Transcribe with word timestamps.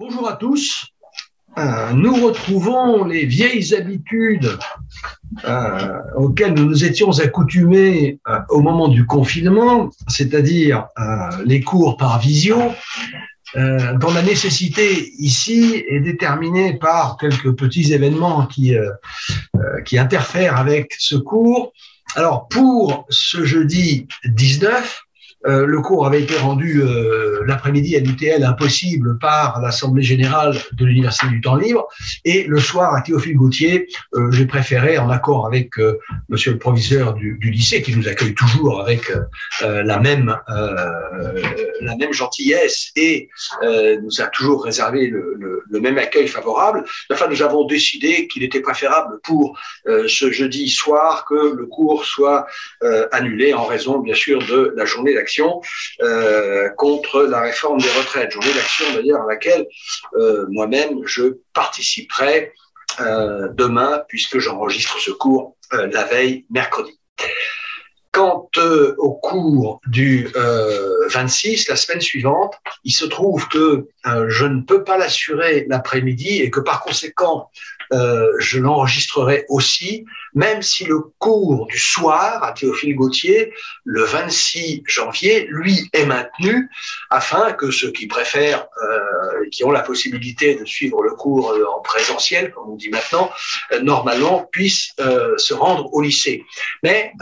Bonjour 0.00 0.30
à 0.30 0.36
tous. 0.36 0.86
Euh, 1.58 1.92
nous 1.92 2.24
retrouvons 2.24 3.04
les 3.04 3.26
vieilles 3.26 3.74
habitudes 3.74 4.56
euh, 5.44 5.98
auxquelles 6.16 6.54
nous 6.54 6.64
nous 6.64 6.84
étions 6.86 7.18
accoutumés 7.18 8.18
euh, 8.26 8.38
au 8.48 8.62
moment 8.62 8.88
du 8.88 9.04
confinement, 9.04 9.90
c'est-à-dire 10.08 10.86
les 11.44 11.60
cours 11.60 11.98
par 11.98 12.18
visio, 12.18 12.56
dont 13.54 14.14
la 14.14 14.22
nécessité 14.22 15.12
ici 15.18 15.84
est 15.86 16.00
déterminée 16.00 16.78
par 16.78 17.18
quelques 17.18 17.54
petits 17.54 17.92
événements 17.92 18.46
qui, 18.46 18.74
qui 19.84 19.98
interfèrent 19.98 20.56
avec 20.56 20.94
ce 20.98 21.16
cours. 21.16 21.74
Alors 22.16 22.48
pour 22.48 23.04
ce 23.10 23.44
jeudi 23.44 24.08
19, 24.24 25.02
euh, 25.46 25.64
le 25.64 25.80
cours 25.80 26.06
avait 26.06 26.20
été 26.22 26.36
rendu 26.36 26.82
euh, 26.82 27.42
l'après-midi 27.46 27.96
à 27.96 28.00
l'UTL 28.00 28.44
impossible 28.44 29.18
par 29.18 29.60
l'Assemblée 29.60 30.02
générale 30.02 30.54
de 30.72 30.84
l'Université 30.84 31.28
du 31.28 31.40
temps 31.40 31.56
libre. 31.56 31.88
Et 32.24 32.44
le 32.44 32.58
soir, 32.58 32.94
à 32.94 33.00
Théophile 33.00 33.36
Gauthier, 33.36 33.88
euh, 34.14 34.30
j'ai 34.32 34.44
préféré, 34.44 34.98
en 34.98 35.08
accord 35.08 35.46
avec 35.46 35.70
monsieur 36.28 36.52
le 36.52 36.58
proviseur 36.58 37.14
du, 37.14 37.38
du, 37.38 37.50
lycée, 37.50 37.82
qui 37.82 37.96
nous 37.96 38.08
accueille 38.08 38.34
toujours 38.34 38.80
avec 38.80 39.10
la, 39.60 39.98
même, 39.98 40.36
la 40.48 41.96
même 41.96 42.12
gentillesse 42.12 42.90
et 42.96 43.28
nous 43.62 44.20
a 44.20 44.26
toujours 44.26 44.64
réservé 44.64 45.06
le, 45.06 45.34
le, 45.38 45.62
le, 45.68 45.80
même 45.80 45.98
accueil 45.98 46.28
favorable, 46.28 46.84
enfin, 47.10 47.26
nous 47.28 47.42
avons 47.42 47.66
décidé 47.66 48.26
qu'il 48.28 48.42
était 48.42 48.60
préférable 48.60 49.20
pour 49.22 49.58
ce 49.86 50.30
jeudi 50.30 50.68
soir 50.68 51.24
que 51.24 51.54
le 51.54 51.66
cours 51.66 52.04
soit 52.04 52.46
annulé 53.12 53.54
en 53.54 53.64
raison, 53.64 53.98
bien 54.00 54.14
sûr, 54.14 54.40
de 54.40 54.72
la 54.76 54.84
journée 54.84 55.14
d'action 55.14 55.29
euh, 56.02 56.68
contre 56.70 57.22
la 57.22 57.40
réforme 57.40 57.80
des 57.80 57.90
retraites. 57.90 58.32
Journée 58.32 58.52
d'action 58.54 58.84
d'ailleurs 58.94 59.22
à 59.22 59.26
laquelle 59.26 59.66
euh, 60.14 60.46
moi-même 60.50 61.06
je 61.06 61.38
participerai 61.52 62.52
euh, 63.00 63.48
demain 63.52 64.02
puisque 64.08 64.38
j'enregistre 64.38 64.98
ce 64.98 65.10
cours 65.10 65.56
la 65.72 66.04
veille 66.04 66.46
mercredi. 66.50 66.98
Quant 68.10 68.50
au 68.98 69.12
cours 69.12 69.80
du 69.86 70.28
26, 71.10 71.68
la 71.68 71.76
semaine 71.76 72.00
suivante, 72.00 72.56
il 72.82 72.90
se 72.90 73.04
trouve 73.04 73.46
que 73.46 73.86
je 74.26 74.46
ne 74.46 74.62
peux 74.62 74.82
pas 74.82 74.98
l'assurer 74.98 75.64
l'après-midi 75.68 76.42
et 76.42 76.50
que 76.50 76.58
par 76.58 76.82
conséquent, 76.82 77.48
euh, 77.92 78.26
je 78.38 78.58
l'enregistrerai 78.58 79.44
aussi, 79.48 80.04
même 80.34 80.62
si 80.62 80.84
le 80.84 81.00
cours 81.18 81.66
du 81.66 81.78
soir 81.78 82.42
à 82.44 82.52
Théophile 82.52 82.94
Gauthier, 82.94 83.52
le 83.84 84.04
26 84.04 84.82
janvier, 84.86 85.46
lui 85.48 85.88
est 85.92 86.06
maintenu, 86.06 86.68
afin 87.10 87.52
que 87.52 87.70
ceux 87.70 87.90
qui 87.90 88.06
préfèrent, 88.06 88.66
euh, 88.82 89.48
qui 89.50 89.64
ont 89.64 89.72
la 89.72 89.82
possibilité 89.82 90.54
de 90.54 90.64
suivre 90.64 91.02
le 91.02 91.10
cours 91.10 91.50
euh, 91.50 91.64
en 91.64 91.80
présentiel, 91.80 92.52
comme 92.52 92.70
on 92.70 92.76
dit 92.76 92.90
maintenant, 92.90 93.30
euh, 93.72 93.80
normalement 93.80 94.48
puissent 94.52 94.94
se 95.36 95.54
rendre 95.54 95.92
au 95.92 96.00
lycée. 96.00 96.44
Mais 96.82 97.12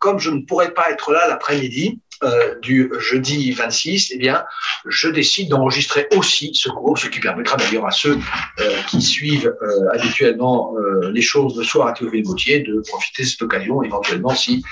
comme 0.00 0.18
je 0.18 0.30
ne 0.30 0.42
pourrai 0.42 0.72
pas 0.72 0.90
être 0.90 1.12
là 1.12 1.26
l'après-midi, 1.28 2.00
euh, 2.22 2.54
du 2.60 2.92
jeudi 2.98 3.50
26, 3.52 4.12
eh 4.12 4.18
bien, 4.18 4.44
je 4.86 5.08
décide 5.08 5.48
d'enregistrer 5.48 6.06
aussi 6.16 6.50
ce 6.54 6.68
cours, 6.68 6.98
ce 6.98 7.08
qui 7.08 7.18
permettra 7.18 7.56
d'ailleurs 7.56 7.86
à 7.86 7.90
ceux 7.90 8.18
euh, 8.60 8.76
qui 8.88 9.00
suivent 9.00 9.54
euh, 9.62 9.88
habituellement 9.94 10.74
les 11.12 11.22
choses 11.22 11.56
le 11.56 11.64
soir 11.64 11.88
à 11.88 11.92
Théophile 11.92 12.22
Gauthier 12.22 12.60
de 12.60 12.82
profiter 12.86 13.22
de 13.22 13.28
cette 13.28 13.42
occasion, 13.42 13.82
éventuellement, 13.82 14.34
s'ils 14.34 14.62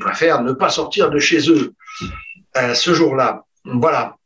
préfèrent 0.00 0.42
ne 0.42 0.52
pas 0.52 0.68
sortir 0.68 1.10
de 1.10 1.18
chez 1.18 1.48
eux 1.50 1.74
ce 2.74 2.94
jour-là. 2.94 3.44
Voilà. 3.64 4.16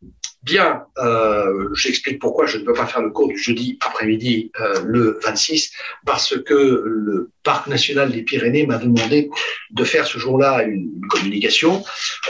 Bien, 0.42 0.86
euh, 0.96 1.68
j'explique 1.74 2.18
pourquoi 2.18 2.46
je 2.46 2.56
ne 2.56 2.64
peux 2.64 2.72
pas 2.72 2.86
faire 2.86 3.02
le 3.02 3.10
cours 3.10 3.28
du 3.28 3.36
jeudi 3.36 3.78
après-midi 3.84 4.50
euh, 4.58 4.80
le 4.86 5.18
26, 5.22 5.70
parce 6.06 6.38
que 6.42 6.82
le 6.86 7.30
Parc 7.42 7.66
national 7.66 8.10
des 8.10 8.22
Pyrénées 8.22 8.66
m'a 8.66 8.78
demandé 8.78 9.28
de 9.70 9.84
faire 9.84 10.06
ce 10.06 10.18
jour-là 10.18 10.62
une, 10.62 10.90
communication. 11.10 11.82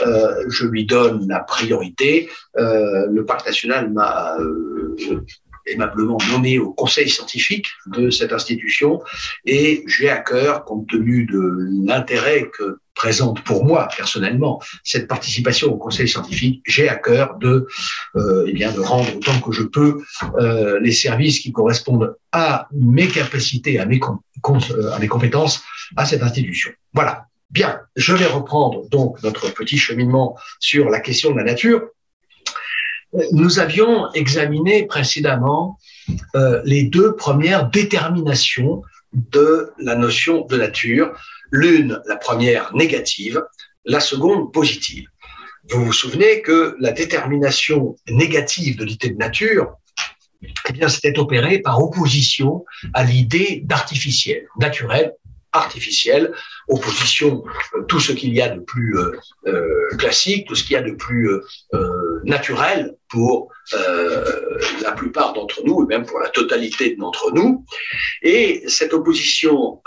Euh, 0.05 0.43
je 0.49 0.65
lui 0.65 0.85
donne 0.85 1.27
la 1.29 1.39
priorité. 1.39 2.29
le 2.55 3.21
Parc 3.21 3.45
national 3.45 3.91
m'a 3.91 4.37
aimablement 5.67 6.17
nommé 6.31 6.59
au 6.59 6.73
conseil 6.73 7.07
scientifique 7.07 7.67
de 7.85 8.09
cette 8.09 8.33
institution 8.33 9.01
et 9.45 9.83
j'ai 9.87 10.09
à 10.09 10.17
cœur, 10.17 10.65
compte 10.65 10.89
tenu 10.89 11.25
de 11.25 11.69
l'intérêt 11.85 12.49
que 12.57 12.79
présente 13.01 13.41
pour 13.43 13.65
moi 13.65 13.87
personnellement 13.97 14.61
cette 14.83 15.07
participation 15.07 15.67
au 15.73 15.77
conseil 15.85 16.07
scientifique, 16.07 16.61
j'ai 16.67 16.87
à 16.87 16.95
cœur 16.95 17.35
de, 17.39 17.67
euh, 18.15 18.45
eh 18.47 18.53
bien, 18.53 18.71
de 18.71 18.79
rendre 18.79 19.09
autant 19.17 19.39
que 19.41 19.51
je 19.51 19.63
peux 19.63 20.03
euh, 20.39 20.79
les 20.79 20.91
services 20.91 21.39
qui 21.39 21.51
correspondent 21.51 22.15
à 22.31 22.67
mes 22.71 23.07
capacités, 23.07 23.79
à 23.79 23.87
mes, 23.87 23.99
euh, 23.99 24.91
à 24.95 24.99
mes 24.99 25.07
compétences, 25.07 25.63
à 25.97 26.05
cette 26.05 26.21
institution. 26.21 26.69
Voilà. 26.93 27.25
Bien, 27.49 27.79
je 27.95 28.13
vais 28.13 28.27
reprendre 28.27 28.87
donc 28.89 29.21
notre 29.23 29.51
petit 29.51 29.79
cheminement 29.79 30.37
sur 30.59 30.89
la 30.89 30.99
question 30.99 31.31
de 31.31 31.37
la 31.37 31.43
nature. 31.43 31.81
Nous 33.31 33.59
avions 33.59 34.09
examiné 34.13 34.85
précédemment 34.85 35.77
les 36.63 36.83
deux 36.83 37.13
premières 37.15 37.69
déterminations 37.69 38.83
de 39.13 39.71
la 39.79 39.95
notion 39.95 40.45
de 40.45 40.55
nature, 40.55 41.07
l'une, 41.51 42.01
la 42.07 42.15
première, 42.15 42.73
négative, 42.75 43.41
la 43.85 43.99
seconde, 43.99 44.51
positive. 44.51 45.07
Vous 45.69 45.85
vous 45.85 45.93
souvenez 45.93 46.41
que 46.41 46.75
la 46.79 46.91
détermination 46.91 47.95
négative 48.09 48.77
de 48.77 48.85
l'idée 48.85 49.09
de 49.09 49.17
nature, 49.17 49.75
eh 50.41 50.73
bien, 50.73 50.89
c'était 50.89 51.19
opéré 51.19 51.59
par 51.59 51.81
opposition 51.83 52.65
à 52.93 53.03
l'idée 53.03 53.61
d'artificiel, 53.63 54.47
naturel, 54.59 55.13
artificielle, 55.53 56.33
opposition 56.67 57.43
euh, 57.75 57.83
tout 57.83 57.99
ce 57.99 58.11
qu'il 58.11 58.33
y 58.33 58.41
a 58.41 58.49
de 58.49 58.59
plus 58.59 58.97
euh, 58.97 59.11
euh, 59.47 59.95
classique, 59.97 60.47
tout 60.47 60.55
ce 60.55 60.63
qu'il 60.63 60.73
y 60.73 60.77
a 60.77 60.81
de 60.81 60.91
plus 60.91 61.29
naturel 62.23 62.95
pour 63.09 63.49
la 63.73 64.91
plupart 64.91 65.33
d'entre 65.33 65.61
nous, 65.65 65.83
et 65.83 65.85
même 65.87 66.05
pour 66.05 66.19
la 66.19 66.29
totalité 66.29 66.95
d'entre 66.95 67.31
nous. 67.33 67.65
Et 68.21 68.63
cette 68.67 68.93
opposition 68.93 69.81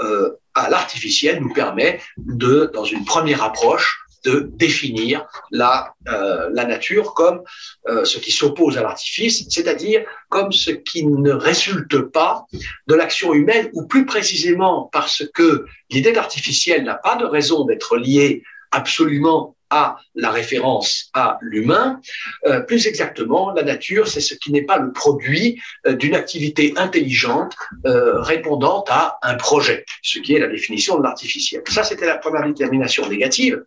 à 0.54 0.70
l'artificiel 0.70 1.40
nous 1.40 1.52
permet 1.52 2.00
de, 2.16 2.70
dans 2.72 2.84
une 2.84 3.04
première 3.04 3.42
approche, 3.42 4.03
de 4.24 4.50
définir 4.54 5.26
la, 5.50 5.94
euh, 6.08 6.48
la 6.52 6.64
nature 6.64 7.14
comme 7.14 7.42
euh, 7.88 8.04
ce 8.04 8.18
qui 8.18 8.32
s'oppose 8.32 8.78
à 8.78 8.82
l'artifice, 8.82 9.46
c'est-à-dire 9.48 10.04
comme 10.28 10.52
ce 10.52 10.70
qui 10.70 11.06
ne 11.06 11.32
résulte 11.32 11.98
pas 11.98 12.44
de 12.86 12.94
l'action 12.94 13.34
humaine, 13.34 13.70
ou 13.74 13.86
plus 13.86 14.06
précisément 14.06 14.88
parce 14.92 15.22
que 15.34 15.66
l'idée 15.90 16.12
d'artificiel 16.12 16.84
n'a 16.84 16.94
pas 16.94 17.16
de 17.16 17.24
raison 17.24 17.64
d'être 17.64 17.96
liée 17.96 18.42
absolument 18.70 19.54
à 19.70 19.96
la 20.14 20.30
référence 20.30 21.10
à 21.14 21.38
l'humain. 21.40 22.00
Euh, 22.46 22.60
plus 22.60 22.86
exactement, 22.86 23.50
la 23.52 23.62
nature, 23.62 24.06
c'est 24.06 24.20
ce 24.20 24.34
qui 24.34 24.52
n'est 24.52 24.62
pas 24.62 24.78
le 24.78 24.92
produit 24.92 25.60
euh, 25.86 25.94
d'une 25.94 26.14
activité 26.14 26.72
intelligente 26.76 27.54
euh, 27.86 28.20
répondant 28.20 28.84
à 28.88 29.18
un 29.22 29.34
projet, 29.34 29.84
ce 30.02 30.18
qui 30.20 30.34
est 30.34 30.38
la 30.38 30.46
définition 30.46 30.98
de 30.98 31.02
l'artificiel. 31.02 31.62
Ça, 31.68 31.82
c'était 31.82 32.06
la 32.06 32.18
première 32.18 32.46
détermination 32.46 33.08
négative. 33.08 33.64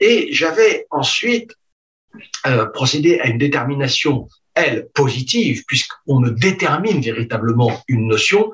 Et 0.00 0.28
j'avais 0.32 0.86
ensuite 0.90 1.54
euh, 2.46 2.66
procédé 2.66 3.18
à 3.20 3.28
une 3.28 3.38
détermination, 3.38 4.28
elle, 4.54 4.88
positive, 4.94 5.64
puisqu'on 5.66 6.20
ne 6.20 6.30
détermine 6.30 7.00
véritablement 7.00 7.82
une 7.88 8.06
notion 8.06 8.52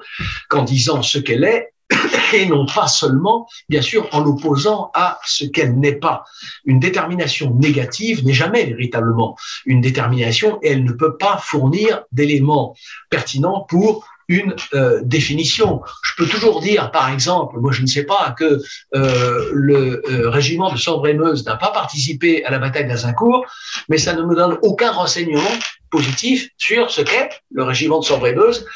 qu'en 0.49 0.65
disant 0.65 1.03
ce 1.03 1.19
qu'elle 1.19 1.45
est 1.45 1.73
et 2.33 2.47
non 2.47 2.67
pas 2.67 2.89
seulement, 2.89 3.47
bien 3.69 3.83
sûr, 3.83 4.09
en 4.13 4.21
l'opposant 4.21 4.91
à 4.95 5.19
ce 5.25 5.45
qu'elle 5.45 5.79
n'est 5.79 5.97
pas. 5.97 6.25
Une 6.65 6.81
détermination 6.81 7.55
négative 7.55 8.25
n'est 8.25 8.33
jamais 8.33 8.65
véritablement 8.65 9.37
une 9.67 9.81
détermination 9.81 10.59
et 10.63 10.71
elle 10.71 10.85
ne 10.85 10.93
peut 10.93 11.17
pas 11.17 11.39
fournir 11.39 12.03
d'éléments 12.13 12.75
pertinents 13.11 13.67
pour 13.69 14.07
une 14.29 14.55
euh, 14.75 15.01
définition. 15.03 15.83
Je 16.03 16.13
peux 16.17 16.27
toujours 16.29 16.61
dire, 16.61 16.91
par 16.91 17.11
exemple, 17.11 17.59
moi 17.59 17.73
je 17.73 17.83
ne 17.83 17.87
sais 17.87 18.05
pas 18.05 18.35
que 18.39 18.61
euh, 18.95 19.51
le 19.53 20.03
euh, 20.09 20.31
régiment 20.31 20.73
de 20.73 20.79
Sambre-et-Meuse 20.79 21.45
n'a 21.45 21.57
pas 21.57 21.71
participé 21.71 22.45
à 22.45 22.51
la 22.51 22.59
bataille 22.59 22.87
d'Azincourt, 22.87 23.45
mais 23.89 23.99
ça 23.99 24.15
ne 24.15 24.23
me 24.23 24.35
donne 24.35 24.59
aucun 24.63 24.93
renseignement 24.93 25.41
positif 25.91 26.49
sur 26.59 26.91
ce 26.91 27.03
qu'est 27.03 27.31
le 27.53 27.63
régiment 27.63 28.01
de 28.01 28.05
Sambre-et-Meuse, 28.05 28.67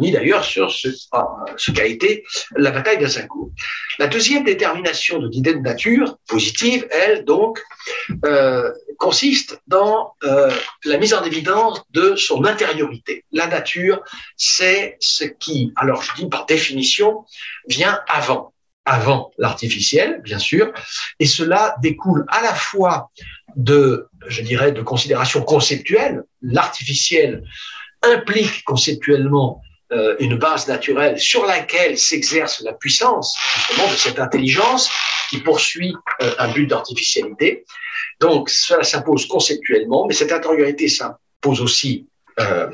ni 0.00 0.12
d'ailleurs 0.12 0.44
sur 0.44 0.70
ce, 0.70 0.88
ce 1.56 1.70
qu'a 1.70 1.86
été 1.86 2.24
la 2.56 2.70
bataille 2.70 2.98
d'Azincourt. 2.98 3.50
La 3.98 4.06
deuxième 4.06 4.44
détermination 4.44 5.18
de 5.18 5.28
l'idée 5.28 5.54
de 5.54 5.60
nature, 5.60 6.18
positive, 6.28 6.86
elle, 6.90 7.24
donc, 7.24 7.60
consiste 8.98 9.60
dans 9.66 10.14
la 10.84 10.98
mise 10.98 11.14
en 11.14 11.24
évidence 11.24 11.82
de 11.90 12.16
son 12.16 12.44
intériorité. 12.44 13.24
La 13.32 13.46
nature, 13.46 14.02
c'est 14.36 14.96
ce 15.00 15.24
qui, 15.24 15.72
alors 15.76 16.02
je 16.02 16.14
dis 16.14 16.28
par 16.28 16.46
définition, 16.46 17.24
vient 17.66 18.00
avant, 18.08 18.52
avant 18.84 19.32
l'artificiel, 19.38 20.20
bien 20.22 20.38
sûr, 20.38 20.72
et 21.18 21.26
cela 21.26 21.76
découle 21.82 22.24
à 22.28 22.40
la 22.42 22.54
fois 22.54 23.10
de, 23.56 24.08
je 24.26 24.42
dirais, 24.42 24.72
de 24.72 24.82
considérations 24.82 25.42
conceptuelles. 25.42 26.22
L'artificiel 26.42 27.42
implique 28.02 28.64
conceptuellement 28.64 29.60
euh, 29.90 30.16
une 30.20 30.36
base 30.36 30.68
naturelle 30.68 31.18
sur 31.18 31.46
laquelle 31.46 31.98
s'exerce 31.98 32.60
la 32.60 32.74
puissance 32.74 33.36
justement 33.54 33.90
de 33.90 33.96
cette 33.96 34.18
intelligence 34.18 34.90
qui 35.30 35.38
poursuit 35.38 35.94
euh, 36.22 36.34
un 36.38 36.48
but 36.48 36.66
d'artificialité. 36.66 37.64
Donc 38.20 38.50
cela 38.50 38.82
s'impose 38.82 39.26
conceptuellement, 39.26 40.06
mais 40.06 40.14
cette 40.14 40.32
intériorité 40.32 40.88
s'impose 40.88 41.60
aussi 41.60 42.06
euh, 42.40 42.68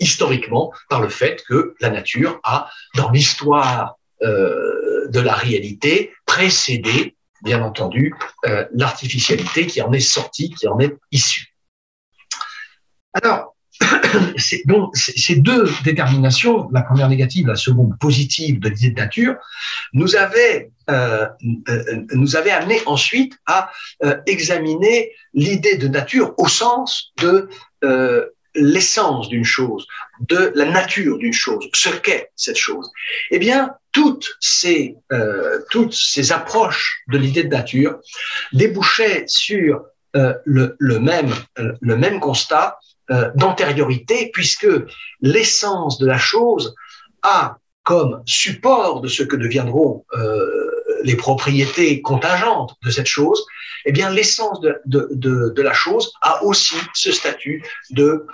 historiquement 0.00 0.72
par 0.90 1.00
le 1.00 1.08
fait 1.08 1.42
que 1.48 1.74
la 1.80 1.88
nature 1.88 2.38
a, 2.44 2.68
dans 2.96 3.10
l'histoire 3.10 3.96
euh, 4.22 5.08
de 5.08 5.20
la 5.20 5.34
réalité, 5.34 6.12
précédé, 6.26 7.15
bien 7.42 7.62
entendu, 7.62 8.14
euh, 8.46 8.64
l'artificialité 8.72 9.66
qui 9.66 9.82
en 9.82 9.92
est 9.92 10.00
sortie, 10.00 10.50
qui 10.50 10.66
en 10.68 10.78
est 10.78 10.94
issue. 11.12 11.54
Alors, 13.12 13.54
ces 14.36 15.36
deux 15.36 15.68
déterminations, 15.84 16.68
la 16.72 16.82
première 16.82 17.08
négative, 17.08 17.46
la 17.46 17.56
seconde 17.56 17.98
positive 17.98 18.58
de 18.58 18.68
l'idée 18.68 18.90
de 18.90 19.00
nature, 19.00 19.36
nous 19.92 20.16
avaient, 20.16 20.70
euh, 20.88 21.26
euh, 21.68 22.50
amené 22.50 22.80
ensuite 22.86 23.38
à 23.46 23.70
examiner 24.26 25.12
l'idée 25.34 25.76
de 25.76 25.88
nature 25.88 26.34
au 26.38 26.48
sens 26.48 27.12
de 27.18 27.50
l'essence 28.56 29.28
d'une 29.28 29.44
chose, 29.44 29.86
de 30.20 30.52
la 30.54 30.64
nature 30.64 31.18
d'une 31.18 31.32
chose, 31.32 31.68
ce 31.74 31.90
qu'est 31.90 32.30
cette 32.36 32.56
chose. 32.56 32.90
Eh 33.30 33.38
bien, 33.38 33.70
toutes 33.92 34.28
ces, 34.40 34.96
euh, 35.12 35.60
toutes 35.70 35.94
ces 35.94 36.32
approches 36.32 37.02
de 37.08 37.18
l'idée 37.18 37.44
de 37.44 37.54
nature 37.54 37.98
débouchaient 38.52 39.24
sur 39.26 39.82
le, 40.14 40.76
le, 40.78 40.98
même, 40.98 41.30
le 41.56 41.94
même 41.94 42.20
constat 42.20 42.78
euh, 43.12 43.30
d'antériorité, 43.36 44.30
puisque 44.32 44.66
l'essence 45.20 45.96
de 45.98 46.06
la 46.06 46.18
chose 46.18 46.74
a 47.22 47.58
comme 47.84 48.20
support 48.26 49.00
de 49.00 49.06
ce 49.06 49.22
que 49.22 49.36
deviendront 49.36 50.04
euh, 50.18 50.75
les 51.06 51.16
propriétés 51.16 52.02
contingentes 52.02 52.74
de 52.84 52.90
cette 52.90 53.06
chose, 53.06 53.46
eh 53.84 53.92
bien 53.92 54.10
l'essence 54.10 54.60
de, 54.60 55.62
la 55.62 55.72
chose 55.72 56.12
a 56.20 56.42
aussi 56.42 56.74
ce 56.94 57.12
statut 57.12 57.64
de, 57.90 58.26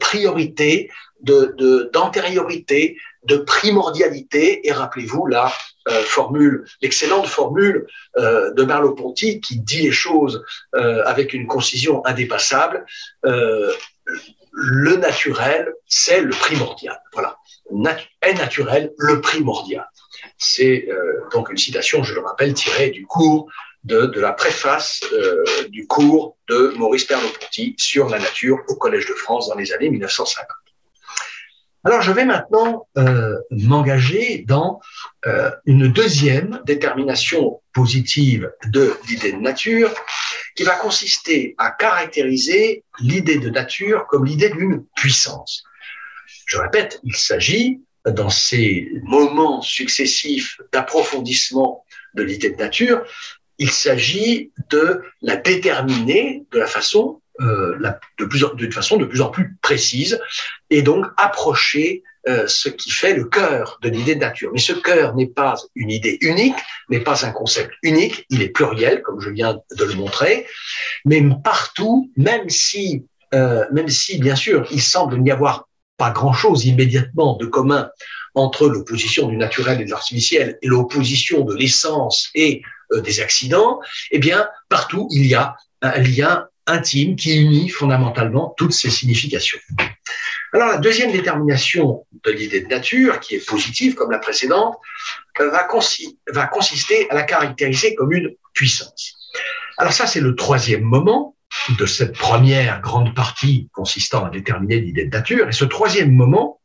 priorité, 0.00 0.90
d'antériorité, 1.20 2.96
de, 3.24 3.36
primordialité. 3.36 4.66
Et 4.66 4.72
rappelez-vous 4.72 5.26
la 5.26 5.52
euh, 5.88 6.02
formule, 6.04 6.64
l'excellente 6.80 7.26
formule 7.26 7.86
euh, 8.16 8.52
de 8.54 8.64
Merleau-Ponty 8.64 9.40
qui 9.42 9.60
dit 9.60 9.82
les 9.82 9.92
choses 9.92 10.42
euh, 10.74 11.02
avec 11.04 11.34
une 11.34 11.46
concision 11.46 12.04
indépassable. 12.06 12.86
Le 14.56 14.96
naturel, 14.96 15.72
c'est 15.86 16.20
le 16.20 16.30
primordial. 16.30 16.98
Voilà. 17.12 17.36
Est 18.22 18.34
naturel, 18.34 18.92
le 18.96 19.20
primordial. 19.20 19.86
C'est 20.38 20.86
euh, 20.88 21.20
donc 21.32 21.50
une 21.50 21.56
citation, 21.56 22.02
je 22.02 22.14
le 22.14 22.20
rappelle, 22.20 22.54
tirée 22.54 22.90
du 22.90 23.06
cours 23.06 23.48
de, 23.84 24.10
la 24.18 24.32
préface 24.32 25.02
euh, 25.12 25.44
du 25.68 25.86
cours 25.86 26.36
de 26.48 26.74
Maurice 26.76 27.08
Merleau-Ponty 27.08 27.74
sur 27.78 28.08
la 28.08 28.18
nature 28.18 28.58
au 28.68 28.76
Collège 28.76 29.06
de 29.06 29.14
France 29.14 29.48
dans 29.48 29.56
les 29.56 29.72
années 29.72 29.90
1950. 29.90 30.46
Alors, 31.86 32.00
je 32.00 32.12
vais 32.12 32.24
maintenant 32.24 32.88
euh, 32.96 33.36
m'engager 33.50 34.42
dans 34.48 34.80
une 35.66 35.88
deuxième 35.92 36.62
détermination 36.64 37.60
positive 37.74 38.50
de 38.68 38.94
l'idée 39.06 39.32
de 39.32 39.38
nature, 39.38 39.90
qui 40.54 40.62
va 40.62 40.76
consister 40.76 41.54
à 41.58 41.70
caractériser 41.70 42.84
l'idée 43.00 43.38
de 43.38 43.50
nature 43.50 44.06
comme 44.06 44.24
l'idée 44.24 44.50
d'une 44.50 44.84
puissance. 44.96 45.64
Je 46.46 46.58
répète, 46.58 47.00
il 47.02 47.16
s'agit, 47.16 47.82
dans 48.06 48.30
ces 48.30 48.90
moments 49.02 49.62
successifs 49.62 50.60
d'approfondissement 50.72 51.84
de 52.14 52.22
l'idée 52.22 52.50
de 52.50 52.56
nature, 52.56 53.02
il 53.58 53.70
s'agit 53.70 54.50
de 54.70 55.02
la 55.22 55.36
déterminer 55.36 56.44
de 56.50 56.58
la 56.58 56.66
façon 56.66 57.20
euh, 57.40 57.76
de 58.18 58.24
plus 58.26 58.44
d'une 58.54 58.72
façon 58.72 58.96
de 58.96 59.04
plus 59.04 59.20
en 59.20 59.28
plus 59.28 59.56
précise 59.60 60.20
et 60.70 60.82
donc 60.82 61.06
approcher 61.16 62.04
euh, 62.28 62.46
ce 62.46 62.68
qui 62.68 62.90
fait 62.90 63.12
le 63.14 63.24
cœur 63.24 63.78
de 63.82 63.88
l'idée 63.88 64.14
de 64.14 64.20
nature. 64.20 64.50
Mais 64.52 64.60
ce 64.60 64.72
cœur 64.72 65.14
n'est 65.16 65.26
pas 65.26 65.56
une 65.74 65.90
idée 65.90 66.16
unique, 66.20 66.54
n'est 66.88 67.00
pas 67.00 67.26
un 67.26 67.32
concept 67.32 67.72
unique, 67.82 68.24
il 68.30 68.40
est 68.40 68.50
pluriel, 68.50 69.02
comme 69.02 69.20
je 69.20 69.30
viens 69.30 69.60
de 69.76 69.84
le 69.84 69.94
montrer, 69.94 70.46
mais 71.04 71.22
partout, 71.42 72.10
même 72.16 72.48
si, 72.48 73.04
euh, 73.34 73.64
même 73.72 73.88
si 73.88 74.18
bien 74.18 74.36
sûr, 74.36 74.66
il 74.70 74.80
semble 74.80 75.18
n'y 75.18 75.30
avoir 75.30 75.68
pas 75.96 76.10
grand-chose 76.10 76.64
immédiatement 76.66 77.36
de 77.36 77.46
commun 77.46 77.90
entre 78.34 78.68
l'opposition 78.68 79.28
du 79.28 79.36
naturel 79.36 79.80
et 79.80 79.84
de 79.84 79.90
l'artificiel 79.90 80.58
et 80.60 80.66
l'opposition 80.66 81.42
de 81.42 81.54
l'essence 81.54 82.30
et 82.34 82.62
euh, 82.92 83.00
des 83.00 83.20
accidents, 83.20 83.80
eh 84.10 84.18
bien, 84.18 84.48
partout, 84.68 85.08
il 85.10 85.26
y 85.26 85.34
a 85.34 85.56
un 85.82 85.98
lien 85.98 86.46
intime 86.66 87.14
qui 87.14 87.36
unit 87.36 87.68
fondamentalement 87.68 88.54
toutes 88.56 88.72
ces 88.72 88.90
significations. 88.90 89.58
Alors 90.52 90.68
la 90.68 90.78
deuxième 90.78 91.12
détermination 91.12 92.06
de 92.24 92.30
l'idée 92.30 92.60
de 92.60 92.68
nature, 92.68 93.20
qui 93.20 93.34
est 93.34 93.46
positive 93.46 93.94
comme 93.94 94.10
la 94.10 94.18
précédente, 94.18 94.76
euh, 95.40 95.50
va, 95.50 95.64
consi 95.64 96.18
va 96.28 96.46
consister 96.46 97.10
à 97.10 97.14
la 97.14 97.22
caractériser 97.22 97.94
comme 97.94 98.12
une 98.12 98.34
puissance. 98.52 99.16
Alors 99.78 99.92
ça, 99.92 100.06
c'est 100.06 100.20
le 100.20 100.34
troisième 100.34 100.82
moment 100.82 101.36
de 101.78 101.86
cette 101.86 102.16
première 102.16 102.80
grande 102.80 103.14
partie 103.14 103.68
consistant 103.72 104.26
à 104.26 104.30
déterminer 104.30 104.80
l'idée 104.80 105.06
de 105.06 105.10
nature. 105.10 105.48
Et 105.48 105.52
ce 105.52 105.64
troisième 105.64 106.12
moment, 106.12 106.60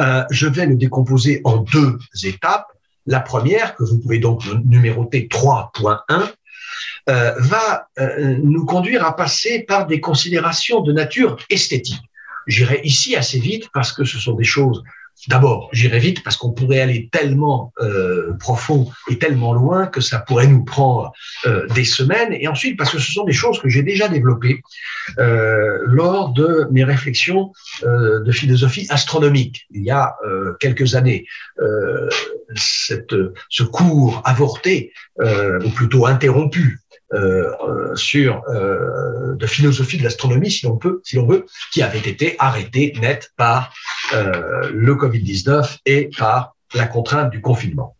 euh, 0.00 0.24
je 0.30 0.46
vais 0.46 0.66
le 0.66 0.76
décomposer 0.76 1.40
en 1.44 1.58
deux 1.58 1.98
étapes. 2.24 2.66
La 3.06 3.20
première, 3.20 3.74
que 3.76 3.84
vous 3.84 3.98
pouvez 3.98 4.18
donc 4.18 4.42
numéroter 4.64 5.28
3.1, 5.30 6.32
euh, 7.08 7.34
va 7.38 7.88
euh, 7.98 8.36
nous 8.42 8.64
conduire 8.64 9.04
à 9.04 9.16
passer 9.16 9.60
par 9.60 9.86
des 9.86 10.00
considérations 10.00 10.80
de 10.80 10.92
nature 10.92 11.36
esthétique. 11.48 12.02
J'irai 12.46 12.80
ici 12.84 13.16
assez 13.16 13.38
vite 13.38 13.68
parce 13.72 13.92
que 13.92 14.04
ce 14.04 14.18
sont 14.18 14.34
des 14.34 14.44
choses 14.44 14.82
D'abord, 15.28 15.68
j'irai 15.72 15.98
vite 15.98 16.22
parce 16.22 16.36
qu'on 16.36 16.52
pourrait 16.52 16.80
aller 16.80 17.10
tellement 17.12 17.72
euh, 17.80 18.32
profond 18.38 18.90
et 19.10 19.18
tellement 19.18 19.52
loin 19.52 19.86
que 19.86 20.00
ça 20.00 20.18
pourrait 20.18 20.46
nous 20.46 20.64
prendre 20.64 21.12
euh, 21.44 21.66
des 21.68 21.84
semaines. 21.84 22.32
Et 22.32 22.48
ensuite, 22.48 22.78
parce 22.78 22.90
que 22.90 22.98
ce 22.98 23.12
sont 23.12 23.24
des 23.24 23.34
choses 23.34 23.60
que 23.60 23.68
j'ai 23.68 23.82
déjà 23.82 24.08
développées 24.08 24.62
euh, 25.18 25.80
lors 25.84 26.32
de 26.32 26.66
mes 26.70 26.84
réflexions 26.84 27.52
de 27.82 28.32
philosophie 28.32 28.86
astronomique 28.90 29.66
il 29.70 29.84
y 29.84 29.90
a 29.90 30.16
quelques 30.58 30.94
années. 30.94 31.26
Cette, 32.56 33.14
ce 33.48 33.62
cours 33.62 34.22
avorté, 34.24 34.92
ou 35.18 35.70
plutôt 35.70 36.06
interrompu, 36.06 36.79
euh, 37.12 37.94
sur 37.96 38.42
euh, 38.48 39.34
de 39.34 39.46
philosophie 39.46 39.98
de 39.98 40.04
l'astronomie, 40.04 40.50
si 40.50 40.66
l'on 40.66 40.76
peut, 40.76 41.00
si 41.04 41.16
l'on 41.16 41.26
veut, 41.26 41.46
qui 41.72 41.82
avait 41.82 41.98
été 41.98 42.36
arrêté 42.38 42.92
net 43.00 43.32
par 43.36 43.72
euh, 44.12 44.70
le 44.72 44.94
Covid-19 44.94 45.78
et 45.86 46.10
par 46.16 46.54
la 46.74 46.86
contrainte 46.86 47.30
du 47.30 47.40
confinement. 47.40 47.96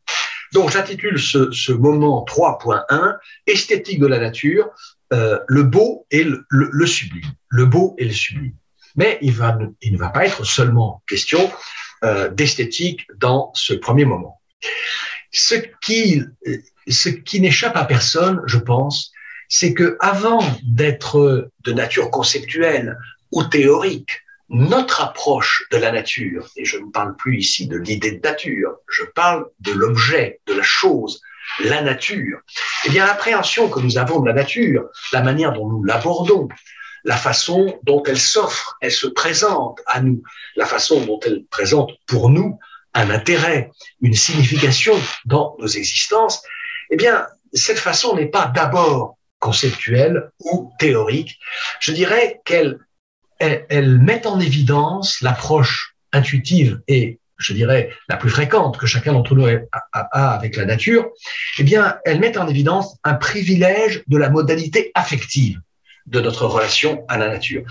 Donc 0.52 0.70
j'intitule 0.70 1.18
ce, 1.18 1.50
ce, 1.52 1.72
moment 1.72 2.24
3.1 2.28 3.16
esthétique 3.46 4.00
de 4.00 4.06
la 4.06 4.18
nature, 4.18 4.68
euh, 5.12 5.38
le 5.46 5.62
beau 5.62 6.06
et 6.10 6.24
le, 6.24 6.44
le, 6.48 6.68
le, 6.72 6.86
sublime, 6.86 7.30
le 7.48 7.66
beau 7.66 7.94
et 7.98 8.04
le 8.04 8.12
sublime. 8.12 8.54
Mais 8.96 9.18
il, 9.22 9.32
va, 9.32 9.56
il 9.82 9.92
ne 9.92 9.98
va 9.98 10.08
pas 10.08 10.26
être 10.26 10.44
seulement 10.44 11.02
question 11.08 11.50
euh, 12.04 12.28
d'esthétique 12.28 13.06
dans 13.18 13.52
ce 13.54 13.74
premier 13.74 14.04
moment. 14.04 14.40
Ce 15.30 15.54
qui 15.80 16.22
ce 16.88 17.08
qui 17.08 17.40
n'échappe 17.40 17.76
à 17.76 17.84
personne, 17.84 18.40
je 18.46 18.58
pense, 18.58 19.12
c'est 19.48 19.74
que 19.74 19.96
avant 20.00 20.42
d'être 20.62 21.50
de 21.64 21.72
nature 21.72 22.10
conceptuelle 22.10 22.96
ou 23.32 23.44
théorique, 23.44 24.22
notre 24.48 25.00
approche 25.00 25.64
de 25.70 25.76
la 25.76 25.92
nature, 25.92 26.48
et 26.56 26.64
je 26.64 26.76
ne 26.78 26.90
parle 26.90 27.14
plus 27.16 27.38
ici 27.38 27.68
de 27.68 27.76
l'idée 27.76 28.12
de 28.12 28.20
nature, 28.20 28.76
je 28.88 29.04
parle 29.04 29.46
de 29.60 29.72
l'objet, 29.72 30.40
de 30.46 30.54
la 30.54 30.62
chose, 30.62 31.20
la 31.60 31.82
nature, 31.82 32.40
eh 32.84 32.90
bien 32.90 33.06
l'appréhension 33.06 33.68
que 33.68 33.80
nous 33.80 33.98
avons 33.98 34.20
de 34.20 34.26
la 34.26 34.34
nature, 34.34 34.88
la 35.12 35.22
manière 35.22 35.52
dont 35.52 35.68
nous 35.68 35.84
l'abordons, 35.84 36.48
la 37.04 37.16
façon 37.16 37.78
dont 37.84 38.02
elle 38.04 38.18
s'offre, 38.18 38.76
elle 38.80 38.92
se 38.92 39.06
présente 39.06 39.80
à 39.86 40.00
nous, 40.00 40.22
la 40.56 40.66
façon 40.66 41.04
dont 41.04 41.20
elle 41.24 41.44
présente 41.50 41.92
pour 42.06 42.30
nous 42.30 42.58
un 42.92 43.10
intérêt, 43.10 43.70
une 44.00 44.14
signification 44.14 44.94
dans 45.24 45.56
nos 45.60 45.68
existences, 45.68 46.42
eh 46.90 46.96
bien, 46.96 47.26
cette 47.52 47.78
façon 47.78 48.16
n'est 48.16 48.26
pas 48.26 48.46
d'abord 48.46 49.16
conceptuelle 49.38 50.30
ou 50.40 50.72
théorique. 50.78 51.38
Je 51.80 51.92
dirais 51.92 52.40
qu'elle 52.44 52.78
elle, 53.38 53.64
elle 53.70 53.98
met 53.98 54.26
en 54.26 54.38
évidence 54.38 55.20
l'approche 55.22 55.96
intuitive 56.12 56.80
et 56.86 57.18
je 57.38 57.54
dirais 57.54 57.90
la 58.08 58.16
plus 58.16 58.28
fréquente 58.28 58.76
que 58.76 58.86
chacun 58.86 59.14
d'entre 59.14 59.34
nous 59.34 59.46
a, 59.46 59.60
a, 59.92 60.34
avec 60.34 60.56
la 60.56 60.66
nature, 60.66 61.08
eh 61.58 61.62
bien, 61.62 61.96
elle 62.04 62.20
met 62.20 62.36
en 62.36 62.46
évidence 62.46 62.98
un 63.02 63.14
privilège 63.14 64.04
de 64.06 64.18
la 64.18 64.28
modalité 64.28 64.92
affective 64.94 65.58
de 66.06 66.20
notre 66.20 66.46
relation 66.46 67.04
à 67.08 67.16
la 67.16 67.28
nature. 67.28 67.62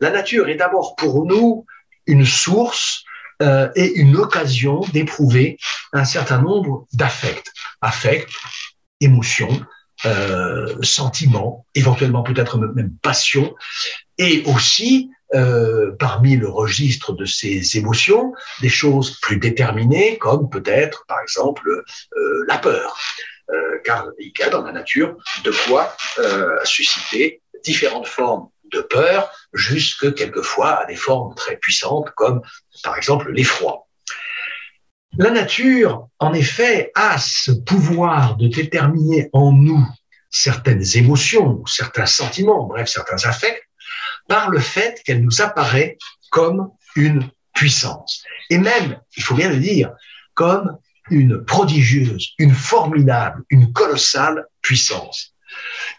La 0.00 0.10
nature 0.10 0.48
est 0.48 0.56
d'abord 0.56 0.94
pour 0.96 1.24
nous 1.24 1.64
une 2.06 2.26
source 2.26 3.04
euh, 3.42 3.70
et 3.74 3.94
une 3.94 4.16
occasion 4.16 4.80
d'éprouver 4.92 5.58
un 5.92 6.04
certain 6.04 6.40
nombre 6.40 6.86
d'affects, 6.92 7.50
affects, 7.80 8.28
émotions, 9.04 9.60
euh, 10.06 10.74
sentiments, 10.82 11.66
éventuellement 11.74 12.22
peut-être 12.22 12.58
même 12.58 12.92
passions, 13.02 13.54
et 14.18 14.42
aussi 14.46 15.10
euh, 15.34 15.92
parmi 15.98 16.36
le 16.36 16.48
registre 16.48 17.12
de 17.12 17.24
ces 17.24 17.78
émotions, 17.78 18.34
des 18.60 18.68
choses 18.68 19.18
plus 19.20 19.38
déterminées, 19.38 20.18
comme 20.18 20.50
peut-être, 20.50 21.04
par 21.06 21.20
exemple, 21.20 21.68
euh, 21.68 22.44
la 22.48 22.58
peur. 22.58 22.96
Car 23.84 24.08
il 24.18 24.32
y 24.38 24.42
a 24.42 24.48
dans 24.48 24.62
la 24.62 24.72
nature 24.72 25.16
de 25.44 25.52
quoi 25.66 25.94
susciter 26.64 27.42
différentes 27.62 28.06
formes 28.06 28.48
de 28.72 28.80
peur, 28.80 29.30
jusque 29.52 30.14
quelquefois 30.14 30.80
à 30.80 30.86
des 30.86 30.96
formes 30.96 31.34
très 31.34 31.56
puissantes, 31.58 32.10
comme 32.16 32.40
par 32.82 32.96
exemple 32.96 33.30
l'effroi. 33.30 33.83
La 35.16 35.30
nature, 35.30 36.08
en 36.18 36.34
effet, 36.34 36.90
a 36.96 37.18
ce 37.18 37.52
pouvoir 37.52 38.36
de 38.36 38.48
déterminer 38.48 39.30
en 39.32 39.52
nous 39.52 39.86
certaines 40.28 40.84
émotions, 40.96 41.64
certains 41.66 42.06
sentiments, 42.06 42.66
bref, 42.66 42.88
certains 42.88 43.24
affects, 43.28 43.62
par 44.28 44.50
le 44.50 44.58
fait 44.58 45.00
qu'elle 45.04 45.22
nous 45.22 45.40
apparaît 45.40 45.98
comme 46.30 46.70
une 46.96 47.30
puissance. 47.54 48.24
Et 48.50 48.58
même, 48.58 48.98
il 49.16 49.22
faut 49.22 49.36
bien 49.36 49.50
le 49.50 49.58
dire, 49.58 49.92
comme 50.34 50.76
une 51.10 51.44
prodigieuse, 51.44 52.30
une 52.38 52.54
formidable, 52.54 53.44
une 53.50 53.72
colossale 53.72 54.46
puissance. 54.62 55.34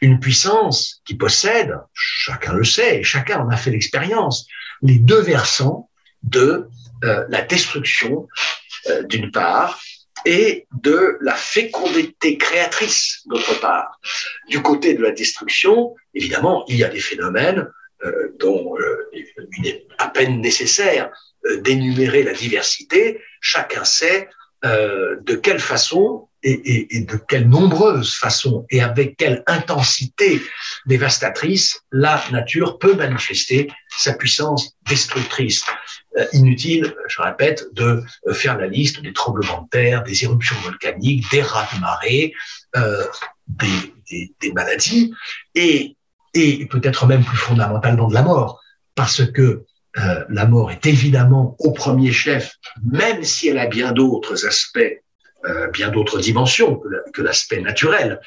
Une 0.01 0.19
puissance 0.19 1.01
qui 1.05 1.15
possède, 1.15 1.73
chacun 1.93 2.51
le 2.51 2.65
sait, 2.65 3.01
chacun 3.03 3.39
en 3.39 3.49
a 3.49 3.55
fait 3.55 3.71
l'expérience, 3.71 4.45
les 4.81 4.99
deux 4.99 5.21
versants 5.21 5.89
de 6.23 6.67
euh, 7.05 7.25
la 7.29 7.43
destruction 7.43 8.27
euh, 8.87 9.03
d'une 9.03 9.31
part 9.31 9.81
et 10.25 10.67
de 10.81 11.17
la 11.21 11.35
fécondité 11.35 12.37
créatrice 12.37 13.21
d'autre 13.25 13.59
part. 13.59 13.99
Du 14.49 14.61
côté 14.61 14.93
de 14.93 15.03
la 15.03 15.11
destruction, 15.11 15.95
évidemment, 16.13 16.65
il 16.67 16.77
y 16.77 16.83
a 16.83 16.89
des 16.89 16.99
phénomènes 16.99 17.67
euh, 18.03 18.35
dont 18.39 18.75
euh, 18.77 19.09
il 19.57 19.67
est 19.67 19.87
à 19.97 20.07
peine 20.09 20.41
nécessaire 20.41 21.11
d'énumérer 21.59 22.23
la 22.23 22.33
diversité, 22.33 23.21
chacun 23.39 23.83
sait 23.83 24.29
de 24.63 25.35
quelle 25.35 25.59
façon 25.59 26.27
et, 26.47 26.95
et, 26.95 27.01
de 27.01 27.17
quelle 27.17 27.49
nombreuse 27.49 28.13
façon 28.13 28.65
et 28.69 28.81
avec 28.81 29.17
quelle 29.17 29.43
intensité 29.47 30.41
dévastatrice 30.85 31.81
la 31.91 32.21
nature 32.31 32.77
peut 32.77 32.95
manifester 32.95 33.71
sa 33.89 34.13
puissance 34.13 34.75
destructrice. 34.87 35.63
inutile, 36.33 36.95
je 37.07 37.21
répète, 37.21 37.65
de 37.73 38.03
faire 38.33 38.57
la 38.57 38.67
liste 38.67 39.01
des 39.01 39.11
tremblements 39.11 39.63
de 39.63 39.69
terre, 39.69 40.03
des 40.03 40.23
éruptions 40.23 40.55
volcaniques, 40.63 41.29
des 41.31 41.41
rats 41.41 41.67
de 41.73 41.79
marée, 41.81 42.33
euh, 42.75 43.03
des, 43.47 43.93
des, 44.09 44.33
des, 44.39 44.51
maladies. 44.53 45.13
Et 45.55 45.97
et 46.35 46.65
peut-être 46.65 47.07
même 47.07 47.23
plus 47.23 47.37
fondamentalement 47.37 48.07
de 48.07 48.13
la 48.13 48.21
mort, 48.21 48.61
parce 48.93 49.25
que 49.25 49.63
euh, 49.97 50.25
la 50.29 50.45
mort 50.45 50.69
est 50.69 50.85
évidemment 50.85 51.55
au 51.59 51.71
premier 51.71 52.11
chef, 52.11 52.55
même 52.83 53.23
si 53.23 53.47
elle 53.47 53.57
a 53.57 53.67
bien 53.67 53.93
d'autres 53.93 54.45
aspects, 54.45 55.01
euh, 55.47 55.67
bien 55.67 55.89
d'autres 55.89 56.19
dimensions 56.19 56.81
que 57.13 57.21
l'aspect 57.21 57.61
naturel. 57.61 58.19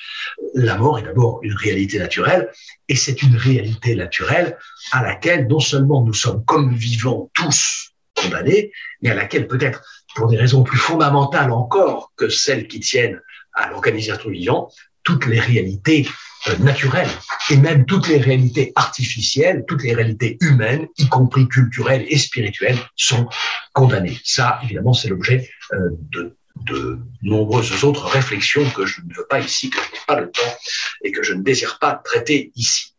La 0.55 0.77
mort 0.77 0.99
est 0.99 1.03
d'abord 1.03 1.41
une 1.43 1.55
réalité 1.55 1.99
naturelle, 1.99 2.51
et 2.89 2.97
c'est 2.97 3.23
une 3.23 3.37
réalité 3.37 3.95
naturelle 3.95 4.57
à 4.93 5.03
laquelle 5.03 5.47
non 5.49 5.61
seulement 5.61 6.05
nous 6.05 6.15
sommes 6.15 6.45
comme 6.45 6.75
vivants 6.75 7.31
tous 7.35 7.93
condamnés, 8.15 8.73
mais 9.03 9.11
à 9.11 9.15
laquelle 9.15 9.47
peut-être, 9.47 9.83
pour 10.15 10.29
des 10.29 10.37
raisons 10.37 10.63
plus 10.63 10.79
fondamentales 10.79 11.51
encore 11.51 12.13
que 12.17 12.29
celles 12.29 12.67
qui 12.67 12.81
tiennent 12.81 13.21
à 13.55 13.71
l'organisation 13.71 14.31
vivant, 14.31 14.71
toutes 15.03 15.27
les 15.27 15.41
réalités 15.41 16.07
euh, 16.49 16.57
naturelles 16.59 17.09
et 17.51 17.57
même 17.57 17.85
toutes 17.87 18.09
les 18.09 18.19
réalités 18.19 18.73
artificielles, 18.77 19.65
toutes 19.67 19.83
les 19.83 19.95
réalités 19.95 20.37
humaines, 20.41 20.87
y 20.99 21.09
compris 21.09 21.49
culturelles 21.49 22.05
et 22.09 22.19
spirituelles, 22.19 22.79
sont 22.95 23.29
condamnées. 23.73 24.19
Ça, 24.25 24.61
évidemment, 24.63 24.93
c'est 24.93 25.09
l'objet 25.09 25.49
euh, 25.73 25.91
de, 26.13 26.38
de 26.67 26.99
nombreuses 27.23 27.85
autres 27.85 28.07
réflexions 28.07 28.69
que 28.71 28.87
je 28.87 29.01
ne 29.03 29.15
veux 29.15 29.27
pas 29.27 29.41
ici, 29.41 29.71
que 29.71 29.79
je 29.79 29.93
n'ai 29.93 30.01
pas 30.07 30.21
le 30.21 30.31
temps 30.31 30.57
et 31.03 31.13
que 31.13 31.23
je 31.23 31.35
ne 31.35 31.43
désire 31.43 31.79
pas 31.79 31.95
traiter 31.95 32.53
ici. 32.57 32.95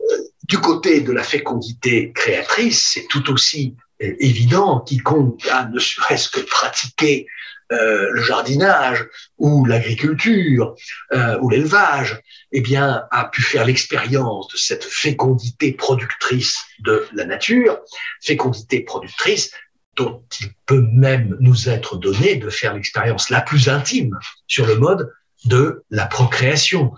Euh, 0.00 0.14
du 0.44 0.58
côté 0.58 1.00
de 1.00 1.12
la 1.12 1.22
fécondité 1.22 2.12
créatrice, 2.12 2.92
c'est 2.94 3.06
tout 3.08 3.32
aussi 3.32 3.76
évident, 3.98 4.80
quiconque 4.80 5.46
a 5.46 5.66
ne 5.66 5.78
serait-ce 5.78 6.28
que 6.28 6.40
pratiqué 6.40 7.26
euh, 7.72 8.10
le 8.12 8.22
jardinage 8.22 9.08
ou 9.38 9.64
l'agriculture 9.64 10.76
euh, 11.12 11.36
ou 11.40 11.50
l'élevage, 11.50 12.20
eh 12.52 12.60
bien, 12.60 13.02
a 13.10 13.24
pu 13.24 13.42
faire 13.42 13.64
l'expérience 13.64 14.46
de 14.48 14.56
cette 14.56 14.84
fécondité 14.84 15.72
productrice 15.72 16.64
de 16.80 17.04
la 17.12 17.24
nature, 17.24 17.80
fécondité 18.22 18.80
productrice 18.80 19.50
dont 19.96 20.22
il 20.40 20.50
peut 20.66 20.86
même 20.92 21.36
nous 21.40 21.68
être 21.68 21.96
donné 21.96 22.36
de 22.36 22.50
faire 22.50 22.74
l'expérience 22.74 23.30
la 23.30 23.40
plus 23.40 23.68
intime 23.68 24.16
sur 24.46 24.66
le 24.66 24.76
mode 24.76 25.10
de 25.44 25.84
la 25.90 26.06
procréation. 26.06 26.92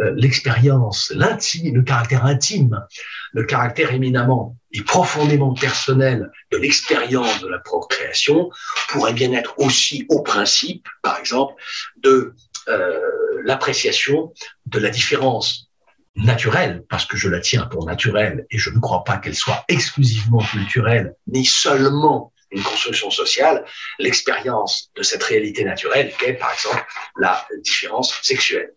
Euh, 0.00 0.12
l'expérience, 0.16 1.12
le 1.14 1.82
caractère 1.82 2.24
intime, 2.24 2.84
le 3.32 3.44
caractère 3.44 3.92
éminemment 3.92 4.56
et 4.72 4.82
profondément 4.82 5.54
personnel 5.54 6.30
de 6.52 6.58
l'expérience 6.58 7.40
de 7.40 7.48
la 7.48 7.58
procréation 7.58 8.50
pourrait 8.88 9.14
bien 9.14 9.32
être 9.32 9.54
aussi 9.58 10.06
au 10.08 10.22
principe, 10.22 10.86
par 11.02 11.18
exemple, 11.18 11.54
de 12.02 12.34
euh, 12.68 13.00
l'appréciation 13.44 14.32
de 14.66 14.78
la 14.78 14.90
différence 14.90 15.70
naturelle, 16.16 16.84
parce 16.88 17.06
que 17.06 17.16
je 17.16 17.28
la 17.28 17.40
tiens 17.40 17.66
pour 17.66 17.86
naturelle 17.86 18.46
et 18.50 18.58
je 18.58 18.70
ne 18.70 18.78
crois 18.80 19.04
pas 19.04 19.18
qu'elle 19.18 19.34
soit 19.34 19.64
exclusivement 19.68 20.40
culturelle, 20.40 21.14
ni 21.26 21.44
seulement 21.44 22.32
une 22.50 22.62
construction 22.62 23.10
sociale, 23.10 23.64
l'expérience 23.98 24.90
de 24.96 25.02
cette 25.02 25.22
réalité 25.22 25.64
naturelle 25.64 26.12
qu'est, 26.18 26.34
par 26.34 26.52
exemple, 26.52 26.84
la 27.18 27.46
différence 27.62 28.20
sexuelle. 28.22 28.72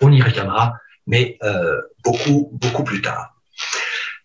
On 0.00 0.12
y 0.12 0.22
réclamera, 0.22 0.74
mais 1.06 1.38
euh, 1.42 1.80
beaucoup, 2.04 2.48
beaucoup 2.52 2.84
plus 2.84 3.02
tard. 3.02 3.34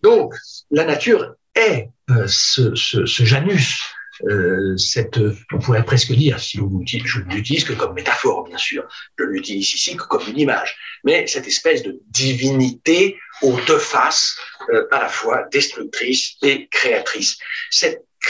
Donc, 0.01 0.34
la 0.72 0.86
nature 0.86 1.36
est 1.55 1.89
euh, 2.10 2.25
ce, 2.27 2.75
ce, 2.75 3.05
ce, 3.05 3.24
Janus, 3.24 3.81
euh, 4.25 4.75
cette, 4.77 5.19
on 5.51 5.60
pourrait 5.60 5.84
presque 5.84 6.12
dire, 6.13 6.39
si 6.39 6.60
on 6.60 6.69
je 6.86 7.19
ne 7.19 7.34
l'utilise 7.34 7.63
que 7.63 7.74
comme 7.74 7.93
métaphore, 7.93 8.46
bien 8.46 8.57
sûr, 8.57 8.88
je 9.17 9.25
l'utilise 9.25 9.74
ici 9.74 9.96
que 9.96 10.03
comme 10.03 10.27
une 10.27 10.39
image, 10.39 10.75
mais 11.03 11.27
cette 11.27 11.48
espèce 11.48 11.84
de 11.84 12.00
divinité 12.07 13.17
aux 13.41 13.60
deux 13.67 13.77
faces, 13.77 14.38
euh, 14.69 14.88
à 14.91 15.00
la 15.00 15.10
fois 15.10 15.43
destructrice 15.51 16.36
et 16.41 16.67
créatrice. 16.69 17.38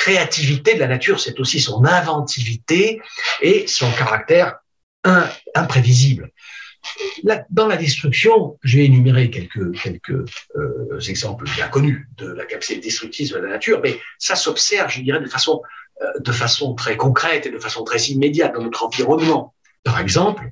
Créativité 0.02 0.76
de 0.76 0.80
la 0.80 0.88
nature, 0.88 1.20
c'est 1.20 1.40
aussi 1.40 1.60
son 1.60 1.84
inventivité 1.86 3.02
et 3.42 3.66
son 3.68 3.90
caractère 3.92 4.60
imprévisible 5.56 6.32
dans 7.50 7.68
la 7.68 7.78
destruction, 7.78 8.58
j'ai 8.64 8.86
énuméré 8.86 9.30
quelques, 9.30 9.74
quelques 9.82 10.26
euh, 10.56 11.00
exemples 11.08 11.46
bien 11.56 11.68
connus 11.68 12.10
de 12.18 12.28
la 12.32 12.46
capacité 12.46 12.80
destructrice 12.80 13.32
de 13.32 13.38
la 13.38 13.50
nature, 13.50 13.80
mais 13.84 14.00
ça 14.18 14.36
s'observe, 14.36 14.90
je 14.90 15.02
dirais, 15.02 15.20
de 15.20 15.28
façon, 15.28 15.62
euh, 16.02 16.20
de 16.20 16.32
façon 16.32 16.76
très 16.76 16.98
concrète 16.98 17.46
et 17.46 17.52
de 17.52 17.60
façon 17.60 17.84
très 17.84 18.00
immédiate 18.06 18.54
dans 18.54 18.64
notre 18.64 18.86
environnement. 18.86 19.54
Par 19.84 20.00
exemple, 20.00 20.44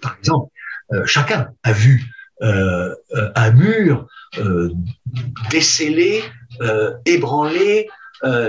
par 0.00 0.16
exemple 0.18 0.50
euh, 0.92 1.06
chacun 1.06 1.50
a 1.62 1.72
vu 1.72 2.04
un 2.40 3.52
mur 3.52 4.08
décellé, 5.48 6.24
ébranlé, 7.06 7.88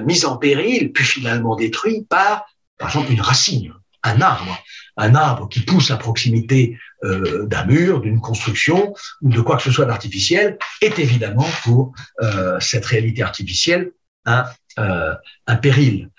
mis 0.03 0.25
en 0.25 0.37
péril, 0.37 0.91
puis 0.91 1.03
finalement 1.03 1.55
détruit 1.55 2.05
par, 2.09 2.45
par 2.77 2.89
exemple, 2.89 3.11
une 3.11 3.21
racine, 3.21 3.73
un 4.03 4.21
arbre 4.21 4.63
un 4.97 5.15
arbre 5.15 5.49
qui 5.49 5.61
pousse 5.61 5.91
à 5.91 5.97
proximité 5.97 6.77
euh, 7.03 7.45
d'un 7.47 7.65
mur, 7.65 8.01
d'une 8.01 8.21
construction 8.21 8.93
ou 9.21 9.29
de 9.29 9.41
quoi 9.41 9.57
que 9.57 9.63
ce 9.63 9.71
soit 9.71 9.85
d'artificiel 9.85 10.57
est 10.81 10.99
évidemment 10.99 11.47
pour 11.63 11.93
euh, 12.21 12.59
cette 12.59 12.85
réalité 12.85 13.23
artificielle 13.23 13.91
un, 14.25 14.45
euh, 14.79 15.13
un 15.47 15.55
péril. 15.55 16.09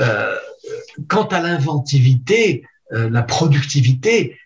Euh, 0.00 0.36
quant 1.08 1.26
à 1.26 1.40
l'inventivité, 1.40 2.64
euh, 2.92 3.08
la 3.08 3.22
productivité, 3.22 4.38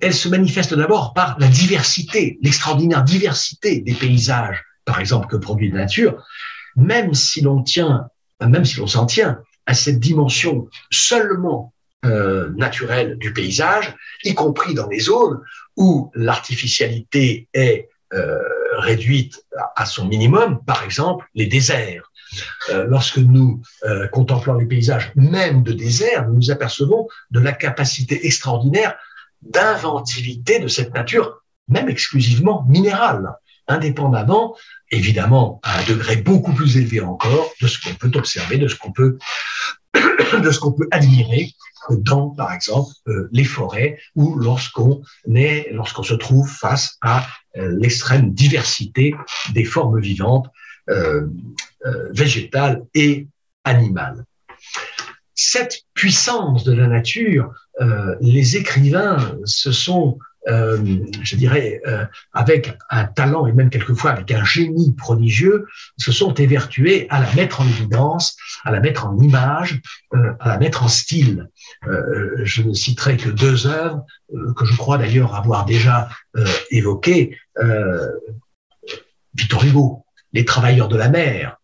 elle 0.00 0.14
se 0.14 0.28
manifeste 0.28 0.74
d'abord 0.74 1.14
par 1.14 1.38
la 1.38 1.48
diversité, 1.48 2.38
l'extraordinaire 2.42 3.02
diversité 3.02 3.80
des 3.80 3.94
paysages, 3.94 4.62
par 4.84 5.00
exemple, 5.00 5.26
que 5.26 5.36
produit 5.36 5.70
la 5.70 5.80
nature, 5.80 6.22
même 6.76 7.14
si 7.14 7.40
l'on 7.40 7.62
tient, 7.62 8.08
même 8.40 8.64
si 8.64 8.78
l'on 8.78 8.86
s'en 8.86 9.06
tient 9.06 9.40
à 9.66 9.74
cette 9.74 9.98
dimension 9.98 10.68
seulement 10.90 11.72
euh, 12.04 12.50
naturel 12.56 13.18
du 13.18 13.32
paysage, 13.32 13.94
y 14.24 14.34
compris 14.34 14.74
dans 14.74 14.88
les 14.88 15.00
zones 15.00 15.40
où 15.76 16.10
l'artificialité 16.14 17.48
est 17.52 17.88
euh, 18.12 18.38
réduite 18.78 19.44
à 19.76 19.84
son 19.84 20.06
minimum, 20.06 20.64
par 20.64 20.82
exemple 20.82 21.26
les 21.34 21.46
déserts. 21.46 22.10
lorsque 22.86 23.18
nous 23.18 23.60
contemplons 24.12 24.54
les 24.54 24.66
paysages, 24.66 25.12
même 25.16 25.62
de 25.62 25.72
désert, 25.72 26.28
nous 26.28 26.34
nous 26.34 26.50
apercevons 26.50 27.08
de 27.30 27.40
la 27.40 27.52
capacité 27.52 28.26
extraordinaire 28.26 28.96
d'inventivité 29.42 30.58
de 30.58 30.68
cette 30.68 30.94
nature, 30.94 31.42
même 31.68 31.88
exclusivement 31.88 32.64
minérale, 32.68 33.34
indépendamment, 33.68 34.56
évidemment, 34.90 35.60
à 35.62 35.78
un 35.78 35.84
degré 35.84 36.16
beaucoup 36.16 36.52
plus 36.52 36.76
élevé 36.76 37.00
encore, 37.00 37.50
de 37.60 37.66
ce 37.66 37.80
qu'on 37.80 37.94
peut 37.94 38.10
observer, 38.14 38.58
de 38.58 38.68
ce 38.68 38.76
qu'on 38.76 38.92
peut, 38.92 39.18
de 39.94 40.50
ce 40.50 40.58
qu'on 40.58 40.72
peut 40.72 40.88
admirer 40.90 41.52
dans, 41.90 42.30
par 42.30 42.52
exemple, 42.52 42.92
euh, 43.08 43.28
les 43.32 43.44
forêts 43.44 43.98
ou 44.14 44.36
lorsqu'on 44.36 45.02
est, 45.34 45.68
lorsqu'on 45.72 46.02
se 46.02 46.14
trouve 46.14 46.48
face 46.48 46.98
à 47.02 47.26
euh, 47.56 47.76
l'extrême 47.78 48.32
diversité 48.32 49.14
des 49.52 49.64
formes 49.64 50.00
vivantes, 50.00 50.48
euh, 50.88 51.26
végétales 52.10 52.82
et 52.94 53.28
animales. 53.64 54.24
Cette 55.34 55.82
puissance 55.94 56.64
de 56.64 56.72
la 56.72 56.88
nature, 56.88 57.54
les 58.20 58.58
écrivains 58.58 59.38
se 59.44 59.72
sont 59.72 60.18
je 60.46 61.36
dirais, 61.36 61.80
euh, 61.86 62.04
avec 62.32 62.76
un 62.88 63.04
talent 63.04 63.46
et 63.46 63.52
même 63.52 63.70
quelquefois 63.70 64.12
avec 64.12 64.30
un 64.32 64.44
génie 64.44 64.94
prodigieux, 64.94 65.66
se 65.98 66.12
sont 66.12 66.34
évertués 66.34 67.06
à 67.10 67.20
la 67.20 67.32
mettre 67.34 67.60
en 67.60 67.66
évidence, 67.66 68.36
à 68.64 68.70
la 68.70 68.80
mettre 68.80 69.06
en 69.06 69.18
image, 69.18 69.80
euh, 70.14 70.32
à 70.40 70.48
la 70.48 70.58
mettre 70.58 70.82
en 70.82 70.88
style. 70.88 71.48
je 72.42 72.62
ne 72.62 72.72
citerai 72.72 73.16
que 73.16 73.30
deux 73.30 73.66
œuvres 73.66 74.04
que 74.56 74.64
je 74.64 74.76
crois 74.76 74.98
d'ailleurs 74.98 75.34
avoir 75.34 75.64
déjà 75.64 76.08
évoquées. 76.70 77.36
Victor 79.34 79.64
Hugo, 79.64 80.04
Les 80.32 80.44
Travailleurs 80.44 80.88
de 80.88 80.96
la 80.96 81.08
mer, 81.08 81.56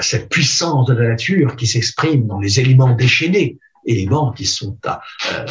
cette 0.00 0.28
puissance 0.28 0.86
de 0.86 0.94
la 0.94 1.08
nature 1.08 1.56
qui 1.56 1.66
s'exprime 1.66 2.26
dans 2.26 2.40
les 2.40 2.60
éléments 2.60 2.94
déchaînés 2.94 3.58
éléments 3.88 4.32
qui 4.32 4.46
sont 4.46 4.76
à, 4.84 5.00
euh, 5.32 5.44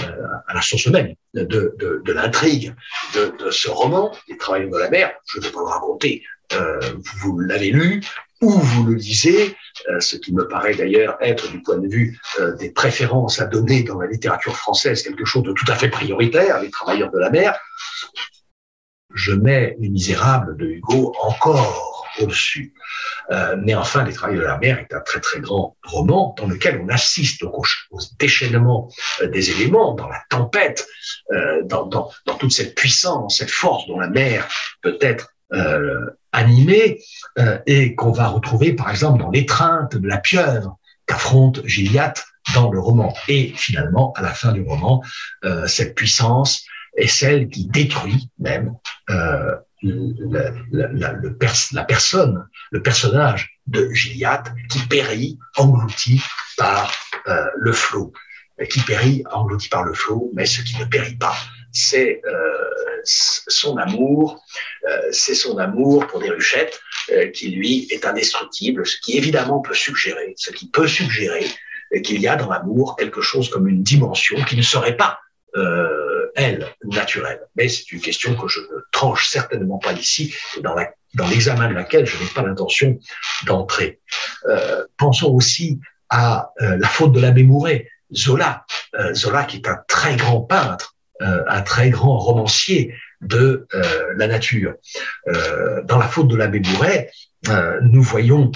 à 0.47 0.53
la 0.53 0.61
source 0.61 0.87
même 0.87 1.13
de, 1.45 2.11
l'intrigue 2.11 2.73
de, 3.13 3.49
ce 3.51 3.69
roman, 3.69 4.11
Les 4.27 4.37
Travailleurs 4.37 4.71
de 4.71 4.77
la 4.77 4.89
mer. 4.89 5.11
Je 5.27 5.39
ne 5.39 5.43
vais 5.43 5.51
pas 5.51 5.59
le 5.59 5.65
raconter, 5.65 6.23
euh, 6.53 6.79
vous 7.21 7.39
l'avez 7.39 7.71
lu 7.71 8.01
ou 8.41 8.51
vous 8.51 8.83
le 8.85 8.95
lisez, 8.95 9.55
euh, 9.89 9.99
ce 9.99 10.15
qui 10.15 10.33
me 10.33 10.47
paraît 10.47 10.75
d'ailleurs 10.75 11.17
être, 11.21 11.49
du 11.49 11.61
point 11.61 11.77
de 11.77 11.87
vue 11.87 12.19
euh, 12.39 12.55
des 12.55 12.69
préférences 12.69 13.41
à 13.41 13.45
donner 13.45 13.83
dans 13.83 13.99
la 13.99 14.07
littérature 14.07 14.55
française, 14.55 15.01
quelque 15.01 15.25
chose 15.25 15.43
de 15.43 15.53
tout 15.53 15.65
à 15.71 15.75
fait 15.75 15.89
prioritaire, 15.89 16.61
Les 16.61 16.69
Travailleurs 16.69 17.11
de 17.11 17.19
la 17.19 17.29
mer. 17.29 17.57
Je 19.13 19.33
mets 19.33 19.75
Les 19.79 19.89
Misérables 19.89 20.55
de 20.57 20.65
Hugo 20.67 21.15
encore 21.21 21.86
Euh, 23.31 23.55
mais 23.61 23.75
enfin, 23.75 24.03
Les 24.03 24.13
Travailleurs 24.13 24.43
de 24.43 24.47
la 24.47 24.57
mer 24.57 24.79
est 24.79 24.93
un 24.93 25.01
très 25.01 25.19
très 25.19 25.39
grand 25.39 25.75
roman 25.83 26.35
dans 26.37 26.47
lequel 26.47 26.81
on 26.83 26.89
assiste 26.89 27.43
au, 27.43 27.63
déchaînement 28.19 28.89
euh, 29.21 29.27
des 29.27 29.51
éléments, 29.51 29.93
dans 29.93 30.07
la 30.07 30.21
tempête, 30.29 30.87
euh, 31.31 31.63
dans, 31.63 32.09
toute 32.39 32.51
cette 32.51 32.75
puissance, 32.75 33.37
cette 33.37 33.51
force 33.51 33.87
dont 33.87 33.99
la 33.99 34.09
mer 34.09 34.47
peut 34.81 34.97
être 35.01 35.29
animée, 36.33 36.99
et 37.65 37.95
qu'on 37.95 38.11
va 38.11 38.27
retrouver 38.27 38.73
par 38.73 38.89
exemple 38.89 39.19
dans 39.19 39.31
l'étreinte 39.31 39.95
de 39.95 40.05
la 40.05 40.17
pieuvre 40.17 40.77
qu'affronte 41.05 41.65
Gilliatt 41.65 42.25
dans 42.53 42.69
le 42.69 42.79
roman. 42.79 43.13
Et 43.29 43.53
finalement, 43.55 44.11
à 44.17 44.21
la 44.21 44.33
fin 44.33 44.51
du 44.51 44.61
roman, 44.61 45.01
cette 45.65 45.95
puissance 45.95 46.65
est 46.97 47.07
celle 47.07 47.47
qui 47.47 47.67
détruit 47.67 48.29
même 48.39 48.75
la, 49.81 50.51
la, 50.71 51.11
le 51.13 51.37
la 51.73 51.83
personne, 51.83 52.47
le 52.71 52.81
personnage 52.81 53.59
de 53.67 53.89
Gilliatt 53.91 54.51
qui 54.69 54.79
périt 54.87 55.37
englouti 55.55 56.21
par 56.57 56.91
euh, 57.27 57.45
le 57.55 57.71
flot, 57.71 58.13
qui 58.69 58.79
périt 58.81 59.23
englouti 59.31 59.69
par 59.69 59.83
le 59.83 59.93
flot, 59.93 60.31
mais 60.33 60.45
ce 60.45 60.61
qui 60.61 60.77
ne 60.79 60.85
périt 60.85 61.17
pas, 61.17 61.35
c'est 61.71 62.21
euh, 62.25 63.01
son 63.03 63.77
amour, 63.77 64.43
euh, 64.89 65.01
c'est 65.11 65.35
son 65.35 65.57
amour 65.57 66.07
pour 66.07 66.19
des 66.19 66.29
ruchettes 66.29 66.79
euh, 67.11 67.27
qui 67.27 67.49
lui 67.49 67.87
est 67.91 68.05
indestructible, 68.05 68.85
ce 68.85 68.97
qui 68.99 69.17
évidemment 69.17 69.59
peut 69.59 69.75
suggérer, 69.75 70.33
ce 70.37 70.51
qui 70.51 70.69
peut 70.69 70.87
suggérer 70.87 71.45
qu'il 72.03 72.19
y 72.19 72.27
a 72.27 72.35
dans 72.35 72.49
l'amour 72.49 72.95
quelque 72.97 73.21
chose 73.21 73.49
comme 73.49 73.67
une 73.67 73.83
dimension 73.83 74.43
qui 74.43 74.57
ne 74.57 74.61
serait 74.61 74.97
pas 74.97 75.19
euh, 75.55 76.06
elle, 76.35 76.67
naturelle. 76.83 77.41
Mais 77.55 77.69
c'est 77.69 77.91
une 77.91 78.01
question 78.01 78.35
que 78.35 78.47
je 78.47 78.59
ne 78.59 78.81
tranche 78.91 79.29
certainement 79.29 79.77
pas 79.77 79.93
ici, 79.93 80.33
dans 80.61 80.75
dans 81.13 81.27
l'examen 81.27 81.69
de 81.69 81.73
laquelle 81.73 82.05
je 82.05 82.17
n'ai 82.17 82.29
pas 82.29 82.43
l'intention 82.43 82.99
d'entrer. 83.45 83.99
Euh, 84.47 84.85
pensons 84.97 85.31
aussi 85.33 85.79
à 86.09 86.51
euh, 86.61 86.77
la 86.77 86.87
faute 86.87 87.11
de 87.11 87.19
l'abbé 87.19 87.43
Mouret, 87.43 87.89
Zola, 88.13 88.65
euh, 88.95 89.13
Zola 89.13 89.43
qui 89.43 89.57
est 89.57 89.67
un 89.67 89.79
très 89.87 90.15
grand 90.15 90.41
peintre, 90.41 90.95
un 91.19 91.63
très 91.63 91.89
grand 91.89 92.19
romancier 92.19 92.93
de 93.21 93.65
la 94.17 94.27
nature. 94.27 94.75
dans 95.25 95.97
la 95.97 96.07
faute 96.07 96.27
de 96.27 96.35
l'abbé 96.35 96.59
Mouret, 96.59 97.09
nous 97.81 98.03
voyons 98.03 98.51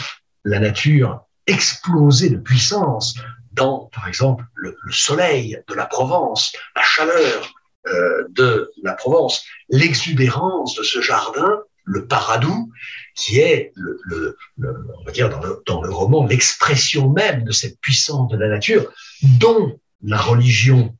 la 0.45 0.59
nature 0.59 1.25
exploser 1.47 2.29
de 2.29 2.37
puissance 2.37 3.15
dans, 3.51 3.89
par 3.95 4.07
exemple, 4.07 4.43
le, 4.53 4.77
le 4.83 4.91
soleil 4.91 5.59
de 5.67 5.73
la 5.73 5.87
Provence, 5.87 6.53
la 6.75 6.83
chaleur, 6.83 7.51
euh, 7.87 8.25
de 8.29 8.71
la 8.83 8.93
Provence, 8.93 9.43
l'exubérance 9.69 10.75
de 10.75 10.83
ce 10.83 11.01
jardin, 11.01 11.61
le 11.83 12.05
paradou, 12.05 12.71
qui 13.15 13.39
est, 13.39 13.73
le, 13.75 14.37
on 14.59 15.03
va 15.03 15.11
dire 15.11 15.29
dans 15.65 15.81
le, 15.81 15.89
roman, 15.89 16.27
l'expression 16.27 17.09
même 17.09 17.43
de 17.43 17.51
cette 17.51 17.79
puissance 17.79 18.31
de 18.31 18.37
la 18.37 18.49
nature, 18.49 18.93
dont 19.39 19.79
la 20.03 20.19
religion, 20.19 20.95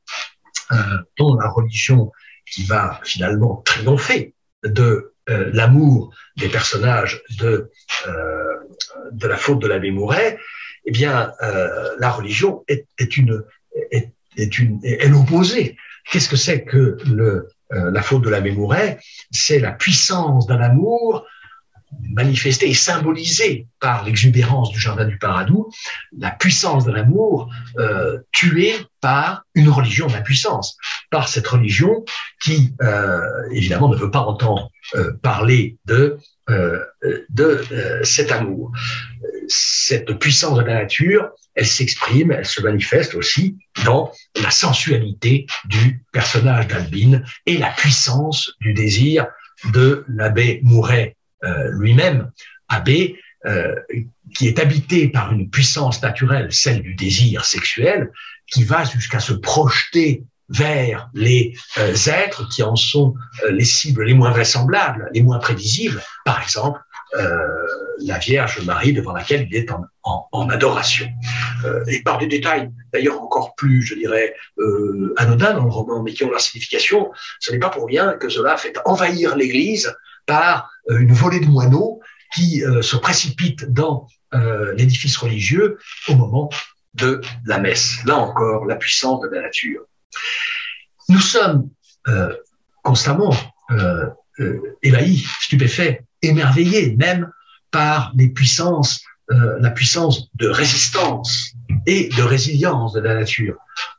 euh, 0.72 0.76
dont 1.18 1.36
la 1.36 1.48
religion 1.50 2.10
qui 2.50 2.64
va 2.64 3.00
finalement 3.04 3.62
triompher 3.64 4.34
de 4.64 5.14
euh, 5.30 5.50
l'amour 5.52 6.12
des 6.36 6.48
personnages 6.48 7.22
de 7.38 7.70
de 9.12 9.26
la 9.28 9.36
faute 9.36 9.60
de 9.60 9.68
l'abbé 9.68 9.92
Mouret, 9.92 10.36
eh 10.84 10.90
bien, 10.90 11.32
la 11.40 12.10
religion 12.10 12.64
est, 12.66 12.88
est 12.98 13.16
une 13.16 13.44
est, 13.92 14.10
est 14.36 14.58
une 14.58 14.80
est 14.82 15.08
l'opposé 15.08 15.76
Qu'est-ce 16.10 16.28
que 16.28 16.36
c'est 16.36 16.64
que 16.64 16.96
le, 17.06 17.48
euh, 17.72 17.90
la 17.90 18.02
faute 18.02 18.22
de 18.22 18.30
la 18.30 18.40
Mouret 18.40 18.98
C'est 19.30 19.58
la 19.58 19.72
puissance 19.72 20.46
d'un 20.46 20.60
amour 20.60 21.26
manifesté 22.10 22.70
et 22.70 22.74
symbolisé 22.74 23.66
par 23.80 24.04
l'exubérance 24.04 24.70
du 24.70 24.78
jardin 24.78 25.04
du 25.04 25.18
Paradou, 25.18 25.70
la 26.16 26.30
puissance 26.30 26.84
de 26.84 26.92
l'amour 26.92 27.50
euh, 27.78 28.18
tuée 28.32 28.74
par 29.00 29.44
une 29.54 29.68
religion 29.68 30.06
de 30.06 30.12
la 30.12 30.20
puissance, 30.20 30.76
par 31.10 31.28
cette 31.28 31.46
religion 31.46 32.04
qui, 32.42 32.74
euh, 32.82 33.20
évidemment, 33.50 33.88
ne 33.88 33.96
veut 33.96 34.10
pas 34.10 34.20
entendre 34.20 34.70
euh, 34.94 35.12
parler 35.22 35.78
de, 35.84 36.18
euh, 36.50 36.84
de 37.30 37.62
cet 38.02 38.32
amour. 38.32 38.72
Cette 39.48 40.18
puissance 40.18 40.56
de 40.56 40.62
la 40.62 40.74
nature, 40.74 41.30
elle 41.54 41.66
s'exprime, 41.66 42.32
elle 42.32 42.46
se 42.46 42.62
manifeste 42.62 43.14
aussi 43.14 43.56
dans 43.84 44.12
la 44.40 44.50
sensualité 44.50 45.46
du 45.66 46.04
personnage 46.12 46.66
d'Albine 46.68 47.24
et 47.46 47.58
la 47.58 47.70
puissance 47.70 48.52
du 48.60 48.72
désir 48.72 49.26
de 49.72 50.04
l'abbé 50.08 50.60
Mouret 50.62 51.16
euh, 51.44 51.70
lui-même, 51.72 52.30
abbé, 52.68 53.18
euh, 53.46 53.74
qui 54.34 54.46
est 54.46 54.58
habité 54.58 55.08
par 55.08 55.32
une 55.32 55.50
puissance 55.50 56.00
naturelle, 56.02 56.48
celle 56.52 56.80
du 56.82 56.94
désir 56.94 57.44
sexuel, 57.44 58.10
qui 58.46 58.64
va 58.64 58.84
jusqu'à 58.84 59.20
se 59.20 59.32
projeter 59.32 60.24
vers 60.48 61.10
les 61.14 61.54
euh, 61.78 61.94
êtres 62.06 62.48
qui 62.48 62.62
en 62.62 62.76
sont 62.76 63.14
les 63.50 63.64
cibles 63.64 64.04
les 64.04 64.14
moins 64.14 64.30
vraisemblables, 64.30 65.08
les 65.12 65.22
moins 65.22 65.38
prévisibles, 65.38 66.02
par 66.24 66.42
exemple 66.42 66.80
euh, 66.80 66.91
la 67.14 68.18
Vierge 68.18 68.64
Marie 68.64 68.92
devant 68.92 69.12
laquelle 69.12 69.46
il 69.50 69.56
est 69.56 69.70
en, 70.02 70.48
adoration. 70.48 71.08
Euh, 71.64 71.84
et 71.86 72.02
par 72.02 72.18
des 72.18 72.26
détails 72.26 72.70
d'ailleurs 72.92 73.22
encore 73.22 73.54
plus, 73.54 73.82
je 73.82 73.94
dirais, 73.94 74.34
euh, 74.58 75.14
anodins 75.16 75.54
dans 75.54 75.64
le 75.64 75.70
roman, 75.70 76.02
mais 76.02 76.12
qui 76.12 76.24
ont 76.24 76.30
leur 76.30 76.40
signification, 76.40 77.10
ce 77.40 77.52
n'est 77.52 77.58
pas 77.58 77.70
pour 77.70 77.86
rien 77.86 78.14
que 78.14 78.28
cela 78.28 78.56
fait 78.56 78.76
envahir 78.84 79.36
l'Église 79.36 79.94
par 80.26 80.70
euh, 80.90 80.98
une 80.98 81.12
volée 81.12 81.40
de 81.40 81.46
moineaux 81.46 82.00
qui 82.34 82.64
euh, 82.64 82.82
se 82.82 82.96
précipitent 82.96 83.70
dans 83.72 84.06
l'édifice 84.76 85.18
religieux 85.18 85.76
au 86.08 86.14
moment 86.14 86.48
de 86.94 87.20
la 87.44 87.58
messe. 87.58 88.02
Là 88.06 88.16
encore, 88.16 88.64
la 88.64 88.76
puissance 88.76 89.20
de 89.20 89.28
la 89.28 89.42
nature. 89.42 89.82
Nous 91.10 91.18
sommes 91.18 91.68
constamment 92.82 93.36
ébahis, 94.82 95.26
stupéfaits 95.42 96.02
émerveillé 96.22 96.96
même 96.96 97.30
par 97.70 98.12
les 98.16 98.28
puissances, 98.28 99.02
euh, 99.30 99.58
la 99.60 99.70
puissance 99.70 100.28
de 100.34 100.48
résistance 100.48 101.52
et 101.86 102.08
de 102.08 102.22
résilience 102.22 102.92
de 102.92 103.00
la 103.00 103.14
nature. 103.14 103.56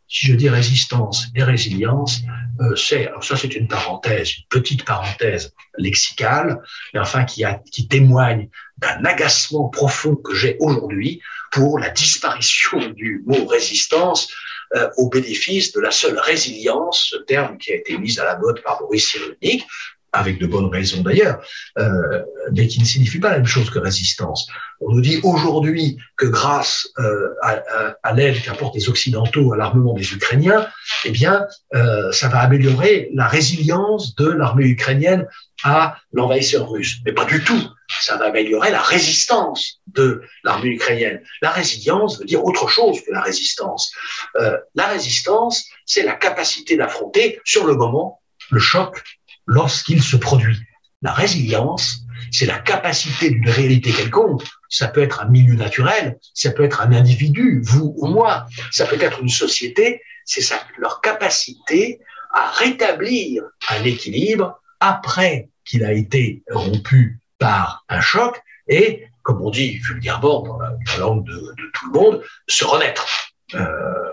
Si 0.08 0.28
je 0.28 0.36
dis 0.36 0.48
résistance 0.48 1.28
et 1.36 1.44
résilience, 1.44 2.22
euh, 2.62 2.76
c'est, 2.76 3.10
ça 3.22 3.36
c'est 3.36 3.56
une 3.56 3.68
parenthèse, 3.68 4.38
une 4.38 4.44
petite 4.50 4.86
parenthèse 4.86 5.54
lexicale, 5.78 6.62
mais 6.94 7.00
enfin 7.00 7.24
qui, 7.26 7.44
a, 7.44 7.56
qui 7.72 7.88
témoigne 7.88 8.48
d'un 8.78 9.04
agacement 9.06 9.70
profond 9.70 10.16
que 10.16 10.36
j'ai 10.36 10.56
aujourd'hui 10.60 11.20
pour 11.52 11.80
la 11.80 11.90
disparition 11.90 12.90
du 12.96 13.24
mot 13.26 13.46
résistance 13.48 14.32
euh, 14.76 14.90
au 14.98 15.10
bénéfice 15.10 15.72
de 15.72 15.80
la 15.80 15.92
seule 15.92 16.18
résilience, 16.18 17.10
ce 17.12 17.18
terme 17.18 17.58
qui 17.58 17.72
a 17.72 17.76
été 17.76 17.98
mis 17.98 18.20
à 18.20 18.24
la 18.24 18.38
mode 18.38 18.62
par 18.64 18.80
Boris 18.80 19.08
Cyrulnik, 19.08 19.68
avec 20.14 20.40
de 20.40 20.46
bonnes 20.46 20.68
raisons 20.68 21.02
d'ailleurs, 21.02 21.44
euh, 21.80 22.22
mais 22.54 22.68
qui 22.68 22.80
ne 22.80 22.86
signifie 22.86 23.20
pas 23.20 23.32
la 23.32 23.38
même 23.38 23.48
chose 23.48 23.70
que 23.70 23.80
résistance. 23.80 24.48
On 24.80 24.94
nous 24.94 25.02
dit 25.02 25.20
aujourd'hui 25.24 25.98
que 26.18 26.28
grâce 26.28 26.88
euh, 27.00 27.30
à, 27.42 27.62
à, 28.04 28.14
l'aide 28.14 28.42
qu'apportent 28.44 28.76
les 28.76 28.90
Occidentaux 28.90 29.54
à 29.54 29.58
l'armement 29.58 29.94
des 29.94 30.14
Ukrainiens, 30.14 30.68
eh 31.06 31.12
bien, 31.12 31.48
euh, 31.74 32.12
ça 32.12 32.28
va 32.28 32.40
améliorer 32.40 33.10
la 33.14 33.28
résilience 33.28 34.16
de 34.16 34.28
l'armée 34.28 34.66
ukrainienne 34.66 35.28
à 35.64 35.98
l'envahisseur 36.12 36.70
russe. 36.70 36.98
Mais 37.06 37.14
pas 37.14 37.26
du 37.26 37.44
tout. 37.44 37.62
Ça 38.02 38.18
va 38.18 38.26
améliorer 38.26 38.72
la 38.72 38.82
résistance 38.82 39.82
de 39.88 40.22
l'armée 40.44 40.70
ukrainienne. 40.70 41.22
La 41.42 41.52
résilience 41.52 42.20
veut 42.20 42.26
dire 42.26 42.44
autre 42.44 42.68
chose 42.68 43.02
que 43.02 43.12
la 43.12 43.22
résistance. 43.22 43.92
Euh, 44.36 44.58
la 44.76 44.88
résistance, 44.88 45.66
c'est 45.86 46.04
la 46.04 46.14
capacité 46.14 46.76
d'affronter 46.76 47.40
sur 47.46 47.66
le 47.66 47.76
moment 47.76 48.22
le 48.52 48.60
choc 48.60 49.02
lorsqu'il 49.46 50.02
se 50.02 50.16
produit. 50.16 50.58
La 51.02 51.14
résilience, 51.14 52.06
c'est 52.32 52.46
la 52.46 52.60
capacité 52.60 53.30
d'une 53.30 53.50
réalité 53.50 53.92
quelconque. 53.92 54.44
Ça 54.70 54.88
peut 54.88 55.04
être 55.04 55.22
un 55.22 55.28
milieu 55.28 55.56
naturel, 55.56 56.18
ça 56.34 56.52
peut 56.52 56.64
être 56.64 56.82
un 56.82 56.92
individu, 56.94 57.62
vous 57.64 57.94
ou 57.98 58.08
moi, 58.08 58.46
ça 58.72 58.86
peut 58.86 59.02
être 59.02 59.22
une 59.22 59.30
société. 59.30 60.02
C'est 60.26 60.42
ça, 60.42 60.60
leur 60.78 61.02
capacité 61.02 62.00
à 62.32 62.50
rétablir 62.52 63.44
un 63.70 63.84
équilibre 63.84 64.60
après 64.80 65.50
qu'il 65.66 65.84
a 65.84 65.94
été 65.94 66.44
rompu 66.50 67.20
par 67.38 67.86
un 67.90 68.02
choc 68.02 68.42
et, 68.68 69.06
comme 69.22 69.42
on 69.42 69.50
dit 69.50 69.78
vulgairement 69.78 70.42
dans 70.42 70.58
la, 70.58 70.72
langue 71.00 71.26
de, 71.26 71.34
de, 71.34 71.72
tout 71.74 71.92
le 71.94 72.00
monde, 72.00 72.24
se 72.48 72.66
renaître. 72.66 73.06
Euh, 73.54 74.12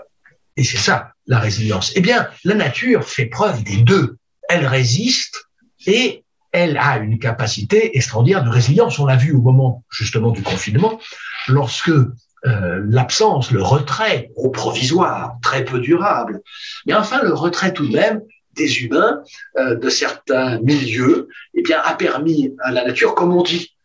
et 0.57 0.63
c'est 0.63 0.77
ça, 0.77 1.13
la 1.27 1.39
résilience. 1.39 1.93
Eh 1.95 2.01
bien, 2.01 2.29
la 2.43 2.55
nature 2.55 3.03
fait 3.07 3.25
preuve 3.25 3.63
des 3.63 3.77
deux 3.77 4.17
elle 4.51 4.65
résiste 4.65 5.45
et 5.87 6.23
elle 6.51 6.77
a 6.77 6.97
une 6.97 7.17
capacité 7.19 7.95
extraordinaire 7.97 8.43
de 8.43 8.49
résilience. 8.49 8.99
On 8.99 9.05
l'a 9.05 9.15
vu 9.15 9.33
au 9.33 9.41
moment 9.41 9.83
justement 9.89 10.31
du 10.31 10.43
confinement, 10.43 10.99
lorsque 11.47 11.89
euh, 11.89 12.83
l'absence, 12.89 13.51
le 13.51 13.63
retrait 13.63 14.31
au 14.35 14.49
provisoire, 14.49 15.37
très 15.41 15.63
peu 15.63 15.79
durable, 15.79 16.41
mais 16.85 16.93
enfin 16.93 17.21
le 17.23 17.33
retrait 17.33 17.73
tout 17.73 17.87
de 17.87 17.95
même 17.95 18.21
des 18.53 18.83
humains 18.83 19.21
euh, 19.57 19.75
de 19.75 19.89
certains 19.89 20.59
milieux, 20.59 21.29
eh 21.53 21.61
bien, 21.61 21.79
a 21.83 21.93
permis 21.93 22.53
à 22.63 22.71
la 22.71 22.83
nature, 22.83 23.15
comme 23.15 23.33
on 23.33 23.43
dit, 23.43 23.77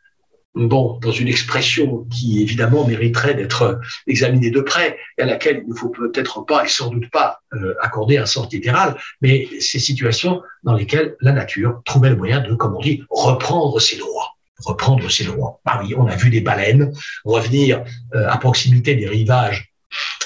bon, 0.56 0.98
dans 1.02 1.12
une 1.12 1.28
expression 1.28 2.04
qui 2.10 2.42
évidemment 2.42 2.86
mériterait 2.86 3.34
d'être 3.34 3.80
examinée 4.06 4.50
de 4.50 4.60
près 4.60 4.98
et 5.18 5.22
à 5.22 5.26
laquelle 5.26 5.62
il 5.66 5.70
ne 5.70 5.74
faut 5.74 5.90
peut-être 5.90 6.44
pas 6.44 6.64
et 6.64 6.68
sans 6.68 6.88
doute 6.88 7.10
pas 7.10 7.40
euh, 7.52 7.74
accorder 7.82 8.16
un 8.16 8.26
sens 8.26 8.50
littéral, 8.52 8.96
mais 9.20 9.48
ces 9.60 9.78
situations 9.78 10.42
dans 10.64 10.74
lesquelles 10.74 11.16
la 11.20 11.32
nature 11.32 11.82
trouvait 11.84 12.10
le 12.10 12.16
moyen 12.16 12.40
de, 12.40 12.54
comme 12.54 12.74
on 12.74 12.80
dit, 12.80 13.02
reprendre 13.10 13.80
ses 13.80 13.98
droits 13.98 14.32
reprendre 14.64 15.10
ses 15.10 15.24
droits. 15.24 15.60
Ah 15.66 15.82
oui, 15.82 15.94
on 15.98 16.06
a 16.06 16.16
vu 16.16 16.30
des 16.30 16.40
baleines 16.40 16.90
revenir 17.24 17.84
euh, 18.14 18.26
à 18.26 18.38
proximité 18.38 18.94
des 18.94 19.06
rivages 19.06 19.70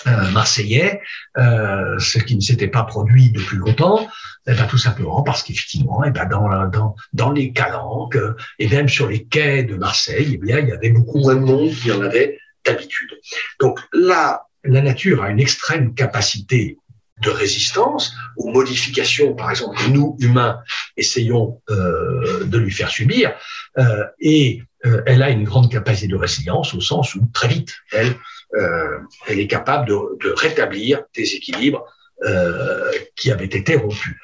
euh, 0.07 0.31
marseillais, 0.31 1.01
euh, 1.39 1.99
ce 1.99 2.19
qui 2.19 2.37
ne 2.37 2.41
s'était 2.41 2.69
pas 2.69 2.85
produit 2.85 3.31
depuis 3.31 3.57
longtemps, 3.57 4.09
eh 4.47 4.55
ben, 4.55 4.67
tout 4.67 4.79
simplement 4.79 5.23
parce 5.23 5.43
qu'effectivement, 5.43 6.03
eh 6.05 6.11
ben, 6.11 6.27
dans, 6.27 6.67
dans, 6.69 6.97
dans 7.13 7.31
les 7.31 7.53
calanques 7.53 8.19
et 8.59 8.69
même 8.69 8.89
sur 8.89 9.09
les 9.09 9.25
quais 9.25 9.63
de 9.63 9.77
Marseille, 9.77 10.33
eh 10.35 10.39
bien, 10.39 10.59
il 10.61 10.69
y 10.69 10.73
avait 10.73 10.91
beaucoup 10.91 11.19
moins 11.19 11.37
de 11.37 11.41
monde 11.41 11.71
qu'il 11.71 11.89
y 11.89 11.93
en 11.93 12.01
avait 12.01 12.39
d'habitude. 12.65 13.11
Donc 13.59 13.81
là, 13.93 14.47
la 14.65 14.83
nature 14.83 15.23
a 15.23 15.31
une 15.31 15.41
extrême 15.41 15.95
capacité 15.95 16.79
de 17.23 17.31
résistance 17.31 18.15
aux 18.37 18.51
modifications, 18.51 19.35
par 19.35 19.51
exemple, 19.51 19.77
que 19.79 19.91
nous, 19.91 20.17
humains, 20.21 20.59
essayons 20.97 21.61
euh, 21.71 22.45
de 22.45 22.59
lui 22.59 22.71
faire 22.71 22.89
subir, 22.89 23.33
euh, 23.79 24.05
et 24.21 24.63
euh, 24.87 25.03
elle 25.07 25.23
a 25.23 25.31
une 25.31 25.45
grande 25.45 25.71
capacité 25.71 26.09
de 26.09 26.17
résilience 26.17 26.73
au 26.75 26.81
sens 26.81 27.15
où, 27.15 27.29
très 27.35 27.49
vite, 27.49 27.75
elle, 27.93 28.09
euh, 28.09 28.15
elle 28.53 29.39
est 29.39 29.47
capable 29.47 29.87
de, 29.89 29.95
de 30.23 30.35
rétablir 30.37 31.03
des 31.15 31.35
équilibres 31.35 31.85
euh, 32.25 32.91
qui 33.17 33.33
avaient 33.33 33.47
été 33.47 33.77
rompus. 33.77 34.15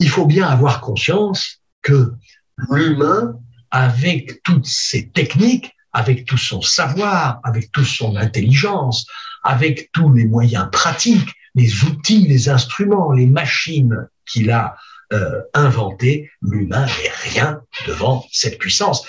Il 0.00 0.08
faut 0.08 0.26
bien 0.26 0.48
avoir 0.48 0.80
conscience 0.80 1.60
que 1.82 2.12
l'humain, 2.68 3.38
avec 3.70 4.42
toutes 4.42 4.66
ses 4.66 5.10
techniques, 5.10 5.72
avec 5.92 6.24
tout 6.24 6.36
son 6.36 6.62
savoir, 6.62 7.40
avec 7.44 7.70
toute 7.70 7.86
son 7.86 8.16
intelligence, 8.16 9.06
avec 9.44 9.92
tous 9.92 10.12
les 10.12 10.24
moyens 10.24 10.68
pratiques, 10.72 11.32
les 11.54 11.84
outils, 11.84 12.26
les 12.26 12.48
instruments, 12.48 13.12
les 13.12 13.26
machines 13.26 14.08
qu'il 14.26 14.50
a 14.50 14.76
euh, 15.12 15.40
inventés, 15.54 16.30
l'humain 16.42 16.86
n'est 16.86 17.30
rien 17.30 17.60
devant 17.86 18.26
cette 18.32 18.58
puissance. 18.58 19.06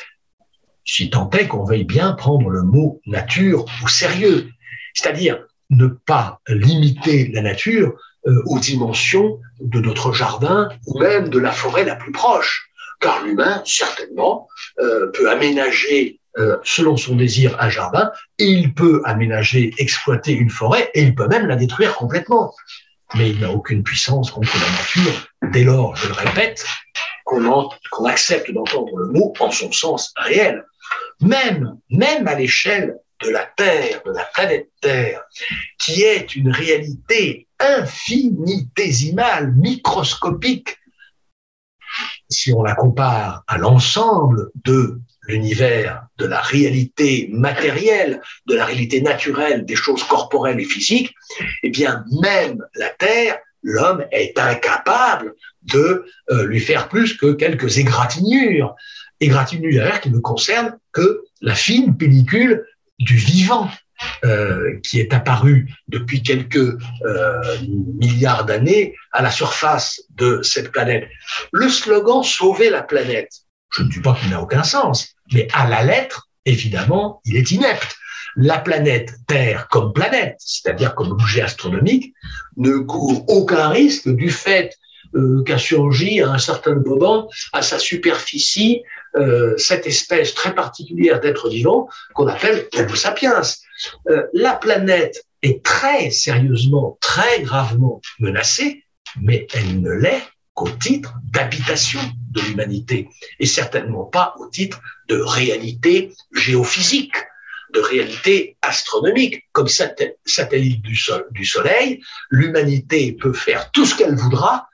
Si 0.91 1.11
tant 1.11 1.29
est 1.31 1.47
qu'on 1.47 1.65
veuille 1.65 1.83
bien 1.83 2.13
prendre 2.13 2.49
le 2.49 2.63
mot 2.63 2.99
nature 3.05 3.65
au 3.83 3.87
sérieux, 3.87 4.49
c'est-à-dire 4.95 5.45
ne 5.69 5.85
pas 5.85 6.41
limiter 6.47 7.27
la 7.31 7.43
nature 7.43 7.93
euh, 8.25 8.41
aux 8.47 8.57
dimensions 8.57 9.39
de 9.59 9.79
notre 9.79 10.13
jardin 10.13 10.67
ou 10.87 10.99
même 10.99 11.29
de 11.29 11.37
la 11.37 11.51
forêt 11.51 11.85
la 11.85 11.95
plus 11.95 12.11
proche. 12.11 12.71
Car 12.99 13.23
l'humain, 13.23 13.61
certainement, 13.65 14.47
euh, 14.79 15.11
peut 15.11 15.29
aménager 15.29 16.19
euh, 16.39 16.57
selon 16.63 16.97
son 16.97 17.15
désir 17.15 17.55
un 17.59 17.69
jardin, 17.69 18.11
et 18.39 18.45
il 18.45 18.73
peut 18.73 19.03
aménager, 19.05 19.71
exploiter 19.77 20.33
une 20.33 20.49
forêt, 20.49 20.89
et 20.95 21.03
il 21.03 21.13
peut 21.13 21.27
même 21.27 21.45
la 21.45 21.55
détruire 21.55 21.95
complètement. 21.95 22.53
Mais 23.13 23.29
il 23.29 23.39
n'a 23.39 23.51
aucune 23.51 23.83
puissance 23.83 24.31
contre 24.31 24.57
la 24.57 24.71
nature, 24.71 25.27
dès 25.53 25.63
lors, 25.63 25.95
je 25.95 26.07
le 26.07 26.13
répète, 26.13 26.65
qu'on 27.25 27.69
qu 27.69 28.07
accepte 28.07 28.51
d'entendre 28.51 28.97
le 28.97 29.07
mot 29.11 29.33
en 29.39 29.51
son 29.51 29.71
sens 29.71 30.13
réel. 30.17 30.63
Même, 31.21 31.77
à 32.27 32.35
l'échelle 32.35 32.97
de 33.23 33.29
la 33.29 33.45
Terre, 33.45 34.01
de 34.05 34.11
la 34.11 34.23
planète 34.33 34.69
Terre, 34.81 35.21
qui 35.77 36.03
est 36.03 36.35
une 36.35 36.51
réalité 36.51 37.47
infinitésimale, 37.59 39.53
microscopique, 39.55 40.77
si 42.29 42.53
on 42.53 42.63
la 42.63 42.75
compare 42.75 43.43
à 43.47 43.57
l'ensemble 43.57 44.51
de 44.63 44.99
l'univers 45.27 46.07
de 46.17 46.25
la 46.25 46.41
réalité 46.41 47.29
matérielle, 47.31 48.21
de 48.47 48.55
la 48.55 48.65
réalité 48.65 49.01
naturelle 49.01 49.65
des 49.65 49.75
choses 49.75 50.03
corporelles 50.03 50.59
et 50.59 50.65
physiques, 50.65 51.13
eh 51.63 51.69
bien, 51.69 52.03
même 52.21 52.63
la 52.75 52.89
Terre, 52.89 53.39
l'homme 53.61 54.05
est 54.11 54.37
incapable 54.39 55.35
de 55.63 56.05
euh, 56.31 56.45
lui 56.45 56.59
faire 56.59 56.89
plus 56.89 57.17
que 57.17 57.33
quelques 57.33 57.77
égratignures. 57.77 58.75
Égratignures 59.19 59.99
qui 60.01 60.09
ne 60.09 60.19
concernent 60.19 60.77
que 60.91 61.23
la 61.41 61.55
fine 61.55 61.97
pellicule 61.97 62.65
du 62.99 63.15
vivant, 63.15 63.69
euh, 64.23 64.79
qui 64.81 64.99
est 64.99 65.13
apparu 65.13 65.73
depuis 65.89 66.23
quelques 66.23 66.55
euh, 66.55 67.57
milliards 67.99 68.45
d'années 68.45 68.95
à 69.11 69.21
la 69.21 69.31
surface 69.31 70.01
de 70.15 70.41
cette 70.41 70.71
planète. 70.71 71.07
Le 71.51 71.67
slogan 71.67 72.23
Sauver 72.23 72.69
la 72.69 72.81
planète, 72.81 73.31
je 73.71 73.83
ne 73.83 73.89
dis 73.89 73.99
pas 73.99 74.15
qu'il 74.15 74.29
n'a 74.29 74.41
aucun 74.41 74.63
sens, 74.63 75.15
mais 75.33 75.47
à 75.53 75.67
la 75.67 75.83
lettre, 75.83 76.29
évidemment, 76.45 77.21
il 77.25 77.35
est 77.35 77.51
inepte. 77.51 77.95
La 78.37 78.59
planète 78.59 79.11
Terre 79.27 79.67
comme 79.67 79.91
planète, 79.91 80.37
c'est-à-dire 80.39 80.95
comme 80.95 81.11
objet 81.11 81.41
astronomique, 81.41 82.13
ne 82.55 82.77
court 82.77 83.25
aucun 83.27 83.69
risque 83.69 84.07
du 84.07 84.29
fait 84.29 84.77
euh, 85.15 85.43
qu'a 85.43 85.57
surgi 85.57 86.21
à 86.21 86.29
un 86.29 86.37
certain 86.37 86.75
moment 86.75 87.29
à 87.51 87.61
sa 87.61 87.79
superficie 87.79 88.83
euh, 89.15 89.57
cette 89.57 89.87
espèce 89.87 90.33
très 90.33 90.53
particulière 90.53 91.19
d'être 91.19 91.49
vivant 91.49 91.89
qu'on 92.13 92.27
appelle 92.27 92.67
Homo 92.77 92.95
sapiens. 92.95 93.41
Euh, 94.09 94.23
la 94.33 94.53
planète 94.53 95.25
est 95.41 95.63
très 95.63 96.11
sérieusement, 96.11 96.97
très 97.01 97.41
gravement 97.41 98.01
menacée, 98.19 98.83
mais 99.21 99.47
elle 99.53 99.81
ne 99.81 99.91
l'est 99.91 100.21
qu'au 100.53 100.69
titre 100.69 101.13
d'habitation 101.31 102.01
de 102.31 102.41
l'humanité 102.41 103.09
et 103.39 103.45
certainement 103.45 104.05
pas 104.05 104.35
au 104.37 104.47
titre 104.47 104.79
de 105.07 105.19
réalité 105.19 106.13
géophysique, 106.33 107.15
de 107.73 107.79
réalité 107.79 108.57
astronomique. 108.61 109.47
Comme 109.53 109.67
satellite 109.67 110.81
du, 110.81 110.99
du 111.31 111.45
Soleil, 111.45 112.01
l'humanité 112.29 113.13
peut 113.13 113.33
faire 113.33 113.71
tout 113.71 113.85
ce 113.85 113.95
qu'elle 113.95 114.15
voudra, 114.15 114.67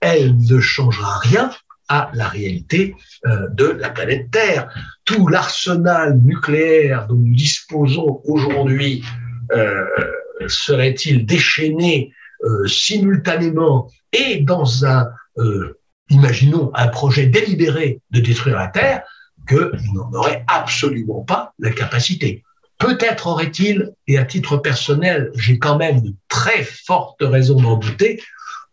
elle 0.00 0.36
ne 0.36 0.60
changera 0.60 1.18
rien 1.18 1.50
à 1.88 2.10
la 2.14 2.28
réalité 2.28 2.94
euh, 3.26 3.48
de 3.48 3.66
la 3.66 3.90
planète 3.90 4.30
Terre. 4.30 4.68
Tout 5.04 5.28
l'arsenal 5.28 6.18
nucléaire 6.18 7.06
dont 7.06 7.16
nous 7.16 7.34
disposons 7.34 8.20
aujourd'hui 8.24 9.04
euh, 9.52 9.84
serait-il 10.48 11.26
déchaîné 11.26 12.12
simultanément 12.66 13.90
et 14.12 14.42
dans 14.42 14.84
un, 14.84 15.08
imaginons, 16.10 16.70
un 16.74 16.88
projet 16.88 17.26
délibéré 17.26 18.00
de 18.10 18.20
détruire 18.20 18.56
la 18.56 18.68
Terre, 18.68 19.02
qu'il 19.48 19.92
n'en 19.94 20.12
aurait 20.12 20.44
absolument 20.48 21.22
pas 21.22 21.54
la 21.58 21.70
capacité. 21.70 22.42
Peut-être 22.78 23.26
aurait-il, 23.26 23.92
et 24.06 24.18
à 24.18 24.24
titre 24.24 24.58
personnel, 24.58 25.30
j'ai 25.36 25.58
quand 25.58 25.78
même 25.78 26.02
de 26.02 26.12
très 26.28 26.62
fortes 26.62 27.22
raisons 27.22 27.60
d'en 27.60 27.76
douter, 27.76 28.20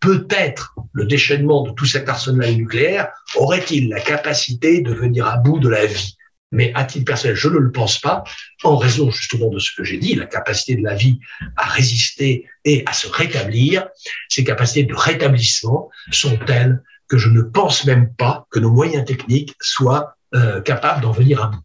peut-être 0.04 0.76
le 0.92 1.06
déchaînement 1.06 1.64
de 1.64 1.72
tout 1.72 1.86
cet 1.86 2.10
arsenal 2.10 2.54
nucléaire 2.56 3.08
aurait-il 3.36 3.88
la 3.88 4.02
capacité 4.02 4.82
de 4.82 4.94
venir 4.94 5.26
à 5.26 5.38
bout 5.38 5.60
de 5.60 5.70
la 5.70 5.86
vie. 5.86 6.18
Mais 6.52 6.74
à 6.76 6.84
titre 6.84 7.06
personnel, 7.06 7.38
je 7.38 7.48
ne 7.48 7.58
le 7.58 7.72
pense 7.72 8.00
pas, 8.00 8.26
en 8.64 8.76
raison 8.76 9.10
justement 9.10 9.50
de 9.50 9.60
ce 9.60 9.72
que 9.76 9.86
j'ai 9.86 9.98
dit, 9.98 10.14
la 10.16 10.26
capacité 10.26 10.76
de 10.76 10.84
la 10.84 10.94
vie 10.94 11.20
à 11.56 11.68
résister 11.68 12.46
et 12.66 12.84
à 12.86 12.92
se 12.92 13.08
rétablir, 13.08 13.88
ces 14.28 14.44
capacités 14.44 14.84
de 14.84 14.94
rétablissement 14.94 15.90
sont 16.12 16.38
telles 16.46 16.84
que 17.08 17.18
je 17.18 17.30
ne 17.30 17.42
pense 17.42 17.86
même 17.86 18.14
pas 18.14 18.46
que 18.52 18.60
nos 18.60 18.72
moyens 18.72 19.06
techniques 19.06 19.56
soient 19.62 20.18
euh, 20.36 20.60
capables 20.60 21.02
d'en 21.02 21.12
venir 21.12 21.42
à 21.42 21.48
bout. 21.48 21.64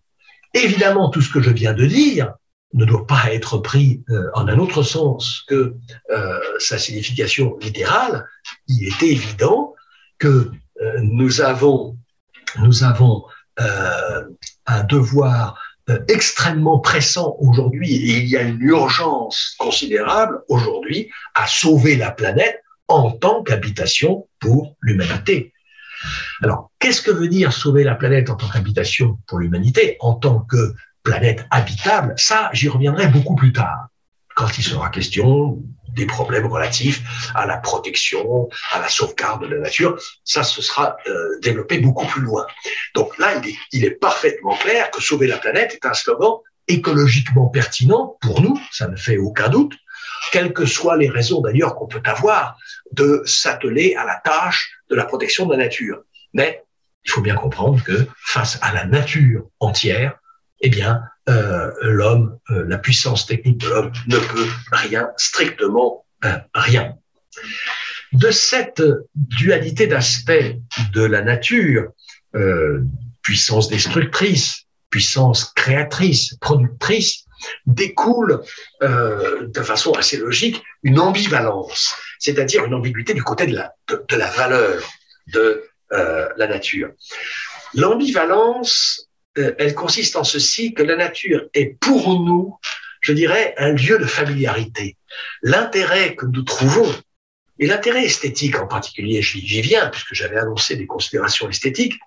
Évidemment, 0.55 1.11
tout 1.11 1.23
ce 1.23 1.31
que 1.33 1.43
je 1.43 1.51
viens 1.51 1.75
de 1.75 1.87
dire 1.87 2.35
ne 2.75 2.85
doit 2.85 3.07
pas 3.07 3.33
être 3.33 3.59
pris 3.59 4.03
euh, 4.11 4.29
en 4.35 4.47
un 4.49 4.59
autre 4.59 4.83
sens 4.83 5.45
que 5.49 5.75
euh, 6.11 6.41
sa 6.59 6.79
signification 6.79 7.57
littérale. 7.59 8.27
Il 8.67 8.87
est 8.87 9.03
évident 9.03 9.75
que 10.19 10.51
euh, 10.83 11.01
nous 11.03 11.41
avons, 11.41 11.97
nous 12.61 12.85
avons 12.85 13.25
un 14.67 14.85
devoir 14.85 15.61
extrêmement 16.07 16.79
pressant 16.79 17.35
aujourd'hui 17.41 17.93
et 17.93 18.19
il 18.19 18.29
y 18.29 18.37
a 18.37 18.43
une 18.43 18.61
urgence 18.61 19.57
considérable 19.59 20.43
aujourd'hui 20.49 21.11
à 21.35 21.49
sauver 21.49 21.97
la 21.97 22.13
planète 22.13 22.63
en 22.87 23.11
tant 23.11 23.43
qu'habitation 23.43 24.29
pour 24.39 24.77
l'humanité. 24.81 25.53
Alors, 26.43 26.71
qu'est-ce 26.79 27.03
que 27.03 27.11
veut 27.11 27.27
dire 27.27 27.53
sauver 27.53 27.83
la 27.83 27.97
planète 27.97 28.31
en 28.31 28.37
tant 28.37 28.49
qu'habitation 28.49 29.19
pour 29.27 29.41
l'humanité, 29.41 29.97
en 29.99 30.15
tant 30.15 30.41
que 30.41 30.75
planète 31.03 31.47
habitable 31.51 32.15
Ça, 32.17 32.51
j'y 32.53 32.69
reviendrai 32.69 33.09
beaucoup 33.09 33.35
plus 33.35 33.53
tard, 33.53 33.89
quand 34.35 34.59
il 34.59 34.65
sera 34.65 34.89
question 34.91 35.59
des 35.95 36.07
problèmes 36.07 36.47
relatifs 36.47 37.03
à 37.35 37.47
la 37.47 37.57
protection, 37.57 38.49
à 38.73 38.79
la 38.79 38.89
sauvegarde 38.89 39.43
de 39.43 39.55
la 39.55 39.59
nature. 39.59 39.99
Ça, 40.25 40.45
ce 40.45 40.63
sera 40.63 40.97
euh, 41.07 41.41
développé 41.41 41.79
beaucoup 41.79 42.07
plus 42.07 42.23
loin. 42.23 42.47
Donc 42.95 43.17
là, 43.19 43.35
il 43.37 43.51
est, 43.51 43.57
il 43.73 43.85
est 43.85 43.91
parfaitement 43.91 44.57
clair 44.57 44.91
que 44.91 45.03
sauver 45.03 45.27
la 45.27 45.39
planète 45.39 45.75
est 45.75 45.87
un 45.87 45.95
slogan 45.95 46.39
écologiquement 46.69 47.49
pertinent 47.49 48.17
pour 48.21 48.43
nous, 48.43 48.61
ça 48.71 48.89
ne 48.89 48.97
fait 48.97 49.17
aucun 49.17 49.49
doute, 49.49 49.75
quelles 50.31 50.53
que 50.53 50.67
soient 50.67 50.97
les 50.97 51.09
raisons 51.09 51.41
d'ailleurs 51.41 51.75
qu'on 51.75 51.87
peut 51.87 52.03
avoir 52.05 52.59
de 52.93 53.23
s'atteler 53.25 53.95
à 53.97 54.05
la 54.05 54.17
tâche 54.17 54.71
de 54.91 54.95
la 54.95 55.05
protection 55.05 55.47
de 55.47 55.53
la 55.53 55.65
nature. 55.65 56.03
Mais 56.35 56.63
il 57.05 57.11
faut 57.11 57.23
bien 57.23 57.35
comprendre 57.35 57.83
que 57.83 58.07
face 58.27 58.59
à 58.61 58.73
la 58.73 58.85
nature 58.85 59.47
entière, 59.61 60.19
eh 60.61 60.69
bien, 60.69 61.03
euh, 61.29 61.71
l'homme, 61.83 62.39
euh, 62.51 62.65
la 62.67 62.79
puissance 62.79 63.27
technique 63.27 63.59
de 63.59 63.69
l'homme 63.69 63.93
ne 64.07 64.19
peut 64.19 64.49
rien, 64.73 65.11
strictement 65.17 66.05
euh, 66.25 66.39
rien. 66.55 66.95
De 68.13 68.31
cette 68.31 68.83
dualité 69.15 69.87
d'aspect 69.87 70.61
de 70.95 71.03
la 71.03 71.23
nature, 71.23 71.93
puissance 73.23 73.69
destructrice, 73.69 74.65
puissance 74.89 75.53
créatrice, 75.55 76.35
productrice, 76.41 77.25
découle 77.67 78.41
de 78.81 79.63
façon 79.63 79.93
assez 79.93 80.17
logique 80.17 80.63
une 80.83 80.99
ambivalence 80.99 81.95
c'est-à-dire 82.19 82.65
une 82.65 82.75
ambiguïté 82.75 83.15
du 83.15 83.23
côté 83.23 83.47
de 83.47 83.55
la, 83.55 83.75
de, 83.89 84.17
la 84.17 84.31
valeur 84.31 84.83
de 85.29 85.65
la 85.91 86.47
nature. 86.47 86.91
L'ambivalence, 87.75 89.08
euh, 89.39 89.55
elle 89.59 89.75
consiste 89.75 90.17
en 90.17 90.25
ceci 90.25 90.75
que 90.75 90.83
la 90.83 90.97
nature 90.97 91.47
est 91.55 91.79
pour 91.81 92.21
nous, 92.21 92.59
je 93.01 93.13
dirais, 93.13 93.55
un 93.59 93.73
lieu 93.73 93.99
de 93.99 94.07
familiarité. 94.07 94.97
L'intérêt 95.43 96.15
que 96.15 96.27
nous 96.27 96.43
trouvons, 96.43 96.93
et 97.59 97.67
l'intérêt 97.67 98.05
esthétique 98.05 98.59
en 98.59 98.67
particulier, 98.67 99.23
j'y 99.23 99.61
viens 99.61 99.89
puisque 99.89 100.15
j'avais 100.15 100.39
annoncé 100.39 100.77
des 100.77 100.87
considérations 100.87 101.49
esthétiques, 101.49 101.99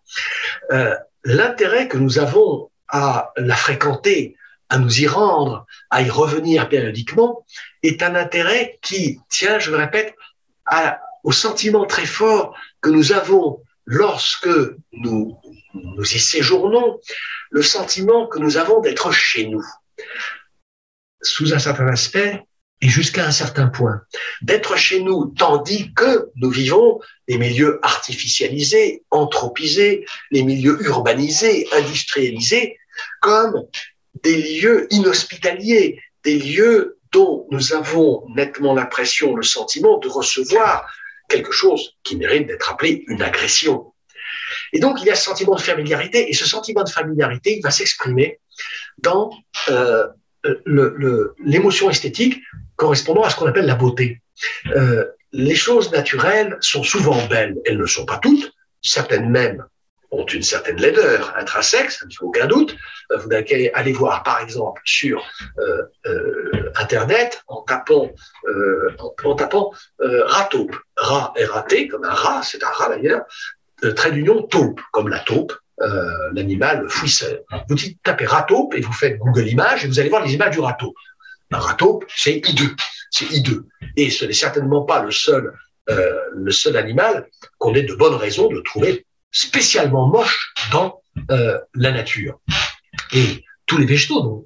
euh, 0.72 0.96
l'intérêt 1.24 1.88
que 1.88 1.98
nous 1.98 2.20
avons 2.20 2.70
à 2.88 3.32
la 3.38 3.56
fréquenter, 3.56 4.36
à 4.70 4.78
nous 4.78 5.02
y 5.02 5.08
rendre, 5.08 5.65
à 5.89 6.02
y 6.02 6.10
revenir 6.10 6.70
périodiquement, 6.70 7.46
est 7.84 8.04
un 8.04 8.15
intérêt 8.15 8.80
qui 8.82 9.20
tient, 9.30 9.60
je 9.60 9.72
le 9.72 9.78
répète, 9.78 10.15
au 11.24 11.32
sentiment 11.32 11.86
très 11.86 12.06
fort 12.06 12.56
que 12.80 12.89
nous 12.89 13.12
avons 13.12 13.62
lorsque 13.86 14.50
nous, 14.94 15.38
nous 15.74 16.04
y 16.04 16.20
séjournons, 16.20 17.00
le 17.50 17.62
sentiment 17.62 18.28
que 18.28 18.40
nous 18.40 18.58
avons 18.58 18.80
d'être 18.80 19.12
chez 19.12 19.48
nous, 19.48 19.66
sous 21.22 21.54
un 21.54 21.60
certain 21.60 21.88
aspect 21.88 22.44
et 22.82 22.90
jusqu'à 22.90 23.26
un 23.26 23.32
certain 23.32 23.68
point, 23.68 24.02
d'être 24.42 24.76
chez 24.76 25.02
nous 25.02 25.34
tandis 25.38 25.94
que 25.94 26.30
nous 26.36 26.50
vivons 26.50 27.00
les 27.28 27.38
milieux 27.38 27.80
artificialisés, 27.84 29.04
anthropisés, 29.12 30.06
les 30.32 30.42
milieux 30.44 30.82
urbanisés, 30.82 31.68
industrialisés, 31.74 32.78
comme 33.22 33.68
des 34.24 34.60
lieux 34.60 34.88
inhospitaliers, 34.90 36.02
des 36.24 36.40
lieux 36.40 36.98
dont 37.12 37.48
nous 37.52 37.74
avons 37.74 38.26
nettement 38.36 38.74
l'impression, 38.74 39.36
le 39.36 39.44
sentiment 39.44 40.00
de 40.00 40.08
recevoir 40.08 40.92
quelque 41.30 41.52
chose 41.52 41.98
qui 42.04 42.16
mérite 42.16 42.48
d'être 42.48 42.72
appelé 42.72 43.04
une 43.08 43.22
agression. 43.22 43.91
Et 44.74 44.80
donc, 44.80 45.02
il 45.02 45.08
y 45.08 45.10
a 45.10 45.16
ce 45.16 45.26
sentiment 45.26 45.56
de 45.56 45.62
familiarité, 45.62 46.30
et 46.30 46.34
ce 46.34 46.46
sentiment 46.46 46.84
de 46.84 46.90
familiarité, 46.90 47.58
il 47.58 47.62
va 47.62 47.72
s'exprimer 47.72 48.40
dans 48.98 49.32
euh, 49.70 50.08
l'émotion 51.46 51.90
esthétique 51.90 52.42
correspondant 52.76 53.24
à 53.24 53.30
ce 53.30 53.36
qu'on 53.36 53.48
appelle 53.48 53.66
la 53.66 53.76
beauté. 53.76 54.22
Euh, 54.76 55.06
les 55.34 55.56
choses 55.56 55.92
naturelles 55.92 56.58
sont 56.62 56.84
souvent 56.84 57.26
belles, 57.28 57.58
elles 57.66 57.78
ne 57.78 57.86
sont 57.86 58.06
pas 58.06 58.18
toutes, 58.18 58.52
certaines 58.82 59.30
même 59.30 59.64
ont 60.14 60.26
une 60.26 60.44
certaine 60.44 60.76
laideur 60.76 61.34
intrinsèque, 61.38 61.90
ça 61.90 62.06
ne 62.06 62.12
fait 62.12 62.24
aucun 62.24 62.46
doute. 62.46 62.76
Euh, 63.12 63.18
vous 63.18 63.30
allez 63.32 63.94
voir, 63.94 64.24
par 64.24 64.42
exemple, 64.42 64.82
sur 64.84 65.26
Internet, 66.76 67.44
en 67.48 67.62
tapant, 67.62 68.12
euh, 68.46 68.96
en, 69.24 69.36
tapant 69.36 69.72
rat 70.00 71.34
R-A-T, 71.38 71.88
comme 71.88 72.04
un 72.04 72.14
rat, 72.14 72.42
c'est 72.44 72.64
un 72.64 72.70
rat 72.70 72.90
d'ailleurs, 72.90 73.22
trait 73.96 74.12
d'union 74.12 74.44
taupe, 74.44 74.80
comme 74.91 75.08
la 75.10 75.20
taupe, 75.20 75.54
l'animal 76.34 76.88
fouisseur. 76.89 77.39
Vous 77.67 77.76
tapez 78.04 78.26
rataupe 78.26 78.76
et 78.76 78.82
vous 78.82 78.94
faites 78.94 79.17
Google 79.17 79.48
Images 79.48 79.84
et 79.84 79.88
vous 79.88 80.00
allez 80.00 80.10
voir 80.10 80.24
les 80.24 80.34
images 80.34 80.52
du 80.52 80.60
rataupe. 80.60 80.96
Un 81.52 81.58
rataupe, 81.58 82.06
c'est 82.15 82.38
hideux, 82.48 82.76
c'est 83.10 83.30
hideux. 83.32 83.67
Et 83.98 84.10
ce 84.10 84.26
n'est 84.26 84.34
certainement 84.34 84.84
pas 84.84 85.02
le 85.04 85.12
seul, 85.12 85.54
le 85.88 86.52
seul 86.52 86.78
animal 86.78 87.28
qu'on 87.58 87.74
ait 87.74 87.84
de 87.84 87.96
bonnes 87.96 88.15
raisons 88.15 88.48
de 88.48 88.60
trouver 88.62 89.06
spécialement 89.32 90.08
moche 90.08 90.54
dans 90.72 91.02
euh, 91.32 91.58
la 91.76 91.91
nature. 91.91 92.39
Et 93.13 93.44
tous 93.65 93.78
les 93.78 93.86
végétaux 93.86 94.46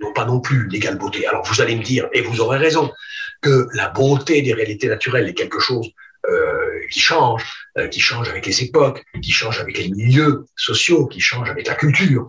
n'ont 0.00 0.12
pas 0.12 0.24
non 0.24 0.40
plus 0.40 0.68
l'égale 0.68 0.98
beauté. 0.98 1.26
Alors 1.26 1.44
vous 1.44 1.60
allez 1.60 1.76
me 1.76 1.82
dire, 1.82 2.08
et 2.12 2.20
vous 2.20 2.40
aurez 2.40 2.58
raison, 2.58 2.92
que 3.40 3.66
la 3.74 3.88
beauté 3.88 4.42
des 4.42 4.54
réalités 4.54 4.88
naturelles 4.88 5.28
est 5.28 5.34
quelque 5.34 5.60
chose 5.60 5.90
euh, 6.28 6.63
qui 6.88 7.00
change, 7.00 7.44
euh, 7.78 7.88
qui 7.88 8.00
change 8.00 8.28
avec 8.28 8.46
les 8.46 8.62
époques, 8.62 9.04
qui 9.22 9.30
change 9.30 9.60
avec 9.60 9.78
les 9.78 9.88
milieux 9.88 10.46
sociaux, 10.56 11.06
qui 11.06 11.20
change 11.20 11.50
avec 11.50 11.66
la 11.66 11.74
culture. 11.74 12.26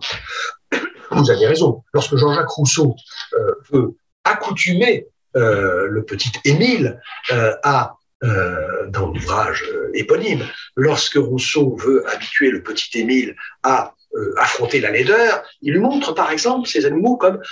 Vous 1.10 1.30
avez 1.30 1.46
raison. 1.46 1.82
Lorsque 1.92 2.16
Jean-Jacques 2.16 2.50
Rousseau 2.50 2.96
euh, 3.34 3.52
veut 3.70 3.96
accoutumer 4.24 5.06
euh, 5.36 5.86
le 5.88 6.04
petit 6.04 6.32
Émile 6.44 7.00
à 7.62 7.94
dans 8.88 9.12
l'ouvrage 9.12 9.62
éponyme, 9.92 10.42
lorsque 10.74 11.16
Rousseau 11.16 11.76
veut 11.76 12.08
habituer 12.08 12.50
le 12.50 12.62
petit 12.62 12.98
Émile 12.98 13.36
à 13.62 13.94
affronter 14.38 14.80
la 14.80 14.90
laideur, 14.90 15.42
il 15.60 15.78
montre 15.78 16.12
par 16.14 16.30
exemple 16.30 16.66
ces 16.66 16.86
animaux 16.86 17.18
comme 17.18 17.42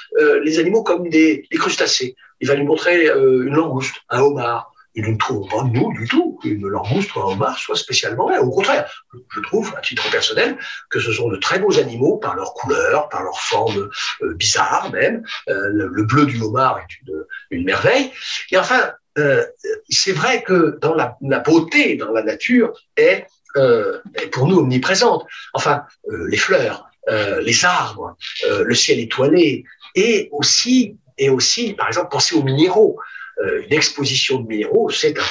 les 0.43 0.59
animaux 0.59 0.83
comme 0.83 1.11
des, 1.11 1.47
crustacés. 1.53 2.17
Il 2.41 2.49
va 2.49 2.55
lui 2.55 2.65
montrer 2.65 3.09
une 3.09 3.55
langouste, 3.55 3.97
un 4.09 4.23
homard. 4.23 4.74
Il 4.95 5.11
ne 5.11 5.17
trouve 5.17 5.49
pas 5.49 5.65
nous 5.65 5.93
du 5.93 6.07
tout 6.07 6.39
qu'une 6.41 6.67
langouste 6.67 7.15
ou 7.17 7.21
un 7.21 7.33
homard 7.33 7.59
soit 7.59 7.77
spécialement 7.77 8.29
là. 8.29 8.43
Au 8.43 8.51
contraire, 8.51 8.91
je 9.35 9.41
trouve, 9.41 9.75
à 9.77 9.81
titre 9.81 10.09
personnel, 10.11 10.57
que 10.91 11.01
ce 11.01 11.13
sont 11.13 11.29
de 11.29 11.37
très 11.37 11.59
beaux 11.59 11.79
animaux 11.79 12.17
par 12.19 12.37
leur 12.37 12.55
couleur, 12.55 13.09
par 13.09 13.23
leur 13.23 13.41
forme 13.41 13.91
bizarre 14.37 14.91
même. 14.93 15.25
le, 15.47 16.03
bleu 16.05 16.27
du 16.27 16.41
homard 16.41 16.79
est 16.79 17.01
une, 17.01 17.25
une 17.51 17.65
merveille. 17.65 18.13
Et 18.51 18.59
enfin, 18.59 18.93
euh, 19.19 19.45
c'est 19.89 20.13
vrai 20.13 20.43
que 20.43 20.79
dans 20.81 20.95
la, 20.95 21.17
la, 21.21 21.39
beauté 21.39 21.97
dans 21.97 22.13
la 22.13 22.23
nature 22.23 22.73
est, 22.97 23.27
euh, 23.57 24.01
est 24.15 24.27
pour 24.29 24.47
nous 24.47 24.59
omniprésente. 24.59 25.25
Enfin, 25.53 25.85
euh, 26.11 26.27
les 26.29 26.37
fleurs, 26.37 26.87
euh, 27.09 27.41
les 27.41 27.65
arbres, 27.65 28.17
euh, 28.47 28.65
le 28.65 28.75
ciel 28.75 28.99
étoilé, 28.99 29.65
et 29.95 30.29
aussi, 30.33 30.97
et 31.19 31.31
aussi, 31.31 31.75
par 31.75 31.89
exemple, 31.89 32.09
penser 32.11 32.35
aux 32.35 32.43
minéraux. 32.43 32.99
Une 33.43 33.73
exposition 33.73 34.41
de 34.41 34.47
minéraux, 34.47 34.91
c'est 34.91 35.19
un, 35.19 35.23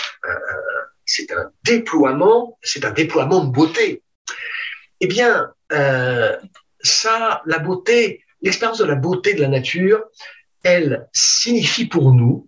c'est 1.06 1.32
un 1.32 1.52
déploiement, 1.64 2.58
c'est 2.62 2.86
un 2.86 2.92
déploiement 2.92 3.46
de 3.46 3.52
beauté. 3.52 4.04
Eh 5.00 5.08
bien, 5.08 5.54
ça, 6.82 7.42
la 7.46 7.60
beauté, 7.60 8.24
l'expérience 8.42 8.80
de 8.80 8.86
la 8.86 8.96
beauté 8.96 9.34
de 9.34 9.42
la 9.42 9.48
nature, 9.48 10.04
elle 10.64 11.08
signifie 11.14 11.86
pour 11.86 12.14
nous 12.14 12.48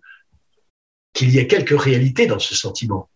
qu'il 1.13 1.33
y 1.33 1.39
a 1.39 1.45
quelques 1.45 1.79
réalités 1.79 2.27
dans 2.27 2.39
ce 2.39 2.53
sentiment, 2.55 3.09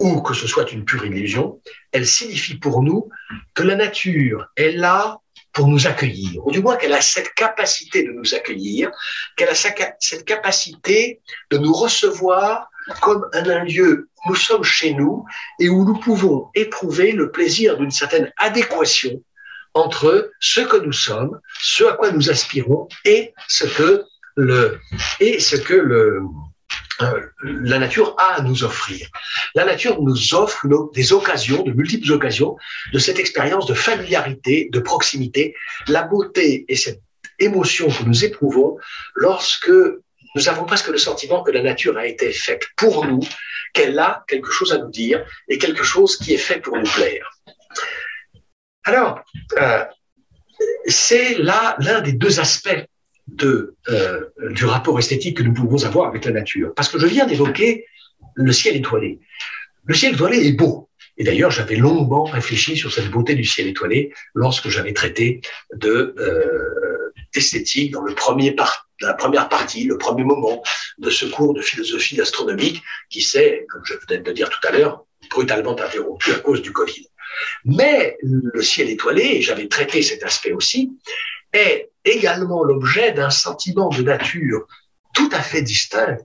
ou 0.00 0.20
que 0.22 0.34
ce 0.34 0.46
soit 0.46 0.72
une 0.72 0.84
pure 0.84 1.06
illusion, 1.06 1.60
elle 1.92 2.06
signifie 2.06 2.56
pour 2.56 2.82
nous 2.82 3.08
que 3.54 3.62
la 3.62 3.76
nature 3.76 4.48
est 4.56 4.72
là 4.72 5.20
pour 5.54 5.68
nous 5.68 5.86
accueillir, 5.86 6.46
ou 6.46 6.50
du 6.50 6.60
moins 6.60 6.76
qu'elle 6.76 6.92
a 6.92 7.00
cette 7.00 7.32
capacité 7.34 8.02
de 8.02 8.10
nous 8.10 8.34
accueillir, 8.34 8.90
qu'elle 9.36 9.48
a 9.48 9.54
cette 9.54 10.24
capacité 10.24 11.20
de 11.50 11.58
nous 11.58 11.72
recevoir 11.72 12.68
comme 13.00 13.26
un 13.32 13.64
lieu 13.64 14.08
où 14.26 14.30
nous 14.30 14.34
sommes 14.34 14.64
chez 14.64 14.92
nous 14.94 15.24
et 15.60 15.68
où 15.68 15.84
nous 15.84 15.98
pouvons 15.98 16.50
éprouver 16.54 17.12
le 17.12 17.30
plaisir 17.30 17.78
d'une 17.78 17.90
certaine 17.90 18.32
adéquation 18.36 19.22
entre 19.74 20.30
ce 20.40 20.60
que 20.60 20.76
nous 20.76 20.92
sommes, 20.92 21.40
ce 21.60 21.84
à 21.84 21.94
quoi 21.94 22.10
nous 22.10 22.30
aspirons 22.30 22.88
et 23.04 23.32
ce 23.48 23.64
que 23.64 24.04
le, 24.36 24.80
et 25.20 25.40
ce 25.40 25.56
que 25.56 25.74
le, 25.74 26.22
la 27.42 27.78
nature 27.78 28.14
a 28.18 28.34
à 28.34 28.42
nous 28.42 28.64
offrir. 28.64 29.08
La 29.54 29.64
nature 29.64 30.00
nous 30.00 30.34
offre 30.34 30.66
des 30.92 31.12
occasions, 31.12 31.62
de 31.62 31.72
multiples 31.72 32.12
occasions, 32.12 32.56
de 32.92 32.98
cette 32.98 33.18
expérience 33.18 33.66
de 33.66 33.74
familiarité, 33.74 34.68
de 34.72 34.80
proximité, 34.80 35.54
la 35.88 36.02
beauté 36.02 36.64
et 36.68 36.76
cette 36.76 37.02
émotion 37.38 37.88
que 37.88 38.04
nous 38.04 38.24
éprouvons 38.24 38.78
lorsque 39.14 39.70
nous 40.36 40.48
avons 40.48 40.64
presque 40.64 40.88
le 40.88 40.98
sentiment 40.98 41.42
que 41.42 41.52
la 41.52 41.62
nature 41.62 41.96
a 41.96 42.06
été 42.06 42.32
faite 42.32 42.64
pour 42.76 43.04
nous, 43.06 43.20
qu'elle 43.72 43.98
a 43.98 44.24
quelque 44.26 44.50
chose 44.50 44.72
à 44.72 44.78
nous 44.78 44.90
dire 44.90 45.24
et 45.48 45.58
quelque 45.58 45.84
chose 45.84 46.16
qui 46.16 46.34
est 46.34 46.38
fait 46.38 46.60
pour 46.60 46.76
nous 46.76 46.90
plaire. 46.90 47.30
Alors, 48.84 49.20
euh, 49.58 49.84
c'est 50.86 51.38
là 51.38 51.76
l'un 51.78 52.00
des 52.00 52.12
deux 52.12 52.40
aspects 52.40 52.84
de, 53.26 53.76
euh, 53.88 54.24
du 54.50 54.64
rapport 54.64 54.98
esthétique 54.98 55.38
que 55.38 55.42
nous 55.42 55.54
pouvons 55.54 55.84
avoir 55.84 56.08
avec 56.08 56.24
la 56.24 56.32
nature. 56.32 56.72
Parce 56.74 56.88
que 56.88 56.98
je 56.98 57.06
viens 57.06 57.26
d'évoquer 57.26 57.86
le 58.34 58.52
ciel 58.52 58.76
étoilé. 58.76 59.20
Le 59.84 59.94
ciel 59.94 60.14
étoilé 60.14 60.46
est 60.46 60.52
beau. 60.52 60.88
Et 61.16 61.24
d'ailleurs, 61.24 61.50
j'avais 61.50 61.76
longuement 61.76 62.24
réfléchi 62.24 62.76
sur 62.76 62.92
cette 62.92 63.10
beauté 63.10 63.34
du 63.34 63.44
ciel 63.44 63.68
étoilé 63.68 64.12
lorsque 64.34 64.68
j'avais 64.68 64.92
traité 64.92 65.40
de 65.74 66.14
euh, 66.18 67.12
esthétique 67.34 67.92
dans 67.92 68.02
le 68.02 68.14
premier 68.14 68.52
par, 68.52 68.88
la 69.00 69.14
première 69.14 69.48
partie, 69.48 69.84
le 69.84 69.96
premier 69.96 70.24
moment 70.24 70.62
de 70.98 71.10
ce 71.10 71.26
cours 71.26 71.54
de 71.54 71.62
philosophie 71.62 72.20
astronomique 72.20 72.82
qui 73.10 73.22
s'est, 73.22 73.64
comme 73.68 73.82
je 73.84 73.94
venais 73.94 74.22
de 74.22 74.28
le 74.28 74.34
dire 74.34 74.50
tout 74.50 74.66
à 74.66 74.72
l'heure, 74.72 75.04
brutalement 75.30 75.78
interrompu 75.78 76.32
à 76.32 76.38
cause 76.40 76.62
du 76.62 76.72
Covid. 76.72 77.06
Mais 77.64 78.16
le 78.22 78.62
ciel 78.62 78.90
étoilé, 78.90 79.22
et 79.22 79.42
j'avais 79.42 79.68
traité 79.68 80.02
cet 80.02 80.22
aspect 80.24 80.52
aussi, 80.52 80.92
est 81.52 81.90
également 82.04 82.62
l'objet 82.64 83.12
d'un 83.12 83.30
sentiment 83.30 83.88
de 83.88 84.02
nature 84.02 84.66
tout 85.14 85.28
à 85.32 85.40
fait 85.40 85.62
distinct 85.62 86.18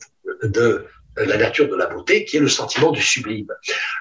de 0.44 0.86
la 1.18 1.38
nature 1.38 1.68
de 1.68 1.76
la 1.76 1.88
beauté, 1.88 2.26
qui 2.26 2.38
est 2.38 2.40
le 2.40 2.50
sentiment 2.50 2.92
du 2.92 3.02
sublime. 3.02 3.52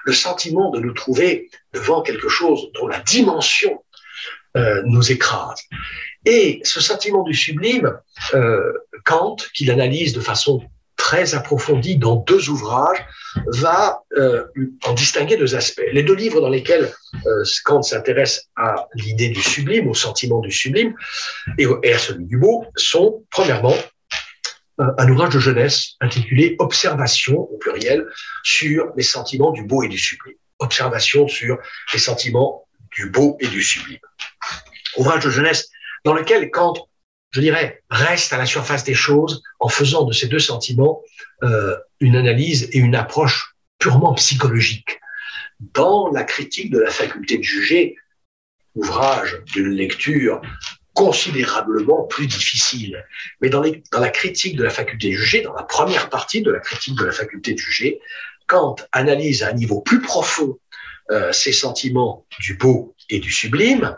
Le 0.05 0.13
sentiment 0.13 0.69
de 0.71 0.79
nous 0.79 0.93
trouver 0.93 1.49
devant 1.73 2.01
quelque 2.01 2.29
chose 2.29 2.71
dont 2.73 2.87
la 2.87 2.99
dimension 2.99 3.83
euh, 4.57 4.81
nous 4.85 5.11
écrase. 5.11 5.61
Et 6.25 6.59
ce 6.63 6.81
sentiment 6.81 7.23
du 7.23 7.33
sublime, 7.33 7.99
euh, 8.33 8.73
Kant, 9.05 9.37
qui 9.53 9.65
l'analyse 9.65 10.13
de 10.13 10.21
façon 10.21 10.61
très 10.99 11.33
approfondie 11.33 11.97
dans 11.97 12.17
deux 12.17 12.49
ouvrages, 12.49 13.03
va 13.47 14.03
euh, 14.17 14.43
en 14.85 14.93
distinguer 14.93 15.37
deux 15.37 15.55
aspects. 15.55 15.81
Les 15.93 16.03
deux 16.03 16.13
livres 16.13 16.41
dans 16.41 16.49
lesquels 16.49 16.91
euh, 17.25 17.43
Kant 17.63 17.81
s'intéresse 17.81 18.49
à 18.57 18.87
l'idée 18.93 19.29
du 19.29 19.41
sublime, 19.41 19.87
au 19.87 19.93
sentiment 19.95 20.39
du 20.41 20.51
sublime 20.51 20.93
et, 21.57 21.65
et 21.83 21.93
à 21.93 21.97
celui 21.97 22.25
du 22.25 22.37
beau 22.37 22.65
sont, 22.75 23.23
premièrement, 23.31 23.73
un 24.77 25.09
ouvrage 25.09 25.33
de 25.33 25.39
jeunesse 25.39 25.95
intitulé 25.99 26.55
Observation 26.59 27.37
au 27.37 27.57
pluriel 27.57 28.05
sur 28.43 28.91
les 28.95 29.03
sentiments 29.03 29.51
du 29.51 29.63
beau 29.63 29.83
et 29.83 29.87
du 29.87 29.97
sublime. 29.97 30.37
Observation 30.59 31.27
sur 31.27 31.57
les 31.93 31.99
sentiments 31.99 32.67
du 32.91 33.09
beau 33.09 33.37
et 33.39 33.47
du 33.47 33.63
sublime. 33.63 33.99
Ouvrage 34.97 35.23
de 35.23 35.29
jeunesse 35.29 35.69
dans 36.05 36.13
lequel 36.13 36.49
Kant 36.51 36.88
je 37.31 37.41
dirais, 37.41 37.83
reste 37.89 38.33
à 38.33 38.37
la 38.37 38.45
surface 38.45 38.83
des 38.83 38.93
choses 38.93 39.43
en 39.59 39.69
faisant 39.69 40.03
de 40.03 40.13
ces 40.13 40.27
deux 40.27 40.39
sentiments 40.39 41.01
euh, 41.43 41.77
une 41.99 42.15
analyse 42.15 42.69
et 42.71 42.79
une 42.79 42.95
approche 42.95 43.55
purement 43.77 44.13
psychologique. 44.15 44.99
Dans 45.59 46.09
la 46.11 46.23
critique 46.23 46.71
de 46.71 46.79
la 46.79 46.89
faculté 46.89 47.37
de 47.37 47.43
juger, 47.43 47.95
ouvrage 48.75 49.37
d'une 49.45 49.69
lecture 49.69 50.41
considérablement 50.93 52.03
plus 52.03 52.27
difficile, 52.27 53.05
mais 53.41 53.49
dans, 53.49 53.63
la 53.93 54.09
critique 54.09 54.55
de 54.55 54.63
la 54.63 54.69
faculté 54.69 55.11
de 55.11 55.17
juger, 55.17 55.41
dans 55.41 55.53
la 55.53 55.63
première 55.63 56.09
partie 56.09 56.41
de 56.41 56.51
la 56.51 56.59
critique 56.59 56.95
de 56.95 57.05
la 57.05 57.11
faculté 57.11 57.53
de 57.53 57.57
juger, 57.57 57.99
Kant 58.47 58.75
analyse 58.91 59.43
à 59.43 59.49
un 59.49 59.53
niveau 59.53 59.81
plus 59.81 60.01
profond 60.01 60.57
euh, 61.11 61.31
ces 61.31 61.51
sentiments 61.53 62.25
du 62.39 62.55
beau 62.55 62.95
et 63.09 63.19
du 63.19 63.31
sublime, 63.31 63.95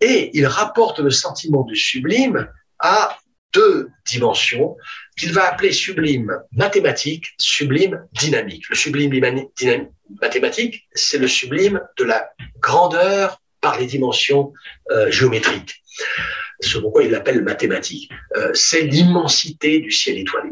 et 0.00 0.30
il 0.34 0.46
rapporte 0.46 1.00
le 1.00 1.10
sentiment 1.10 1.64
du 1.64 1.76
sublime 1.76 2.48
à 2.78 3.18
deux 3.52 3.90
dimensions 4.06 4.76
qu'il 5.18 5.32
va 5.32 5.50
appeler 5.50 5.72
sublime 5.72 6.32
mathématique, 6.52 7.34
sublime 7.38 8.06
dynamique. 8.12 8.68
Le 8.68 8.76
sublime 8.76 9.12
mathématique, 10.22 10.88
c'est 10.92 11.18
le 11.18 11.28
sublime 11.28 11.80
de 11.96 12.04
la 12.04 12.30
grandeur 12.60 13.40
par 13.60 13.78
les 13.78 13.86
dimensions 13.86 14.52
euh, 14.90 15.10
géométriques. 15.10 15.82
Ce 16.60 16.78
pourquoi 16.78 17.04
il 17.04 17.10
l'appelle 17.10 17.42
mathématique. 17.42 18.10
Euh, 18.36 18.52
c'est 18.54 18.82
l'immensité 18.82 19.80
du 19.80 19.90
ciel 19.90 20.18
étoilé. 20.18 20.50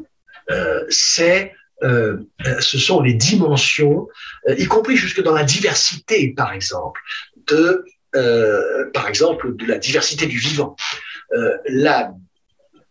Euh, 0.50 0.85
c'est 0.88 1.52
ce 1.82 2.78
sont 2.78 3.02
les 3.02 3.12
dimensions, 3.12 4.09
y 4.48 4.64
compris 4.64 4.96
jusque 4.96 5.22
dans 5.22 5.35
la 5.35 5.44
diversité, 5.44 6.32
par 6.35 6.54
exemple, 6.54 6.98
de 7.48 7.85
euh, 8.16 8.90
par 8.92 9.09
exemple, 9.09 9.55
de 9.55 9.66
la 9.66 9.79
diversité 9.79 10.26
du 10.26 10.38
vivant. 10.38 10.74
Euh, 11.33 11.59
la 11.66 12.12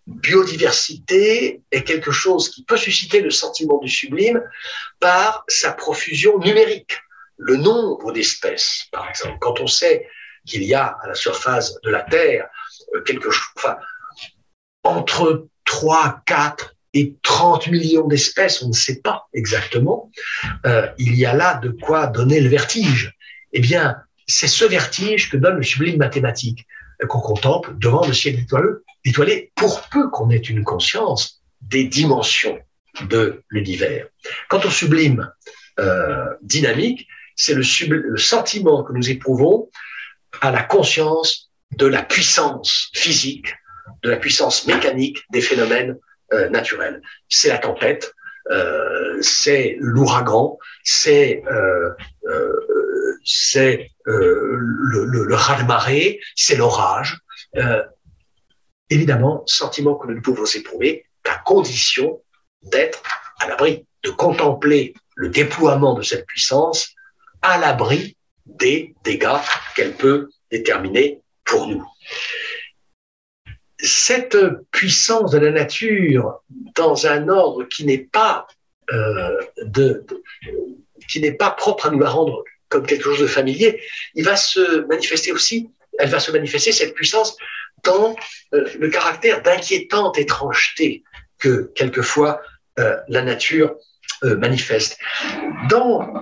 biodiversité 0.07 1.61
est 1.71 1.83
quelque 1.83 2.11
chose 2.11 2.49
qui 2.49 2.63
peut 2.63 2.77
susciter 2.77 3.21
le 3.21 3.31
sentiment 3.31 3.79
du 3.79 3.89
sublime 3.89 4.41
par 4.99 5.43
sa 5.47 5.71
profusion 5.71 6.38
numérique. 6.38 6.99
Le 7.38 7.57
nombre 7.57 8.11
d'espèces, 8.11 8.83
par 8.91 9.09
exemple, 9.09 9.38
quand 9.41 9.59
on 9.59 9.67
sait 9.67 10.07
qu'il 10.45 10.63
y 10.63 10.75
a 10.75 10.95
à 11.03 11.07
la 11.07 11.15
surface 11.15 11.73
de 11.81 11.89
la 11.89 12.03
Terre 12.03 12.47
euh, 12.93 13.01
quelque 13.01 13.31
chose, 13.31 13.47
entre 14.83 15.47
3, 15.65 16.21
4 16.27 16.75
et 16.93 17.15
30 17.23 17.67
millions 17.67 18.07
d'espèces, 18.07 18.61
on 18.61 18.67
ne 18.67 18.73
sait 18.73 19.01
pas 19.01 19.27
exactement, 19.33 20.11
il 20.97 21.15
y 21.15 21.25
a 21.25 21.33
là 21.33 21.55
de 21.55 21.69
quoi 21.69 22.07
donner 22.07 22.39
le 22.39 22.47
vertige. 22.47 23.11
Eh 23.51 23.59
bien, 23.59 23.97
c'est 24.27 24.47
ce 24.47 24.65
vertige 24.65 25.29
que 25.29 25.38
donne 25.38 25.57
le 25.57 25.63
sublime 25.63 25.97
mathématique 25.97 26.67
qu'on 27.07 27.19
contemple 27.19 27.77
devant 27.77 28.05
le 28.05 28.13
ciel 28.13 28.39
étoilé, 29.03 29.51
pour 29.55 29.81
peu 29.89 30.09
qu'on 30.09 30.29
ait 30.29 30.38
une 30.38 30.63
conscience 30.63 31.41
des 31.61 31.83
dimensions 31.83 32.57
de 33.09 33.43
l'univers. 33.49 34.07
Quant 34.49 34.61
au 34.61 34.69
sublime 34.69 35.31
euh, 35.79 36.25
dynamique, 36.41 37.07
c'est 37.35 37.53
le, 37.53 37.63
sentiment 38.17 38.83
que 38.83 38.93
nous 38.93 39.09
éprouvons 39.09 39.69
à 40.41 40.51
la 40.51 40.63
conscience 40.63 41.51
de 41.71 41.85
la 41.85 42.01
puissance 42.01 42.89
physique, 42.93 43.53
de 44.03 44.09
la 44.09 44.17
puissance 44.17 44.65
mécanique 44.67 45.23
des 45.31 45.41
phénomènes 45.41 45.97
euh, 46.31 46.49
naturels. 46.49 47.01
C'est 47.27 47.49
la 47.49 47.57
tempête, 47.57 48.13
euh, 48.51 49.17
c'est 49.21 49.75
l'ouragan, 49.79 50.57
c'est 50.83 51.43
euh, 51.51 51.89
euh, 52.27 52.53
c'est 53.23 53.91
euh, 54.07 54.57
le, 54.59 55.06
le, 55.06 55.23
le 55.23 55.35
raz-de-marée, 55.35 56.19
c'est 56.35 56.56
l'orage. 56.56 57.19
Euh, 57.58 57.83
évidemment, 58.89 59.43
sentiment 59.45 59.95
que 59.95 60.08
nous 60.08 60.15
ne 60.15 60.21
pouvons 60.21 60.45
éprouver 60.45 61.06
qu'à 61.23 61.37
condition 61.37 62.21
d'être 62.63 63.01
à 63.39 63.47
l'abri, 63.47 63.85
de 64.03 64.12
contempler 64.12 64.93
le 65.15 65.29
déploiement 65.29 65.93
de 65.93 66.01
cette 66.01 66.25
puissance 66.27 66.93
à 67.41 67.58
l'abri 67.58 68.17
des 68.45 68.93
dégâts 69.03 69.39
qu'elle 69.75 69.93
peut 69.93 70.29
déterminer 70.51 71.21
pour 71.43 71.67
nous. 71.67 71.85
Cette 73.79 74.37
puissance 74.71 75.31
de 75.31 75.37
la 75.37 75.51
nature 75.51 76.41
dans 76.75 77.08
un 77.08 77.27
ordre 77.27 77.65
qui 77.65 77.85
n'est 77.85 77.97
pas 78.12 78.47
euh, 78.91 79.37
de, 79.63 80.06
de, 80.08 80.23
qui 81.08 81.19
n'est 81.19 81.33
pas 81.33 81.51
propre 81.51 81.87
à 81.87 81.89
nous 81.89 81.99
la 81.99 82.10
rendre 82.10 82.43
comme 82.69 82.85
quelque 82.85 83.03
chose 83.03 83.19
de 83.19 83.27
familier, 83.27 83.81
il 84.15 84.23
va 84.23 84.35
se 84.35 84.85
manifester 84.87 85.31
aussi, 85.31 85.69
elle 85.99 86.09
va 86.09 86.19
se 86.19 86.31
manifester 86.31 86.71
cette 86.71 86.93
puissance 86.93 87.37
dans 87.83 88.15
euh, 88.53 88.67
le 88.77 88.89
caractère 88.89 89.41
d'inquiétante 89.41 90.17
étrangeté 90.17 91.03
que 91.39 91.71
quelquefois 91.75 92.41
euh, 92.79 92.97
la 93.07 93.21
nature 93.21 93.75
euh, 94.23 94.35
manifeste. 94.37 94.97
Dans 95.69 96.13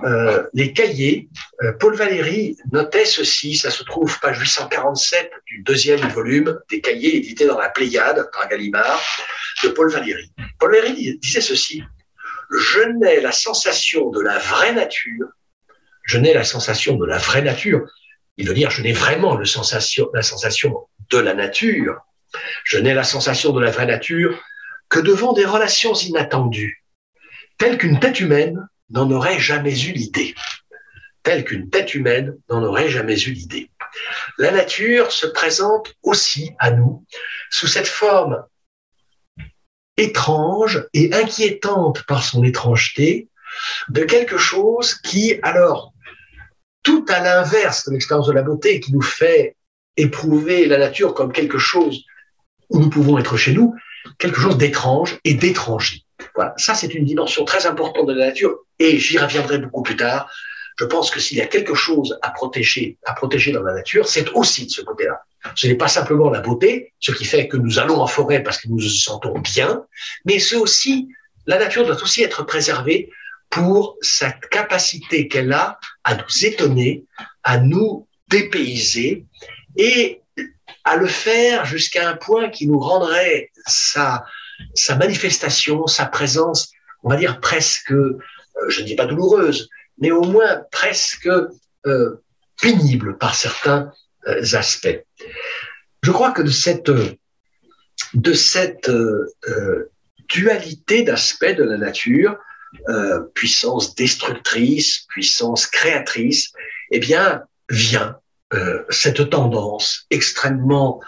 les 0.54 0.72
cahiers, 0.72 1.28
Paul 1.78 1.94
Valéry 1.96 2.56
notait 2.72 3.04
ceci, 3.04 3.56
ça 3.56 3.70
se 3.70 3.84
trouve 3.84 4.18
page 4.20 4.38
847 4.38 5.30
du 5.46 5.62
deuxième 5.62 6.00
volume 6.08 6.58
des 6.70 6.80
cahiers 6.80 7.16
édités 7.16 7.46
dans 7.46 7.58
la 7.58 7.68
Pléiade 7.68 8.28
par 8.32 8.48
Gallimard 8.48 9.00
de 9.62 9.68
Paul 9.68 9.90
Valéry. 9.90 10.32
Paul 10.58 10.72
Valéry 10.72 11.18
disait 11.18 11.42
ceci, 11.42 11.82
je 12.50 12.80
n'ai 12.80 13.20
la 13.20 13.32
sensation 13.32 14.10
de 14.10 14.20
la 14.20 14.38
vraie 14.38 14.72
nature, 14.72 15.28
je 16.04 16.18
n'ai 16.18 16.34
la 16.34 16.44
sensation 16.44 16.96
de 16.96 17.06
la 17.06 17.18
vraie 17.18 17.42
nature, 17.42 17.80
il 18.36 18.48
veut 18.48 18.54
dire 18.54 18.70
je 18.70 18.82
n'ai 18.82 18.92
vraiment 18.92 19.36
la 19.36 19.44
sensation 19.46 20.10
de 21.10 21.18
la 21.18 21.34
nature, 21.34 22.00
je 22.64 22.78
n'ai 22.78 22.94
la 22.94 23.04
sensation 23.04 23.52
de 23.52 23.60
la 23.60 23.70
vraie 23.70 23.86
nature 23.86 24.42
que 24.88 25.00
devant 25.00 25.32
des 25.32 25.44
relations 25.44 25.94
inattendues, 25.94 26.84
telles 27.58 27.78
qu'une 27.78 28.00
tête 28.00 28.20
humaine 28.20 28.68
n'en 28.90 29.10
aurait 29.10 29.40
jamais 29.40 29.78
eu 29.82 29.92
l'idée. 29.92 30.34
Telle 31.22 31.44
qu'une 31.44 31.70
tête 31.70 31.94
humaine 31.94 32.36
n'en 32.50 32.62
aurait 32.62 32.90
jamais 32.90 33.18
eu 33.18 33.30
l'idée. 33.30 33.70
La 34.36 34.50
nature 34.50 35.10
se 35.10 35.26
présente 35.26 35.94
aussi 36.02 36.52
à 36.58 36.70
nous 36.70 37.04
sous 37.50 37.66
cette 37.66 37.86
forme 37.86 38.44
étrange 39.96 40.86
et 40.92 41.14
inquiétante 41.14 42.02
par 42.02 42.22
son 42.22 42.44
étrangeté 42.44 43.28
de 43.88 44.04
quelque 44.04 44.36
chose 44.36 44.94
qui, 44.94 45.38
alors, 45.42 45.93
tout 46.84 47.04
à 47.08 47.20
l'inverse 47.20 47.88
de 47.88 47.92
l'expérience 47.92 48.28
de 48.28 48.32
la 48.32 48.42
beauté 48.42 48.78
qui 48.78 48.92
nous 48.92 49.02
fait 49.02 49.56
éprouver 49.96 50.66
la 50.66 50.78
nature 50.78 51.14
comme 51.14 51.32
quelque 51.32 51.58
chose 51.58 52.04
où 52.70 52.78
nous 52.78 52.90
pouvons 52.90 53.18
être 53.18 53.36
chez 53.36 53.52
nous, 53.52 53.74
quelque 54.18 54.38
chose 54.38 54.56
d'étrange 54.58 55.18
et 55.24 55.34
d'étranger. 55.34 56.02
Voilà, 56.34 56.54
ça 56.56 56.74
c'est 56.74 56.94
une 56.94 57.04
dimension 57.04 57.44
très 57.44 57.66
importante 57.66 58.06
de 58.06 58.12
la 58.12 58.26
nature 58.26 58.56
et 58.78 58.98
j'y 58.98 59.18
reviendrai 59.18 59.58
beaucoup 59.58 59.82
plus 59.82 59.96
tard. 59.96 60.30
Je 60.76 60.84
pense 60.84 61.10
que 61.10 61.20
s'il 61.20 61.38
y 61.38 61.40
a 61.40 61.46
quelque 61.46 61.74
chose 61.74 62.18
à 62.22 62.30
protéger, 62.30 62.98
à 63.04 63.14
protéger 63.14 63.52
dans 63.52 63.62
la 63.62 63.74
nature, 63.74 64.06
c'est 64.08 64.28
aussi 64.30 64.66
de 64.66 64.70
ce 64.70 64.82
côté-là. 64.82 65.20
Ce 65.54 65.66
n'est 65.66 65.76
pas 65.76 65.88
simplement 65.88 66.30
la 66.30 66.40
beauté, 66.40 66.92
ce 67.00 67.12
qui 67.12 67.24
fait 67.24 67.48
que 67.48 67.56
nous 67.56 67.78
allons 67.78 68.00
en 68.00 68.06
forêt 68.06 68.42
parce 68.42 68.58
que 68.58 68.68
nous 68.68 68.76
nous 68.76 68.88
sentons 68.88 69.38
bien, 69.38 69.84
mais 70.24 70.38
c'est 70.38 70.56
aussi, 70.56 71.08
la 71.46 71.58
nature 71.58 71.86
doit 71.86 72.02
aussi 72.02 72.22
être 72.22 72.44
préservée 72.44 73.10
pour 73.54 73.96
sa 74.02 74.32
capacité 74.32 75.28
qu'elle 75.28 75.52
a 75.52 75.78
à 76.02 76.16
nous 76.16 76.44
étonner, 76.44 77.04
à 77.44 77.58
nous 77.58 78.08
dépayser 78.26 79.26
et 79.76 80.20
à 80.82 80.96
le 80.96 81.06
faire 81.06 81.64
jusqu'à 81.64 82.08
un 82.08 82.16
point 82.16 82.48
qui 82.48 82.66
nous 82.66 82.80
rendrait 82.80 83.52
sa, 83.64 84.26
manifestation, 84.98 85.86
sa 85.86 86.06
présence, 86.06 86.72
on 87.04 87.10
va 87.10 87.16
dire 87.16 87.38
presque, 87.40 87.92
euh, 87.92 88.18
je 88.66 88.80
ne 88.80 88.86
dis 88.86 88.96
pas 88.96 89.06
douloureuse, 89.06 89.68
mais 89.98 90.10
au 90.10 90.24
moins 90.24 90.62
presque 90.72 91.28
euh, 91.86 92.22
pénible 92.60 93.18
par 93.18 93.36
certains 93.36 93.92
euh, 94.26 94.42
aspects. 94.54 95.04
Je 96.02 96.10
crois 96.10 96.32
que 96.32 96.44
cette, 96.50 96.90
de 98.14 98.32
cette 98.32 98.90
dualité 100.28 101.04
d'aspects 101.04 101.56
de 101.56 101.62
la 101.62 101.78
nature, 101.78 102.36
puissance 103.34 103.94
destructrice, 103.94 105.06
puissance 105.08 105.66
créatrice, 105.66 106.52
eh 106.90 106.98
bien, 106.98 107.42
vient 107.70 108.18
cette 108.90 109.30
tendance 109.30 110.06
extrêmement, 110.10 111.00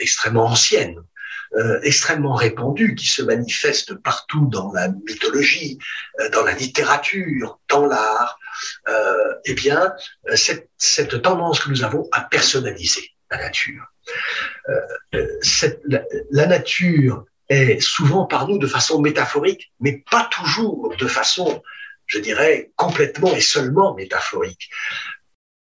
extrêmement 0.00 0.46
ancienne 0.46 1.02
euh, 1.56 1.80
extrêmement 1.82 2.34
répandue 2.34 2.94
qui 2.94 3.06
se 3.06 3.22
manifeste 3.22 3.94
partout 3.94 4.46
dans 4.52 4.70
la 4.72 4.88
mythologie, 4.88 5.78
euh, 6.20 6.28
dans 6.28 6.44
la 6.44 6.52
littérature, 6.52 7.58
dans 7.70 7.86
l'art, 7.86 8.38
euh, 8.86 9.34
eh 9.46 9.54
bien, 9.54 9.94
cette, 10.34 10.68
cette, 10.76 11.22
tendance 11.22 11.60
que 11.60 11.70
nous 11.70 11.84
avons 11.84 12.06
à 12.12 12.20
personnaliser 12.20 13.12
la 13.30 13.38
nature. 13.38 13.82
Cette, 15.40 15.80
la, 15.86 16.02
la 16.30 16.46
nature 16.46 17.24
est 17.48 17.80
souvent 17.80 18.26
par 18.26 18.48
nous 18.48 18.58
de 18.58 18.66
façon 18.66 19.00
métaphorique, 19.00 19.72
mais 19.80 20.02
pas 20.10 20.28
toujours 20.30 20.94
de 20.96 21.06
façon, 21.06 21.62
je 22.06 22.18
dirais, 22.18 22.70
complètement 22.76 23.34
et 23.34 23.40
seulement 23.40 23.94
métaphorique. 23.94 24.70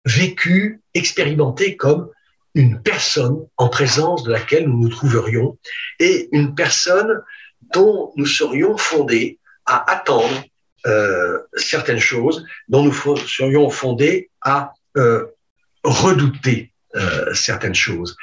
Vécue, 0.04 0.80
expérimentée 0.94 1.76
comme 1.76 2.10
une 2.54 2.80
personne 2.82 3.46
en 3.56 3.68
présence 3.68 4.22
de 4.22 4.32
laquelle 4.32 4.66
nous 4.66 4.78
nous 4.78 4.88
trouverions 4.88 5.58
et 5.98 6.28
une 6.32 6.54
personne 6.54 7.20
dont 7.74 8.12
nous 8.16 8.26
serions 8.26 8.76
fondés 8.78 9.38
à 9.66 9.90
attendre 9.90 10.42
euh, 10.86 11.38
certaines 11.56 11.98
choses, 11.98 12.46
dont 12.68 12.82
nous 12.82 12.92
serions 12.92 13.68
fondés 13.70 14.30
à 14.40 14.72
euh, 14.96 15.26
redouter 15.82 16.72
euh, 16.94 17.34
certaines 17.34 17.74
choses. 17.74 18.16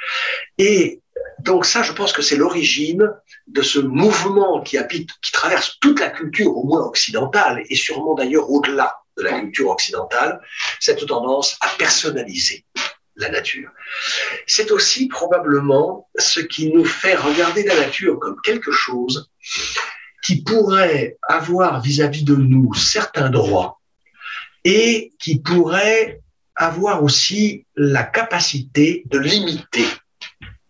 Et 0.58 1.00
donc 1.40 1.66
ça, 1.66 1.82
je 1.82 1.92
pense 1.92 2.12
que 2.12 2.22
c'est 2.22 2.36
l'origine 2.36 3.10
de 3.46 3.62
ce 3.62 3.78
mouvement 3.78 4.62
qui 4.62 4.78
habite, 4.78 5.10
qui 5.20 5.32
traverse 5.32 5.78
toute 5.80 6.00
la 6.00 6.10
culture, 6.10 6.56
au 6.56 6.64
moins 6.64 6.82
occidentale, 6.82 7.62
et 7.68 7.76
sûrement 7.76 8.14
d'ailleurs 8.14 8.50
au-delà 8.50 8.96
de 9.16 9.22
la 9.22 9.40
culture 9.40 9.70
occidentale, 9.70 10.40
cette 10.80 11.06
tendance 11.06 11.56
à 11.60 11.68
personnaliser 11.78 12.64
la 13.16 13.28
nature. 13.28 13.70
C'est 14.46 14.70
aussi 14.70 15.06
probablement 15.06 16.08
ce 16.18 16.40
qui 16.40 16.72
nous 16.72 16.84
fait 16.84 17.14
regarder 17.14 17.62
la 17.62 17.76
nature 17.76 18.18
comme 18.18 18.36
quelque 18.42 18.72
chose 18.72 19.30
qui 20.24 20.42
pourrait 20.42 21.18
avoir 21.22 21.80
vis-à-vis 21.80 22.24
de 22.24 22.34
nous 22.34 22.74
certains 22.74 23.30
droits 23.30 23.80
et 24.64 25.12
qui 25.20 25.38
pourrait 25.38 26.22
avoir 26.56 27.04
aussi 27.04 27.66
la 27.76 28.02
capacité 28.02 29.02
de 29.06 29.18
limiter 29.18 29.86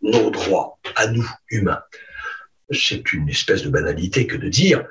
nos 0.04 0.30
droits 0.30 0.78
à 0.96 1.06
nous, 1.08 1.28
humains. 1.50 1.82
C'est 2.70 3.12
une 3.12 3.28
espèce 3.28 3.62
de 3.62 3.70
banalité 3.70 4.26
que 4.26 4.36
de 4.36 4.48
dire 4.48 4.84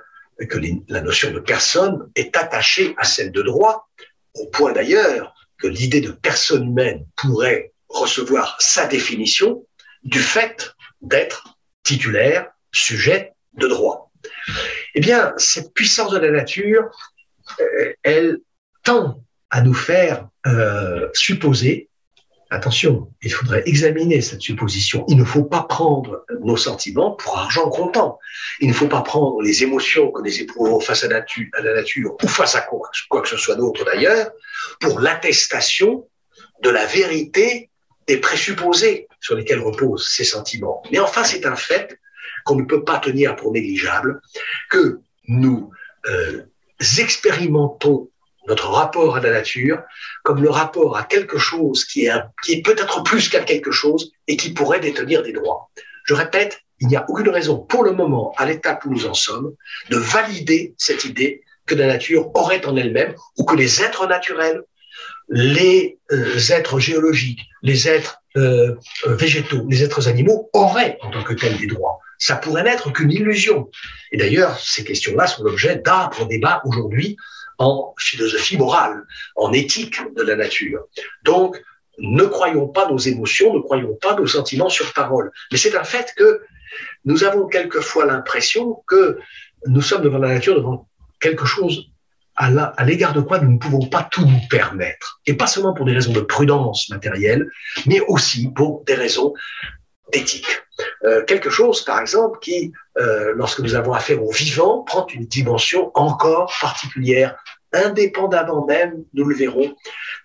que 0.49 0.57
la 0.89 1.01
notion 1.01 1.31
de 1.31 1.39
personne 1.39 2.09
est 2.15 2.35
attachée 2.35 2.95
à 2.97 3.05
celle 3.05 3.31
de 3.31 3.41
droit, 3.41 3.87
au 4.33 4.47
point 4.47 4.73
d'ailleurs 4.73 5.33
que 5.59 5.67
l'idée 5.67 6.01
de 6.01 6.11
personne 6.11 6.67
humaine 6.67 7.05
pourrait 7.15 7.71
recevoir 7.87 8.57
sa 8.59 8.87
définition 8.87 9.65
du 10.03 10.19
fait 10.19 10.73
d'être 11.01 11.55
titulaire, 11.83 12.49
sujet 12.71 13.33
de 13.53 13.67
droit. 13.67 14.11
Eh 14.95 14.99
bien, 14.99 15.33
cette 15.37 15.73
puissance 15.73 16.11
de 16.11 16.17
la 16.17 16.31
nature, 16.31 16.89
euh, 17.59 17.93
elle 18.01 18.39
tend 18.83 19.23
à 19.49 19.61
nous 19.61 19.73
faire 19.73 20.27
euh, 20.47 21.07
supposer, 21.13 21.89
attention, 22.53 23.09
il 23.21 23.33
faudrait 23.33 23.63
examiner 23.65 24.21
cette 24.21 24.41
supposition, 24.41 25.05
il 25.07 25.17
ne 25.17 25.23
faut 25.23 25.43
pas 25.43 25.63
prendre 25.63 26.23
nos 26.41 26.57
sentiments 26.57 27.11
pour 27.11 27.37
argent 27.37 27.69
comptant, 27.69 28.19
il 28.59 28.67
ne 28.67 28.73
faut 28.73 28.87
pas 28.87 29.01
prendre 29.01 29.41
les 29.41 29.63
émotions 29.63 30.11
que 30.11 30.21
nous 30.21 30.41
éprouvons 30.41 30.79
face 30.79 31.03
à, 31.03 31.07
la 31.07 31.73
nature 31.73 32.15
ou 32.23 32.27
face 32.27 32.55
à 32.55 32.61
quoi, 32.61 32.89
quoi 33.09 33.21
que 33.21 33.27
ce 33.27 33.37
soit 33.37 33.55
d'autre 33.55 33.83
d'ailleurs, 33.85 34.31
pour 34.79 34.99
l'attestation 34.99 36.07
de 36.61 36.69
la 36.69 36.85
vérité 36.85 37.69
des 38.07 38.17
présupposés 38.17 39.07
sur 39.19 39.35
lesquels 39.35 39.59
reposent 39.59 40.07
ces 40.09 40.23
sentiments. 40.23 40.83
Mais 40.91 40.99
enfin, 40.99 41.23
c'est 41.23 41.45
un 41.45 41.55
fait 41.55 41.99
qu'on 42.45 42.55
ne 42.55 42.65
peut 42.65 42.83
pas 42.83 42.99
tenir 42.99 43.35
pour 43.35 43.51
négligeable, 43.51 44.21
que 44.69 44.99
nous 45.27 45.71
euh, 46.07 46.43
expérimentons 46.99 48.09
notre 48.47 48.69
rapport 48.69 49.15
à 49.15 49.19
la 49.21 49.31
nature 49.31 49.81
comme 50.23 50.41
le 50.41 50.49
rapport 50.49 50.97
à 50.97 51.03
quelque 51.03 51.37
chose 51.37 51.85
qui 51.85 52.05
est, 52.05 52.61
peut-être 52.63 53.03
plus 53.03 53.29
qu'à 53.29 53.41
quelque 53.41 53.71
chose 53.71 54.11
et 54.27 54.37
qui 54.37 54.53
pourrait 54.53 54.79
détenir 54.79 55.23
des 55.23 55.33
droits. 55.33 55.69
Je 56.05 56.13
répète, 56.13 56.61
il 56.79 56.87
n'y 56.87 56.95
a 56.95 57.05
aucune 57.07 57.29
raison 57.29 57.59
pour 57.59 57.83
le 57.83 57.93
moment, 57.93 58.33
à 58.37 58.45
l'étape 58.45 58.83
où 58.85 58.91
nous 58.91 59.05
en 59.05 59.13
sommes, 59.13 59.53
de 59.89 59.97
valider 59.97 60.73
cette 60.77 61.05
idée 61.05 61.43
que 61.65 61.75
la 61.75 61.87
nature 61.87 62.35
aurait 62.35 62.65
en 62.65 62.75
elle-même 62.75 63.15
ou 63.37 63.45
que 63.45 63.55
les 63.55 63.81
êtres 63.81 64.07
naturels 64.07 64.63
les 65.29 65.99
euh, 66.11 66.37
êtres 66.49 66.79
géologiques, 66.79 67.41
les 67.61 67.87
êtres 67.87 68.21
euh, 68.35 68.75
euh, 69.07 69.15
végétaux, 69.15 69.65
les 69.69 69.83
êtres 69.83 70.07
animaux 70.07 70.49
auraient 70.53 70.97
en 71.01 71.11
tant 71.11 71.23
que 71.23 71.33
tels 71.33 71.57
des 71.57 71.67
droits. 71.67 71.99
Ça 72.17 72.35
pourrait 72.35 72.63
n'être 72.63 72.91
qu'une 72.91 73.11
illusion. 73.11 73.69
Et 74.11 74.17
d'ailleurs, 74.17 74.59
ces 74.59 74.83
questions-là 74.83 75.27
sont 75.27 75.43
l'objet 75.43 75.75
d'âpres 75.75 76.25
débats 76.25 76.61
aujourd'hui 76.65 77.17
en 77.59 77.93
philosophie 77.97 78.57
morale, 78.57 79.03
en 79.35 79.53
éthique 79.53 79.99
de 80.15 80.21
la 80.23 80.35
nature. 80.35 80.85
Donc, 81.23 81.61
ne 81.99 82.23
croyons 82.23 82.67
pas 82.67 82.89
nos 82.89 82.97
émotions, 82.97 83.53
ne 83.53 83.59
croyons 83.59 83.95
pas 84.01 84.15
nos 84.15 84.27
sentiments 84.27 84.69
sur 84.69 84.93
parole. 84.93 85.31
Mais 85.51 85.57
c'est 85.57 85.75
un 85.75 85.83
fait 85.83 86.13
que 86.15 86.41
nous 87.05 87.23
avons 87.23 87.47
quelquefois 87.47 88.05
l'impression 88.05 88.83
que 88.87 89.19
nous 89.67 89.81
sommes 89.81 90.01
devant 90.01 90.17
la 90.17 90.29
nature, 90.29 90.55
devant 90.55 90.87
quelque 91.19 91.45
chose 91.45 91.89
à 92.35 92.83
l'égard 92.83 93.13
de 93.13 93.21
quoi 93.21 93.39
nous 93.39 93.51
ne 93.51 93.59
pouvons 93.59 93.85
pas 93.87 94.07
tout 94.11 94.25
nous 94.25 94.41
permettre. 94.49 95.21
Et 95.27 95.35
pas 95.35 95.45
seulement 95.45 95.73
pour 95.73 95.85
des 95.85 95.93
raisons 95.93 96.13
de 96.13 96.21
prudence 96.21 96.89
matérielle, 96.89 97.47
mais 97.85 97.99
aussi 98.07 98.49
pour 98.49 98.83
des 98.85 98.95
raisons 98.95 99.33
d'éthique. 100.11 100.62
Quelque 101.27 101.49
chose, 101.49 101.83
par 101.85 101.99
exemple, 101.99 102.39
qui, 102.39 102.71
lorsque 103.35 103.59
nous 103.59 103.75
avons 103.75 103.93
affaire 103.93 104.23
au 104.23 104.31
vivant, 104.31 104.83
prend 104.83 105.05
une 105.07 105.25
dimension 105.25 105.91
encore 105.93 106.51
particulière, 106.59 107.35
indépendamment 107.73 108.65
même, 108.65 109.03
nous 109.13 109.25
le 109.25 109.35
verrons, 109.35 109.75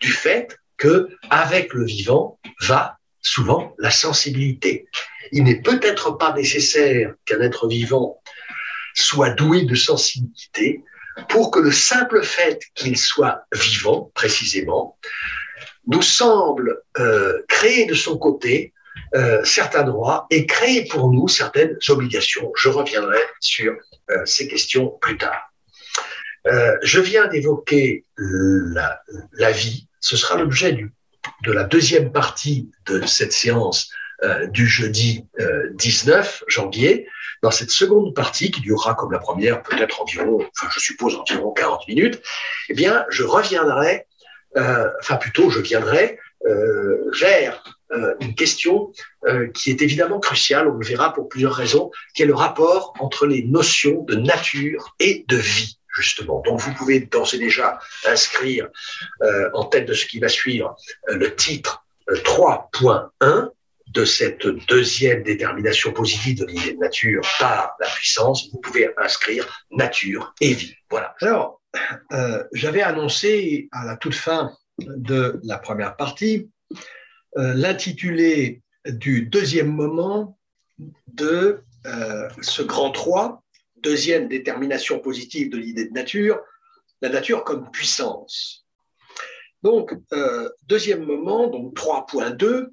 du 0.01 0.13
fait 0.13 0.57
que 0.77 1.09
avec 1.31 1.75
le 1.75 1.85
vivant 1.85 2.39
va 2.63 2.99
souvent 3.21 3.75
la 3.79 3.91
sensibilité. 3.91 4.89
Il 5.33 5.45
n'est 5.45 5.61
peut-être 5.61 6.13
pas 6.13 6.33
nécessaire 6.33 7.15
qu'un 7.25 7.41
être 7.41 7.69
vivant 7.69 8.23
soit 8.95 9.31
doué 9.31 9.63
de 9.63 9.75
sensibilité 9.75 10.83
pour 11.29 11.51
que 11.51 11.59
le 11.59 11.73
simple 11.73 12.23
fait 12.23 12.61
qu'il 12.75 12.97
soit 12.97 13.43
vivant, 13.53 14.11
précisément, 14.15 14.99
nous 15.87 16.03
semble 16.03 16.83
euh, 16.99 17.43
créer 17.49 17.87
de 17.87 17.95
son 17.95 18.19
côté 18.19 18.73
euh, 19.15 19.43
certains 19.45 19.85
droits 19.85 20.27
et 20.31 20.47
créer 20.47 20.87
pour 20.87 21.11
nous 21.13 21.29
certaines 21.29 21.77
obligations. 21.89 22.53
Je 22.57 22.69
reviendrai 22.69 23.19
sur 23.41 23.75
euh, 24.11 24.25
ces 24.25 24.49
questions 24.49 24.99
plus 25.01 25.17
tard. 25.17 25.43
je 26.83 27.01
viens 27.01 27.27
d'évoquer 27.27 28.05
la, 28.17 29.01
la, 29.33 29.51
vie. 29.51 29.87
Ce 30.01 30.17
sera 30.17 30.39
l'objet 30.39 30.73
de 31.43 31.53
la 31.53 31.65
deuxième 31.65 32.11
partie 32.11 32.71
de 32.87 33.05
cette 33.07 33.33
séance 33.33 33.91
du 34.51 34.67
jeudi 34.67 35.27
19 35.75 36.45
janvier. 36.49 37.07
Dans 37.43 37.51
cette 37.53 37.71
seconde 37.71 38.15
partie, 38.15 38.51
qui 38.51 38.61
durera 38.61 38.95
comme 38.95 39.13
la 39.13 39.21
première 39.21 39.63
peut-être 39.63 40.03
environ, 40.03 40.39
enfin 40.57 40.69
je 40.75 40.81
suppose 40.81 41.15
environ 41.15 41.53
40 41.53 41.87
minutes, 41.87 42.21
eh 42.69 42.75
bien, 42.75 43.05
je 43.11 43.23
reviendrai, 43.23 44.07
euh, 44.57 44.91
enfin 45.01 45.17
plutôt 45.17 45.49
je 45.51 45.61
viendrai 45.61 46.19
euh, 46.47 47.11
vers 47.21 47.63
euh, 47.65 47.73
une 48.21 48.35
question 48.35 48.93
euh, 49.27 49.49
qui 49.49 49.71
est 49.71 49.83
évidemment 49.83 50.21
cruciale, 50.21 50.69
on 50.69 50.75
le 50.75 50.87
verra 50.87 51.13
pour 51.13 51.29
plusieurs 51.29 51.55
raisons, 51.55 51.91
qui 52.15 52.23
est 52.23 52.27
le 52.27 52.35
rapport 52.35 52.95
entre 53.01 53.27
les 53.27 53.43
notions 53.45 54.03
de 54.05 54.15
nature 54.15 54.95
et 55.01 55.25
de 55.29 55.37
vie 55.37 55.79
justement. 55.99 56.43
Donc 56.47 56.61
vous 56.61 56.73
pouvez 56.75 57.01
d'ores 57.01 57.35
et 57.35 57.39
déjà 57.39 57.79
inscrire 58.07 58.69
euh, 59.23 59.51
en 59.53 59.65
tête 59.65 59.87
de 59.87 59.95
ce 59.95 60.07
qui 60.07 60.21
va 60.21 60.29
suivre 60.29 60.77
euh, 61.09 61.17
le 61.17 61.35
titre 61.35 61.85
3.1 62.09 63.51
de 63.89 64.05
cette 64.05 64.47
deuxième 64.69 65.23
détermination 65.23 65.93
positive 65.93 66.39
de 66.41 66.47
l'idée 66.47 66.75
de 66.75 66.79
nature 66.79 67.23
par 67.39 67.75
la 67.81 67.87
puissance, 67.87 68.51
vous 68.53 68.61
pouvez 68.61 68.91
inscrire 68.99 69.65
nature 69.71 70.35
et 70.41 70.53
vie. 70.53 70.75
Voilà. 70.91 71.15
Alors, 71.21 71.61
euh, 72.13 72.45
j'avais 72.53 72.83
annoncé 72.83 73.69
à 73.73 73.85
la 73.85 73.97
toute 73.97 74.15
fin 74.15 74.53
de 74.79 75.41
la 75.43 75.59
première 75.59 75.97
partie 75.97 76.51
euh, 76.73 76.77
l'intitulé 77.39 78.63
du 78.85 79.23
deuxième 79.23 79.73
moment 79.73 80.39
de 81.07 81.63
euh, 81.87 82.29
ce 82.43 82.63
grand 82.63 82.91
3, 82.91 83.43
deuxième 83.77 84.29
détermination 84.29 84.99
positive 84.99 85.51
de 85.51 85.57
l'idée 85.57 85.87
de 85.87 85.93
nature, 85.93 86.41
la 87.01 87.09
nature 87.09 87.45
comme 87.45 87.71
puissance. 87.71 88.67
Donc, 89.63 89.93
deuxième 90.69 91.05
moment, 91.05 91.49
donc 91.49 91.75
3.2, 91.75 92.69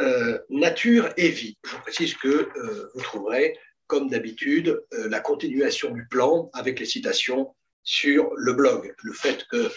euh, 0.00 0.38
nature 0.50 1.08
et 1.16 1.28
vie. 1.28 1.56
Je 1.64 1.76
précise 1.76 2.14
que 2.14 2.28
euh, 2.28 2.90
vous 2.94 3.00
trouverez, 3.02 3.56
comme 3.86 4.10
d'habitude, 4.10 4.82
euh, 4.92 5.08
la 5.08 5.20
continuation 5.20 5.92
du 5.92 6.04
plan 6.08 6.50
avec 6.52 6.80
les 6.80 6.86
citations 6.86 7.54
sur 7.84 8.30
le 8.34 8.54
blog. 8.54 8.92
Le 9.02 9.12
fait 9.12 9.46
que 9.50 9.70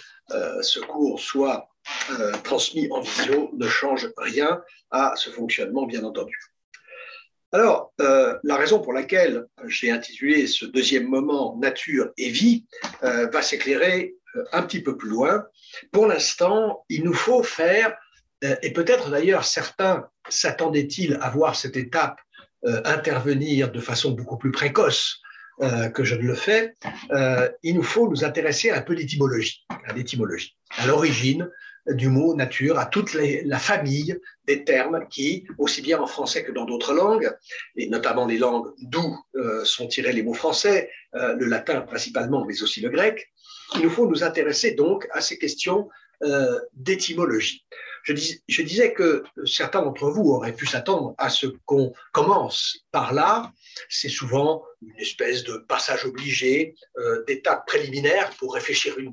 ce 0.62 0.80
cours 0.80 1.22
soit 1.22 1.70
transmis 2.44 2.88
en 2.92 3.02
visio 3.02 3.52
ne 3.54 3.68
change 3.68 4.10
rien 4.18 4.62
à 4.92 5.14
ce 5.16 5.30
fonctionnement, 5.30 5.86
bien 5.86 6.04
entendu. 6.04 6.38
Alors, 7.52 7.94
la 7.98 8.56
raison 8.56 8.80
pour 8.80 8.94
laquelle 8.94 9.46
j'ai 9.68 9.92
intitulé 9.92 10.48
ce 10.48 10.66
deuxième 10.66 11.08
moment 11.08 11.58
Nature 11.58 12.10
et 12.18 12.30
vie 12.30 12.66
va 13.02 13.42
s'éclairer 13.42 14.16
un 14.52 14.64
petit 14.64 14.82
peu 14.82 14.98
plus 14.98 15.10
loin. 15.10 15.46
Pour 15.92 16.08
l'instant, 16.08 16.86
il 16.90 17.04
nous 17.04 17.14
faut 17.14 17.44
faire 17.44 17.96
euh, 18.44 18.56
et 18.62 18.72
peut-être 18.72 19.10
d'ailleurs 19.10 19.46
certains 19.46 20.08
s'attendaient-ils 20.30 21.18
à 21.22 21.30
voir 21.30 21.56
cette 21.56 21.78
étape 21.78 22.20
euh, 22.66 22.82
intervenir 22.86 23.72
de 23.72 23.80
façon 23.80 24.12
beaucoup 24.12 24.38
plus 24.38 24.52
précoce 24.52 25.22
euh, 25.62 25.90
que 25.90 26.04
je 26.04 26.16
ne 26.16 26.22
le 26.22 26.36
fais, 26.36 26.76
il 27.64 27.76
nous 27.76 27.84
faut 27.84 28.08
nous 28.10 28.24
intéresser 28.24 28.70
un 28.70 28.82
peu 28.82 28.94
l'étymologie, 28.94 29.66
à 29.70 29.94
l'étymologie, 29.94 30.56
à 30.78 30.86
l'origine 30.86 31.50
du 31.90 32.10
mot 32.10 32.36
nature, 32.36 32.80
à 32.80 32.86
toute 32.86 33.14
la 33.14 33.60
famille 33.60 34.18
des 34.46 34.64
termes 34.64 35.08
qui, 35.10 35.46
aussi 35.58 35.82
bien 35.82 36.00
en 36.00 36.08
français 36.08 36.44
que 36.44 36.52
dans 36.52 36.66
d'autres 36.66 36.94
langues, 36.94 37.32
et 37.76 37.88
notamment 37.90 38.26
les 38.26 38.38
langues 38.38 38.74
d'où 38.80 39.18
sont 39.64 39.88
tirés 39.88 40.14
les 40.14 40.24
mots 40.24 40.34
français, 40.34 40.90
le 41.14 41.46
latin 41.46 41.82
principalement, 41.82 42.46
mais 42.46 42.62
aussi 42.62 42.82
le 42.82 42.90
grec, 42.90 43.32
il 43.76 43.82
nous 43.82 43.90
faut 43.90 44.08
nous 44.08 44.24
intéresser 44.24 44.72
donc 44.72 45.08
à 45.12 45.22
ces 45.22 45.38
questions 45.38 45.90
d'étymologie. 46.74 47.66
Je, 48.08 48.62
disais 48.62 48.94
que 48.94 49.24
certains 49.46 49.82
d'entre 49.82 50.10
vous 50.10 50.30
auraient 50.30 50.54
pu 50.54 50.66
s'attendre 50.66 51.14
à 51.18 51.30
ce 51.30 51.48
qu'on 51.66 51.94
commence 52.14 52.86
par 52.92 53.14
là. 53.14 53.52
C'est 53.90 54.10
souvent 54.10 54.64
une 54.82 54.98
espèce 54.98 55.44
de 55.44 55.58
passage 55.58 56.06
obligé, 56.06 56.76
euh, 56.98 57.24
d'étape 57.26 57.68
préliminaire 57.68 58.30
pour 58.38 58.54
réfléchir 58.54 58.94
sur 58.94 59.02
une 59.02 59.12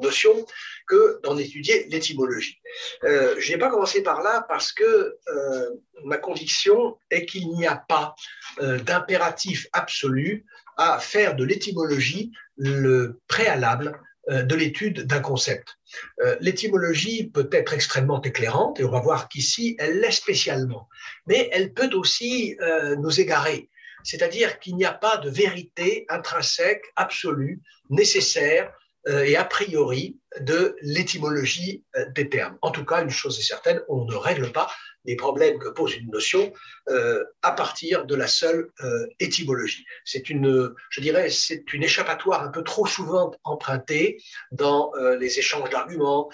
notion, 0.00 0.46
que 0.86 1.20
d'en 1.22 1.38
étudier 1.38 1.86
l'étymologie. 1.88 2.60
Euh, 3.04 3.36
je 3.38 3.52
n'ai 3.52 3.58
pas 3.58 3.70
commencé 3.70 4.02
par 4.02 4.22
là 4.22 4.44
parce 4.48 4.72
que 4.72 5.16
euh, 5.28 5.70
ma 6.04 6.18
conviction 6.18 6.98
est 7.10 7.26
qu'il 7.26 7.48
n'y 7.50 7.66
a 7.66 7.76
pas 7.76 8.14
d'impératif 8.60 9.66
absolu 9.72 10.44
à 10.76 10.98
faire 10.98 11.36
de 11.36 11.44
l'étymologie 11.44 12.32
le 12.56 13.20
préalable 13.28 14.00
de 14.28 14.54
l'étude 14.54 15.06
d'un 15.06 15.20
concept. 15.20 15.76
Euh, 16.22 16.36
l'étymologie 16.40 17.30
peut 17.30 17.48
être 17.52 17.74
extrêmement 17.74 18.22
éclairante, 18.22 18.80
et 18.80 18.84
on 18.84 18.90
va 18.90 19.00
voir 19.00 19.28
qu'ici, 19.28 19.76
elle 19.78 20.00
l'est 20.00 20.10
spécialement, 20.10 20.88
mais 21.26 21.48
elle 21.52 21.72
peut 21.72 21.90
aussi 21.94 22.56
euh, 22.60 22.96
nous 22.96 23.20
égarer. 23.20 23.68
C'est-à-dire 24.02 24.58
qu'il 24.58 24.76
n'y 24.76 24.84
a 24.84 24.92
pas 24.92 25.16
de 25.16 25.30
vérité 25.30 26.04
intrinsèque, 26.08 26.84
absolue, 26.96 27.62
nécessaire 27.90 28.70
et 29.06 29.36
a 29.36 29.44
priori 29.44 30.18
de 30.40 30.76
l'étymologie 30.80 31.84
des 32.14 32.30
termes. 32.30 32.56
En 32.62 32.70
tout 32.70 32.86
cas, 32.86 33.02
une 33.02 33.10
chose 33.10 33.38
est 33.38 33.42
certaine, 33.42 33.80
on 33.88 34.06
ne 34.06 34.14
règle 34.14 34.50
pas 34.50 34.70
les 35.04 35.16
problèmes 35.16 35.58
que 35.58 35.68
pose 35.68 35.94
une 35.96 36.10
notion 36.10 36.52
euh, 36.88 37.24
à 37.42 37.52
partir 37.52 38.06
de 38.06 38.14
la 38.14 38.26
seule 38.26 38.70
euh, 38.82 39.06
étymologie. 39.20 39.84
C'est 40.04 40.30
une, 40.30 40.74
je 40.90 41.00
dirais, 41.00 41.30
c'est 41.30 41.72
une 41.72 41.82
échappatoire 41.82 42.42
un 42.42 42.48
peu 42.48 42.62
trop 42.62 42.86
souvent 42.86 43.32
empruntée 43.44 44.22
dans 44.52 44.92
euh, 44.94 45.16
les 45.16 45.38
échanges 45.38 45.70
d'arguments, 45.70 46.30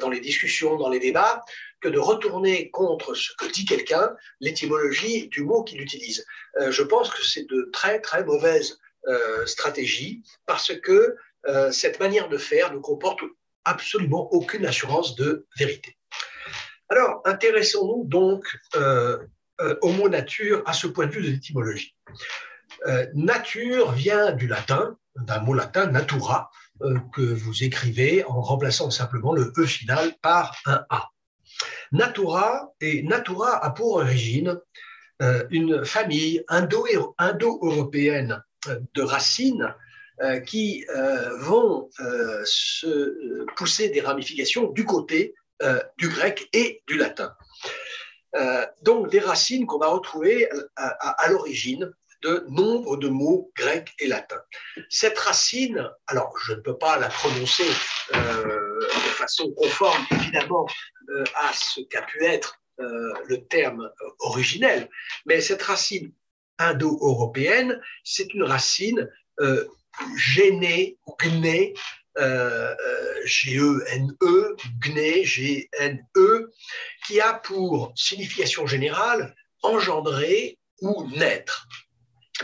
dans 0.00 0.10
les 0.10 0.20
discussions, 0.20 0.76
dans 0.76 0.88
les 0.88 0.98
débats, 0.98 1.42
que 1.80 1.88
de 1.88 1.98
retourner 1.98 2.70
contre 2.70 3.14
ce 3.14 3.32
que 3.38 3.50
dit 3.50 3.64
quelqu'un 3.64 4.14
l'étymologie 4.40 5.28
du 5.28 5.42
mot 5.42 5.62
qu'il 5.62 5.80
utilise. 5.80 6.24
je 6.68 6.82
pense 6.82 7.10
que 7.10 7.24
c'est 7.24 7.48
de 7.48 7.70
très 7.72 8.00
très 8.00 8.24
mauvaises 8.24 8.80
stratégies 9.46 10.22
parce 10.46 10.72
que 10.80 11.16
cette 11.70 12.00
manière 12.00 12.28
de 12.28 12.36
faire 12.36 12.72
ne 12.72 12.78
comporte 12.78 13.20
absolument 13.64 14.32
aucune 14.32 14.66
assurance 14.66 15.14
de 15.14 15.46
vérité. 15.56 15.97
Alors, 16.90 17.20
intéressons-nous 17.26 18.04
donc 18.04 18.46
euh, 18.74 19.18
euh, 19.60 19.76
au 19.82 19.92
mot 19.92 20.08
nature 20.08 20.62
à 20.64 20.72
ce 20.72 20.86
point 20.86 21.06
de 21.06 21.12
vue 21.12 21.20
de 21.22 21.28
l'étymologie. 21.28 21.94
Euh, 22.86 23.06
nature 23.14 23.92
vient 23.92 24.32
du 24.32 24.46
latin, 24.46 24.96
d'un 25.16 25.40
mot 25.40 25.52
latin 25.52 25.86
natura, 25.86 26.50
que 27.12 27.22
vous 27.22 27.64
écrivez 27.64 28.22
en 28.24 28.40
remplaçant 28.40 28.88
simplement 28.88 29.32
le 29.32 29.52
E 29.58 29.66
final 29.66 30.14
par 30.22 30.54
un 30.64 30.86
A. 30.90 31.08
Natura, 31.90 32.72
et 32.80 33.02
natura 33.02 33.64
a 33.64 33.70
pour 33.70 33.96
origine 33.96 34.60
une 35.50 35.84
famille 35.84 36.44
indo-européenne 36.46 38.40
de 38.94 39.02
racines 39.02 39.74
qui 40.46 40.86
vont 41.40 41.90
se 42.44 43.44
pousser 43.56 43.88
des 43.88 44.02
ramifications 44.02 44.70
du 44.70 44.84
côté 44.84 45.34
euh, 45.62 45.80
du 45.96 46.08
grec 46.08 46.48
et 46.52 46.82
du 46.86 46.96
latin. 46.96 47.34
Euh, 48.36 48.64
donc 48.82 49.10
des 49.10 49.18
racines 49.18 49.66
qu'on 49.66 49.78
va 49.78 49.88
retrouver 49.88 50.48
à, 50.76 51.28
l'origine 51.30 51.92
de 52.22 52.44
nombre 52.48 52.96
de 52.96 53.08
mots 53.08 53.50
grecs 53.56 53.92
et 53.98 54.06
latins. 54.06 54.42
Cette 54.88 55.18
racine, 55.18 55.90
alors 56.06 56.32
je 56.44 56.52
ne 56.52 56.60
peux 56.60 56.76
pas 56.76 56.98
la 56.98 57.08
prononcer 57.08 57.68
euh, 58.14 58.80
de 58.80 59.10
façon 59.16 59.50
conforme 59.52 60.04
évidemment 60.12 60.66
à 61.34 61.52
ce 61.52 61.80
qu'a 61.80 62.02
pu 62.02 62.24
être 62.24 62.60
le 62.78 63.38
terme 63.48 63.90
originel, 64.20 64.88
mais 65.26 65.40
cette 65.40 65.62
racine 65.62 66.12
indo-européenne, 66.58 67.80
c'est 68.04 68.32
une 68.34 68.44
racine 68.44 69.10
gênée 70.16 70.98
ou 71.06 71.16
gnée 71.20 71.74
G-E-N-E, 73.24 74.56
Gne, 74.80 75.24
G-N-E, 75.24 76.50
qui 77.06 77.20
a 77.20 77.34
pour 77.34 77.92
signification 77.96 78.66
générale 78.66 79.34
engendrer 79.62 80.58
ou 80.80 81.08
naître. 81.10 81.66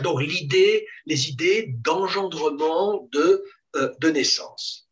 Donc 0.01 0.21
l'idée, 0.21 0.87
les 1.05 1.29
idées 1.29 1.67
d'engendrement 1.69 3.07
de, 3.11 3.43
euh, 3.75 3.93
de 3.99 4.09
naissance. 4.09 4.89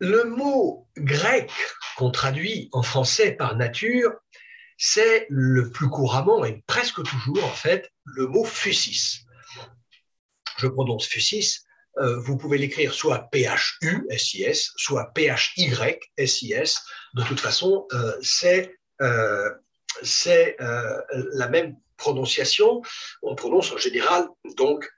Le 0.00 0.24
mot 0.24 0.88
grec 0.96 1.50
qu'on 1.96 2.10
traduit 2.10 2.68
en 2.72 2.82
français 2.82 3.32
par 3.32 3.56
nature, 3.56 4.12
c'est 4.76 5.26
le 5.28 5.70
plus 5.70 5.88
couramment 5.88 6.44
et 6.44 6.62
presque 6.66 7.02
toujours 7.02 7.44
en 7.44 7.52
fait 7.52 7.90
le 8.04 8.26
mot 8.26 8.44
fusis. 8.44 9.24
Je 10.58 10.68
prononce 10.68 11.06
fusis, 11.06 11.64
euh, 12.00 12.18
vous 12.20 12.36
pouvez 12.36 12.58
l'écrire 12.58 12.94
soit 12.94 13.28
PHU, 13.32 14.06
SIS, 14.16 14.72
soit 14.76 15.12
PHY, 15.14 15.70
SIS. 16.18 16.80
De 17.14 17.22
toute 17.22 17.40
façon, 17.40 17.86
euh, 17.92 18.16
c'est 18.20 18.76
euh, 19.00 19.50
la 21.32 21.48
même 21.48 21.76
prononciation. 21.96 22.82
On 23.22 23.34
prononce 23.34 23.72
en 23.72 23.78
général 23.78 24.28
donc 24.56 24.88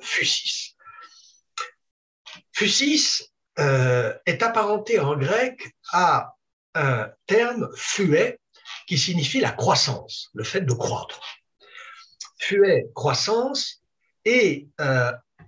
fusis. 0.00 0.76
Fusis 2.52 3.32
est 3.58 4.42
apparenté 4.42 5.00
en 5.00 5.16
grec 5.16 5.60
à 5.92 6.34
un 6.74 7.10
terme 7.26 7.68
fuet 7.74 8.38
qui 8.86 8.96
signifie 8.96 9.40
la 9.40 9.50
croissance, 9.50 10.30
le 10.32 10.44
fait 10.44 10.60
de 10.60 10.72
croître. 10.72 11.20
Fuet, 12.38 12.86
croissance, 12.94 13.82
et 14.24 14.68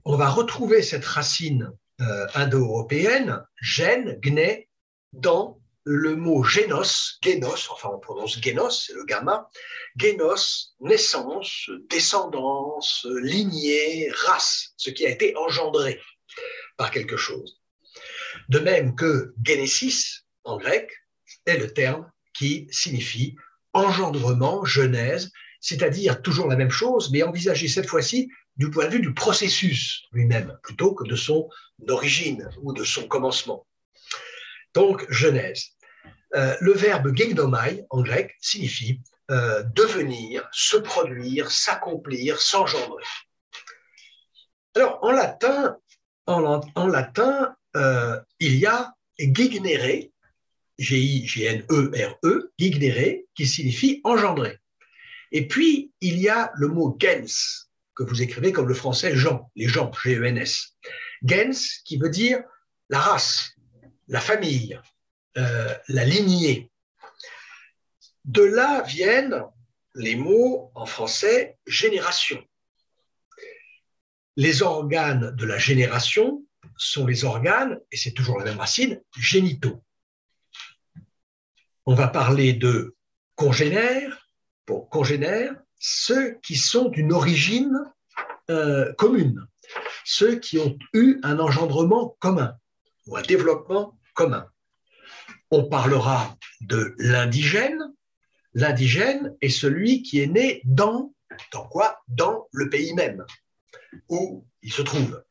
on 0.05 0.17
va 0.17 0.29
retrouver 0.29 0.83
cette 0.83 1.05
racine 1.05 1.73
euh, 2.01 2.27
indo-européenne, 2.35 3.45
gène, 3.61 4.19
gné, 4.21 4.69
dans 5.13 5.61
le 5.85 6.15
mot 6.15 6.43
génos, 6.43 7.19
génos, 7.23 7.69
enfin 7.71 7.91
on 7.93 7.99
prononce 7.99 8.41
génos, 8.41 8.85
c'est 8.87 8.93
le 8.93 9.05
gamma, 9.05 9.49
génos, 9.97 10.75
naissance, 10.81 11.71
descendance, 11.89 13.07
lignée, 13.23 14.11
race, 14.27 14.73
ce 14.77 14.91
qui 14.91 15.07
a 15.07 15.11
été 15.11 15.37
engendré 15.37 16.01
par 16.77 16.91
quelque 16.91 17.17
chose. 17.17 17.61
De 18.49 18.59
même 18.59 18.95
que 18.95 19.35
génésis, 19.45 20.27
en 20.45 20.59
grec, 20.59 20.91
est 21.47 21.59
le 21.59 21.73
terme 21.73 22.11
qui 22.35 22.69
signifie 22.71 23.37
engendrement, 23.73 24.65
genèse, 24.65 25.31
c'est-à-dire 25.61 26.23
toujours 26.23 26.49
la 26.49 26.57
même 26.57 26.71
chose, 26.71 27.11
mais 27.13 27.23
envisagé 27.23 27.69
cette 27.69 27.87
fois-ci 27.87 28.31
du 28.57 28.71
point 28.71 28.87
de 28.87 28.93
vue 28.93 29.01
du 29.01 29.15
processus 29.15 30.03
lui-même, 30.13 30.59
plutôt 30.63 30.95
que 30.95 31.05
de 31.05 31.17
son 31.17 31.49
origine 31.89 32.49
ou 32.63 32.73
de 32.73 32.85
son 32.85 33.07
commencement. 33.07 33.67
Donc, 34.75 35.11
Genèse. 35.11 35.71
Euh, 36.37 36.57
le 36.61 36.73
verbe 36.73 37.13
gegnomai 37.17 37.85
en 37.91 38.03
grec 38.03 38.37
signifie 38.41 39.01
euh, 39.31 39.65
devenir, 39.75 40.49
se 40.53 40.77
produire, 40.77 41.51
s'accomplir, 41.51 42.41
s'engendrer. 42.41 43.05
Alors, 44.77 44.99
en 45.03 45.11
latin, 45.11 45.77
en, 46.27 46.61
euh, 47.77 48.21
il 48.39 48.57
y 48.57 48.67
a 48.67 48.95
gignere, 49.19 50.11
G-I-G-N-E-R-E, 50.79 52.19
-E, 52.25 52.51
gignere, 52.59 53.25
qui 53.35 53.47
signifie 53.47 54.01
engendrer. 54.05 54.59
Et 55.33 55.47
puis, 55.47 55.93
il 56.01 56.19
y 56.19 56.29
a 56.29 56.51
le 56.55 56.69
mot 56.69 56.97
gens, 57.01 57.70
que 58.01 58.11
vous 58.11 58.23
écrivez 58.23 58.51
comme 58.51 58.69
le 58.69 58.75
français 58.75 59.15
Jean, 59.15 59.51
les 59.57 59.69
gens, 59.69 59.93
G-E-N-S. 59.93 60.75
Gens, 61.23 61.83
qui 61.85 61.99
veut 61.99 62.09
dire 62.09 62.43
la 62.89 62.99
race, 62.99 63.53
la 64.09 64.21
famille, 64.21 64.81
euh, 65.37 65.75
la 65.89 66.05
lignée. 66.05 66.71
De 68.25 68.43
là 68.43 68.83
viennent 68.83 69.45
les 69.95 70.17
mots 70.17 70.73
en 70.75 70.87
français 70.87 71.59
génération. 71.67 72.43
Les 74.37 74.63
organes 74.63 75.37
de 75.37 75.45
la 75.45 75.59
génération 75.59 76.43
sont 76.79 77.07
les 77.07 77.25
organes, 77.25 77.79
et 77.93 77.99
c'est 77.99 78.13
toujours 78.13 78.39
la 78.39 78.47
même 78.47 78.59
racine, 78.59 79.03
génitaux. 79.19 79.85
On 81.85 81.95
va 81.95 82.09
parler 82.09 82.55
de 82.55 82.97
congénères, 83.35 84.27
pour 84.65 84.89
congénères, 84.89 85.55
ceux 85.81 86.39
qui 86.43 86.57
sont 86.57 86.91
d'une 86.91 87.13
origine 87.13 87.77
euh, 88.51 88.93
commune, 88.95 89.47
ceux 90.05 90.37
qui 90.37 90.59
ont 90.59 90.79
eu 90.93 91.19
un 91.23 91.39
engendrement 91.39 92.17
commun 92.21 92.55
ou 93.07 93.17
un 93.17 93.23
développement 93.23 93.99
commun. 94.15 94.47
On 95.51 95.65
parlera 95.65 96.37
de 96.61 96.95
l'indigène. 96.99 97.81
L'indigène 98.55 99.37
est 99.41 99.49
celui 99.49 100.03
qui 100.03 100.21
est 100.21 100.27
né 100.27 100.61
dans, 100.65 101.13
quoi? 101.71 102.01
Dans 102.09 102.47
le 102.53 102.69
pays 102.69 102.93
même, 102.95 103.25
où 104.09 104.47
il 104.63 104.73
se 104.73 104.83
trouve. 104.83 105.25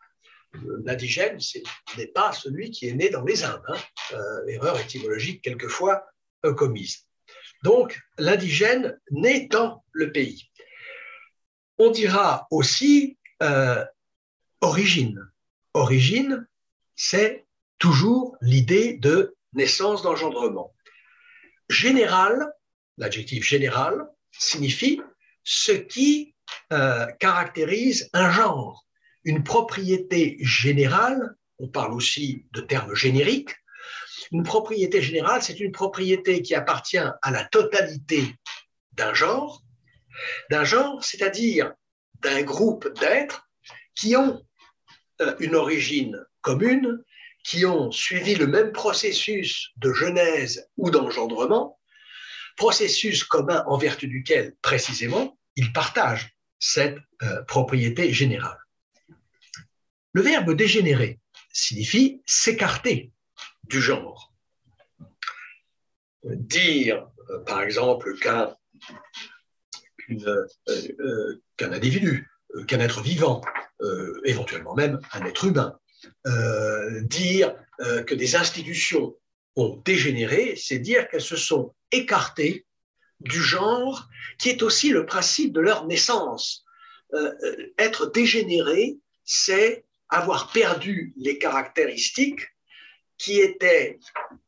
L'indigène, 0.84 1.40
ce 1.40 1.60
n'est 1.98 2.08
pas 2.08 2.32
celui 2.32 2.72
qui 2.72 2.88
est 2.88 2.94
né 2.94 3.10
dans 3.10 3.24
les 3.24 3.44
Indes. 3.44 3.62
Hein. 3.68 3.78
Euh, 4.14 4.48
erreur 4.48 4.80
étymologique 4.80 5.44
quelquefois 5.44 6.04
euh, 6.46 6.54
commise. 6.54 7.09
Donc, 7.64 8.00
l'indigène 8.18 9.00
naît 9.12 9.48
dans 9.48 9.84
le 9.92 10.12
pays. 10.12 10.50
On 11.78 11.92
dira 11.92 12.48
aussi 12.52 13.18
euh, 13.42 13.86
origine. 14.62 15.30
Origine, 15.74 16.48
c'est 16.96 17.46
toujours 17.78 18.38
l'idée 18.42 18.98
de 18.98 19.36
naissance 19.54 20.02
d'engendrement. 20.04 20.74
Général, 21.70 22.52
l'adjectif 22.98 23.44
général, 23.46 24.08
signifie 24.32 25.02
ce 25.44 25.72
qui 25.72 26.36
euh, 26.72 27.06
caractérise 27.20 28.10
un 28.14 28.32
genre, 28.32 28.86
une 29.24 29.44
propriété 29.44 30.38
générale, 30.42 31.36
on 31.58 31.68
parle 31.68 31.94
aussi 31.94 32.46
de 32.52 32.62
termes 32.62 32.96
génériques, 32.96 33.56
une 34.32 34.44
propriété 34.44 35.02
générale, 35.02 35.42
c'est 35.42 35.60
une 35.60 35.72
propriété 35.72 36.42
qui 36.42 36.56
appartient 36.56 36.98
à 36.98 37.32
la 37.32 37.46
totalité 37.46 38.36
d'un 38.94 39.14
genre, 39.14 39.64
d'un 40.50 40.64
genre, 40.64 41.04
c'est-à-dire 41.04 41.74
d'un 42.22 42.44
groupe 42.44 42.88
d'êtres 43.00 43.50
qui 43.96 44.16
ont 44.16 44.46
euh, 45.22 45.36
une 45.40 45.56
origine 45.56 46.24
commune, 46.42 47.04
qui 47.44 47.66
ont 47.66 47.92
suivi 47.92 48.36
le 48.36 48.48
même 48.48 48.72
processus 48.72 49.72
de 49.78 49.92
genèse 49.94 50.70
ou 50.78 50.90
d'engendrement, 50.90 51.80
processus 52.58 53.24
commun 53.24 53.64
en 53.68 53.78
vertu 53.78 54.08
duquel, 54.08 54.56
précisément, 54.62 55.38
ils 55.56 55.72
partagent 55.72 56.36
cette 56.60 56.98
euh, 57.24 57.42
propriété 57.44 58.12
générale. 58.12 58.58
Le 60.14 60.22
verbe 60.22 60.54
dégénérer 60.54 61.20
signifie 61.54 62.22
s'écarter, 62.26 63.12
du 63.70 63.82
genre. 63.82 64.34
Dire, 66.24 67.10
euh, 67.30 67.40
par 67.46 67.62
exemple, 67.62 68.18
qu'un 68.20 68.54
euh, 70.10 70.48
euh, 70.68 71.42
qu'un 71.56 71.72
individu, 71.72 72.28
qu'un 72.68 72.80
être 72.80 73.02
vivant, 73.02 73.42
éventuellement 74.26 74.74
même 74.76 75.00
un 75.14 75.24
être 75.26 75.46
humain, 75.46 75.80
dire 77.04 77.56
que 78.08 78.16
des 78.16 78.36
institutions 78.36 79.16
ont 79.56 79.82
dégénéré, 79.86 80.56
c'est 80.58 80.80
dire 80.80 81.08
qu'elles 81.08 81.22
se 81.22 81.38
sont 81.38 81.76
écartées 81.92 82.66
du 83.20 83.42
genre 83.42 84.10
qui 84.40 84.50
est 84.50 84.64
aussi 84.64 84.90
le 84.90 85.06
principe 85.06 85.54
de 85.54 85.62
leur 85.62 85.86
naissance. 85.86 86.66
être 87.78 88.08
dégénéré, 88.08 88.98
c'est 89.24 89.86
avoir 90.10 90.52
perdu 90.52 91.14
les 91.18 91.38
caractéristiques 91.38 92.48
qui 93.20 93.40
était 93.40 94.00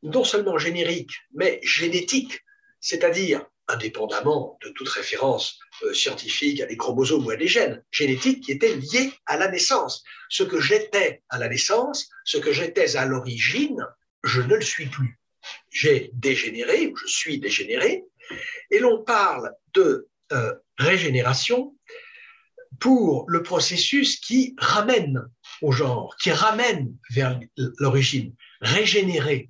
non 0.02 0.24
seulement 0.24 0.58
générique, 0.58 1.12
mais 1.34 1.60
génétique, 1.62 2.40
c'est-à-dire 2.80 3.46
indépendamment 3.68 4.58
de 4.64 4.70
toute 4.70 4.90
référence 4.90 5.60
euh, 5.84 5.94
scientifique 5.94 6.62
à 6.62 6.66
des 6.66 6.78
chromosomes 6.78 7.26
ou 7.26 7.30
à 7.30 7.36
des 7.36 7.48
gènes, 7.48 7.84
génétique 7.92 8.44
qui 8.44 8.54
était 8.54 8.76
liée 8.76 9.14
à 9.26 9.38
la 9.38 9.50
naissance. 9.50 10.04
Ce 10.30 10.44
que 10.44 10.60
j'étais 10.60 11.22
à 11.30 11.38
la 11.38 11.48
naissance, 11.48 12.10
ce 12.24 12.38
que 12.38 12.52
j'étais 12.52 12.96
à 12.98 13.06
l'origine, 13.06 13.86
je 14.24 14.42
ne 14.42 14.56
le 14.56 14.62
suis 14.62 14.88
plus. 14.88 15.20
J'ai 15.70 16.10
dégénéré, 16.14 16.94
je 16.96 17.08
suis 17.08 17.40
dégénéré, 17.40 18.06
et 18.72 18.80
l'on 18.80 19.04
parle 19.04 19.54
de 19.74 20.08
euh, 20.32 20.54
régénération 20.78 21.76
pour 22.80 23.26
le 23.28 23.44
processus 23.44 24.20
qui 24.20 24.56
ramène 24.58 25.22
au 25.62 25.72
genre, 25.72 26.16
qui 26.22 26.32
ramène 26.32 26.96
vers 27.10 27.40
l'origine 27.78 28.34
régénérer. 28.62 29.50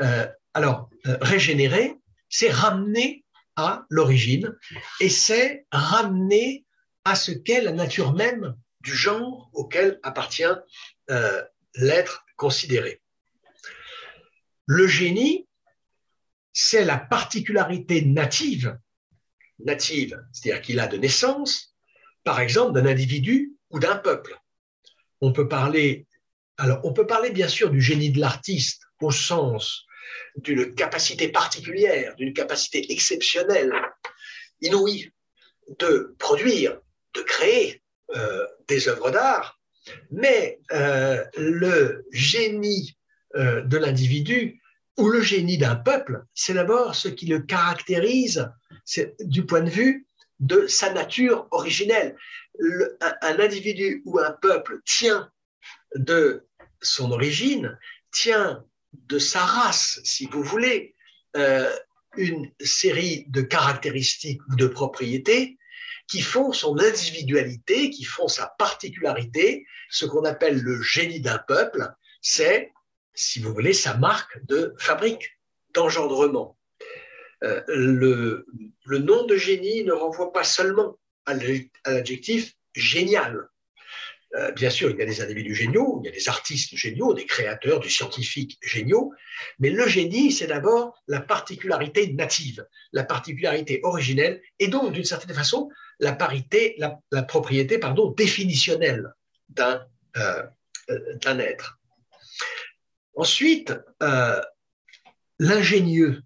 Euh, 0.00 0.26
alors, 0.54 0.90
euh, 1.06 1.18
régénérer, 1.20 1.94
c'est 2.28 2.50
ramener 2.50 3.24
à 3.56 3.84
l'origine 3.90 4.56
et 5.00 5.08
c'est 5.08 5.66
ramener 5.72 6.64
à 7.04 7.14
ce 7.14 7.32
qu'est 7.32 7.60
la 7.60 7.72
nature 7.72 8.12
même 8.12 8.54
du 8.80 8.94
genre 8.94 9.50
auquel 9.52 9.98
appartient 10.02 10.44
euh, 11.10 11.44
l'être 11.74 12.24
considéré. 12.36 13.02
Le 14.66 14.86
génie, 14.86 15.48
c'est 16.52 16.84
la 16.84 16.98
particularité 16.98 18.02
native 18.04 18.78
native, 19.60 20.22
c'est-à-dire 20.32 20.62
qu'il 20.62 20.80
a 20.80 20.86
de 20.86 20.96
naissance, 20.96 21.74
par 22.24 22.40
exemple, 22.40 22.72
d'un 22.72 22.86
individu 22.86 23.54
ou 23.70 23.78
d'un 23.78 23.96
peuple. 23.96 24.38
On 25.20 25.32
peut 25.32 25.48
parler, 25.48 26.06
alors, 26.58 26.80
on 26.82 26.92
peut 26.92 27.06
parler 27.06 27.30
bien 27.30 27.46
sûr 27.46 27.70
du 27.70 27.80
génie 27.80 28.10
de 28.10 28.20
l'artiste 28.20 28.82
au 29.00 29.12
sens 29.12 29.86
d'une 30.36 30.74
capacité 30.74 31.28
particulière, 31.28 32.16
d'une 32.16 32.32
capacité 32.32 32.92
exceptionnelle, 32.92 33.72
inouïe, 34.60 35.12
de 35.78 36.16
produire, 36.18 36.80
de 37.14 37.20
créer 37.20 37.82
euh, 38.16 38.44
des 38.66 38.88
œuvres 38.88 39.10
d'art, 39.10 39.60
mais 40.10 40.60
euh, 40.72 41.24
le 41.36 42.04
génie 42.10 42.98
euh, 43.36 43.62
de 43.62 43.76
l'individu 43.76 44.60
ou 44.96 45.08
le 45.08 45.20
génie 45.20 45.58
d'un 45.58 45.76
peuple, 45.76 46.24
c'est 46.34 46.54
d'abord 46.54 46.96
ce 46.96 47.08
qui 47.08 47.26
le 47.26 47.38
caractérise 47.38 48.50
du 49.20 49.46
point 49.46 49.60
de 49.60 49.70
vue 49.70 50.08
de 50.40 50.66
sa 50.66 50.92
nature 50.92 51.46
originelle. 51.52 52.16
un, 53.00 53.38
individu 53.38 54.02
ou 54.06 54.18
un 54.18 54.32
peuple 54.32 54.80
tient 54.84 55.30
de 55.94 56.47
son 56.82 57.10
origine, 57.12 57.78
tient 58.10 58.64
de 58.92 59.18
sa 59.18 59.40
race, 59.40 60.00
si 60.04 60.26
vous 60.26 60.42
voulez, 60.42 60.94
euh, 61.36 61.70
une 62.16 62.50
série 62.60 63.26
de 63.28 63.42
caractéristiques 63.42 64.40
ou 64.50 64.56
de 64.56 64.66
propriétés 64.66 65.58
qui 66.08 66.22
font 66.22 66.52
son 66.52 66.78
individualité, 66.78 67.90
qui 67.90 68.04
font 68.04 68.28
sa 68.28 68.46
particularité, 68.58 69.66
ce 69.90 70.06
qu'on 70.06 70.24
appelle 70.24 70.60
le 70.60 70.80
génie 70.80 71.20
d'un 71.20 71.38
peuple, 71.38 71.86
c'est, 72.22 72.72
si 73.14 73.40
vous 73.40 73.52
voulez, 73.52 73.74
sa 73.74 73.94
marque 73.94 74.44
de 74.46 74.74
fabrique, 74.78 75.38
d'engendrement. 75.74 76.56
Euh, 77.44 77.62
le, 77.68 78.46
le, 78.84 78.98
nom 78.98 79.24
de 79.26 79.36
génie 79.36 79.84
ne 79.84 79.92
renvoie 79.92 80.32
pas 80.32 80.44
seulement 80.44 80.98
à 81.26 81.34
l'adjectif 81.34 82.54
génial. 82.74 83.48
Euh, 84.34 84.52
bien 84.52 84.68
sûr, 84.68 84.90
il 84.90 84.98
y 84.98 85.02
a 85.02 85.06
des 85.06 85.22
individus 85.22 85.54
géniaux, 85.54 86.00
il 86.02 86.06
y 86.06 86.10
a 86.10 86.14
des 86.14 86.28
artistes 86.28 86.76
géniaux, 86.76 87.14
des 87.14 87.24
créateurs, 87.24 87.80
des 87.80 87.88
scientifiques 87.88 88.58
géniaux, 88.62 89.12
mais 89.58 89.70
le 89.70 89.86
génie, 89.88 90.32
c'est 90.32 90.46
d'abord 90.46 91.02
la 91.06 91.20
particularité 91.20 92.12
native, 92.12 92.66
la 92.92 93.04
particularité 93.04 93.80
originelle, 93.84 94.42
et 94.58 94.68
donc, 94.68 94.92
d'une 94.92 95.04
certaine 95.04 95.34
façon, 95.34 95.70
la, 95.98 96.12
parité, 96.12 96.76
la, 96.78 97.22
propriété 97.22 97.78
pardon, 97.78 98.10
définitionnelle 98.10 99.14
d'un 99.48 99.86
euh, 100.18 100.42
d'un 100.90 101.38
être. 101.38 101.78
Ensuite, 103.14 103.74
euh, 104.02 104.40
l'ingénieux 105.38 106.22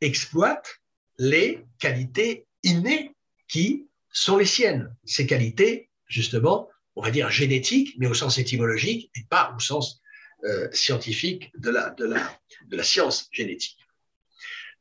exploite 0.00 0.80
les 1.18 1.66
qualités 1.78 2.46
innées 2.62 3.14
qui 3.48 3.86
sont 4.10 4.38
les 4.38 4.46
siennes. 4.46 4.94
Ces 5.04 5.26
qualités, 5.26 5.90
justement, 6.06 6.70
on 6.96 7.02
va 7.02 7.10
dire 7.10 7.30
génétiques, 7.30 7.94
mais 7.98 8.06
au 8.06 8.14
sens 8.14 8.38
étymologique 8.38 9.10
et 9.14 9.24
pas 9.28 9.52
au 9.54 9.60
sens 9.60 10.02
euh, 10.44 10.68
scientifique 10.72 11.52
de 11.58 11.70
la, 11.70 12.82
science 12.82 13.28
génétique. 13.32 13.78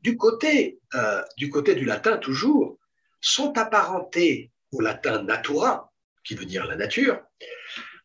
Du 0.01 0.18
côté, 0.18 0.80
euh, 0.95 1.22
du 1.38 1.49
côté 1.49 1.76
du 1.76 1.86
latin, 1.86 2.18
toujours, 2.18 2.80
sont 3.20 3.57
apparentés 3.57 4.51
au 4.72 4.80
latin 4.80 5.24
natura, 5.24 5.91
qui 6.24 6.36
veut 6.36 6.45
dire 6.45 6.66
la 6.66 6.76
nature. 6.76 7.22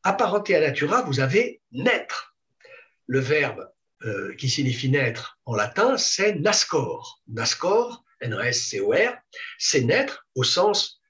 Apparenté 0.02 0.56
à 0.56 0.60
natura, 0.60 1.02
vous 1.02 1.20
avez 1.20 1.60
naître. 1.72 2.34
Le 3.06 3.20
verbe 3.20 3.68
euh, 4.04 4.34
qui 4.36 4.48
signifie 4.48 4.88
naître 4.88 5.38
en 5.44 5.54
latin, 5.54 5.96
c'est 5.96 6.34
nascor. 6.34 7.20
Nascor, 7.28 8.04
N-S-C-O-R, 8.20 9.14
c'est 9.58 9.82
naître 9.82 10.26
au 10.34 10.42
sens 10.44 11.00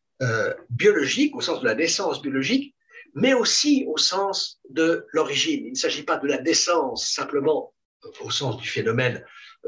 biologique, 0.69 1.35
au 1.35 1.41
sens 1.41 1.63
de 1.63 1.65
la 1.65 1.75
naissance 1.75 2.21
biologique, 2.21 2.75
mais 3.15 3.35
aussi 3.35 3.85
au 3.89 3.97
sens 3.97 4.61
de 4.69 5.07
l'origine. 5.13 5.67
Il 5.67 5.73
ne 5.73 5.79
s'agit 5.79 6.03
pas 6.03 6.17
de 6.17 6.27
la 6.27 6.41
naissance 6.41 7.11
simplement 7.11 7.75
euh, 8.05 8.11
au 8.21 8.31
sens 8.31 8.57
du 8.57 8.69
phénomène 8.69 9.25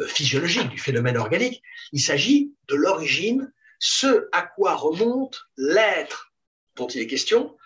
physiologique, 0.07 0.71
du 0.71 0.79
phénomène 0.79 1.19
organique, 1.19 1.63
il 1.93 2.01
s'agit 2.01 2.55
de 2.67 2.75
l'origine, 2.75 3.53
ce 3.79 4.27
à 4.33 4.41
quoi 4.41 4.75
remonte 4.75 5.43
l'être 5.59 6.33
dont 6.77 6.87
il 6.87 7.03
est 7.03 7.07
question, 7.07 7.59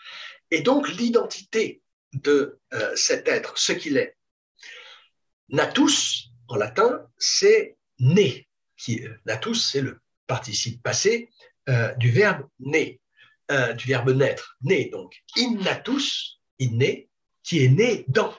et 0.51 0.61
donc 0.61 0.89
l'identité 0.89 1.83
de 2.15 2.59
cet 2.97 3.29
être, 3.29 3.57
ce 3.57 3.71
qu'il 3.71 3.97
est. 3.97 4.17
Natus, 5.49 6.31
en 6.49 6.57
latin, 6.57 7.07
c'est 7.19 7.77
né. 8.01 8.49
Euh, 8.89 9.17
natus, 9.27 9.71
c'est 9.71 9.81
le 9.81 10.01
participe 10.27 10.83
passé 10.83 11.31
euh, 11.69 11.95
du 11.95 12.11
verbe 12.11 12.49
né, 12.59 13.01
euh, 13.51 13.73
du 13.73 13.87
verbe 13.87 14.11
naître, 14.11 14.57
né 14.63 14.89
donc. 14.91 15.15
Innatus, 15.37 16.41
inné, 16.59 17.09
qui 17.43 17.65
est 17.65 17.69
né 17.69 18.05
dans. 18.09 18.35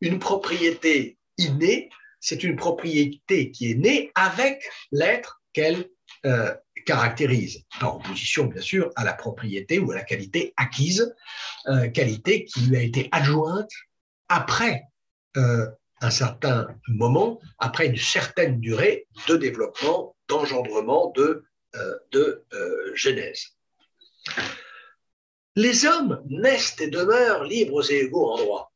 Une 0.00 0.18
propriété 0.18 1.18
innée, 1.38 1.88
c'est 2.20 2.44
une 2.44 2.56
propriété 2.56 3.50
qui 3.50 3.70
est 3.70 3.74
née 3.74 4.10
avec 4.14 4.62
l'être 4.92 5.42
qu'elle 5.52 5.88
caractérise, 6.86 7.64
en 7.80 7.96
opposition 7.96 8.46
bien 8.46 8.60
sûr 8.60 8.90
à 8.96 9.04
la 9.04 9.12
propriété 9.12 9.78
ou 9.78 9.92
à 9.92 9.94
la 9.94 10.02
qualité 10.02 10.52
acquise, 10.56 11.14
qualité 11.92 12.44
qui 12.44 12.60
lui 12.62 12.76
a 12.76 12.82
été 12.82 13.08
adjointe 13.12 13.70
après 14.28 14.84
un 16.04 16.10
certain 16.10 16.68
moment, 16.88 17.40
après 17.58 17.86
une 17.86 17.96
certaine 17.96 18.60
durée 18.60 19.06
de 19.28 19.36
développement, 19.36 20.16
d'engendrement, 20.28 21.12
de, 21.16 21.44
euh, 21.76 21.98
euh, 22.14 22.92
genèse. 22.94 23.53
Les 25.56 25.86
hommes 25.86 26.22
naissent 26.28 26.80
et 26.80 26.88
demeurent 26.88 27.44
libres 27.44 27.90
et 27.90 28.00
égaux 28.00 28.28
en 28.28 28.36
droit. 28.36 28.72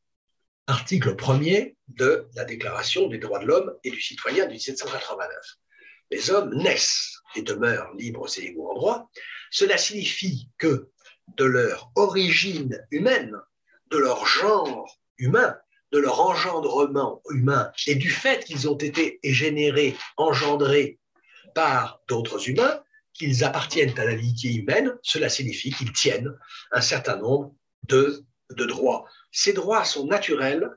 Article 0.67 1.15
1er 1.15 1.75
de 1.89 2.27
la 2.35 2.45
Déclaration 2.45 3.07
des 3.07 3.17
droits 3.17 3.39
de 3.39 3.45
l'homme 3.45 3.73
et 3.83 3.91
du 3.91 3.99
citoyen 3.99 4.45
de 4.45 4.51
1789. 4.51 5.27
Les 6.11 6.29
hommes 6.31 6.55
naissent 6.55 7.17
et 7.35 7.41
demeurent 7.41 7.93
libres 7.95 8.27
et 8.37 8.45
égaux 8.45 8.69
en 8.69 8.75
droit. 8.75 9.09
Cela 9.51 9.77
signifie 9.77 10.49
que 10.57 10.89
de 11.37 11.45
leur 11.45 11.91
origine 11.95 12.85
humaine, 12.91 13.35
de 13.91 13.97
leur 13.97 14.25
genre 14.25 14.97
humain, 15.17 15.57
de 15.91 15.97
leur 15.97 16.21
engendrement 16.21 17.21
humain 17.29 17.71
et 17.87 17.95
du 17.95 18.09
fait 18.09 18.45
qu'ils 18.45 18.69
ont 18.69 18.77
été 18.77 19.19
générés, 19.23 19.97
engendrés 20.17 20.99
par 21.55 22.01
d'autres 22.07 22.47
humains, 22.47 22.83
qu'ils 23.19 23.43
appartiennent 23.43 23.97
à 23.99 24.05
la 24.05 24.15
lignée 24.15 24.55
humaine, 24.55 24.95
cela 25.03 25.29
signifie 25.29 25.71
qu'ils 25.71 25.91
tiennent 25.91 26.33
un 26.71 26.81
certain 26.81 27.17
nombre 27.17 27.53
de, 27.87 28.23
de 28.55 28.65
droits. 28.65 29.05
Ces 29.31 29.53
droits 29.53 29.83
sont 29.83 30.07
naturels, 30.07 30.69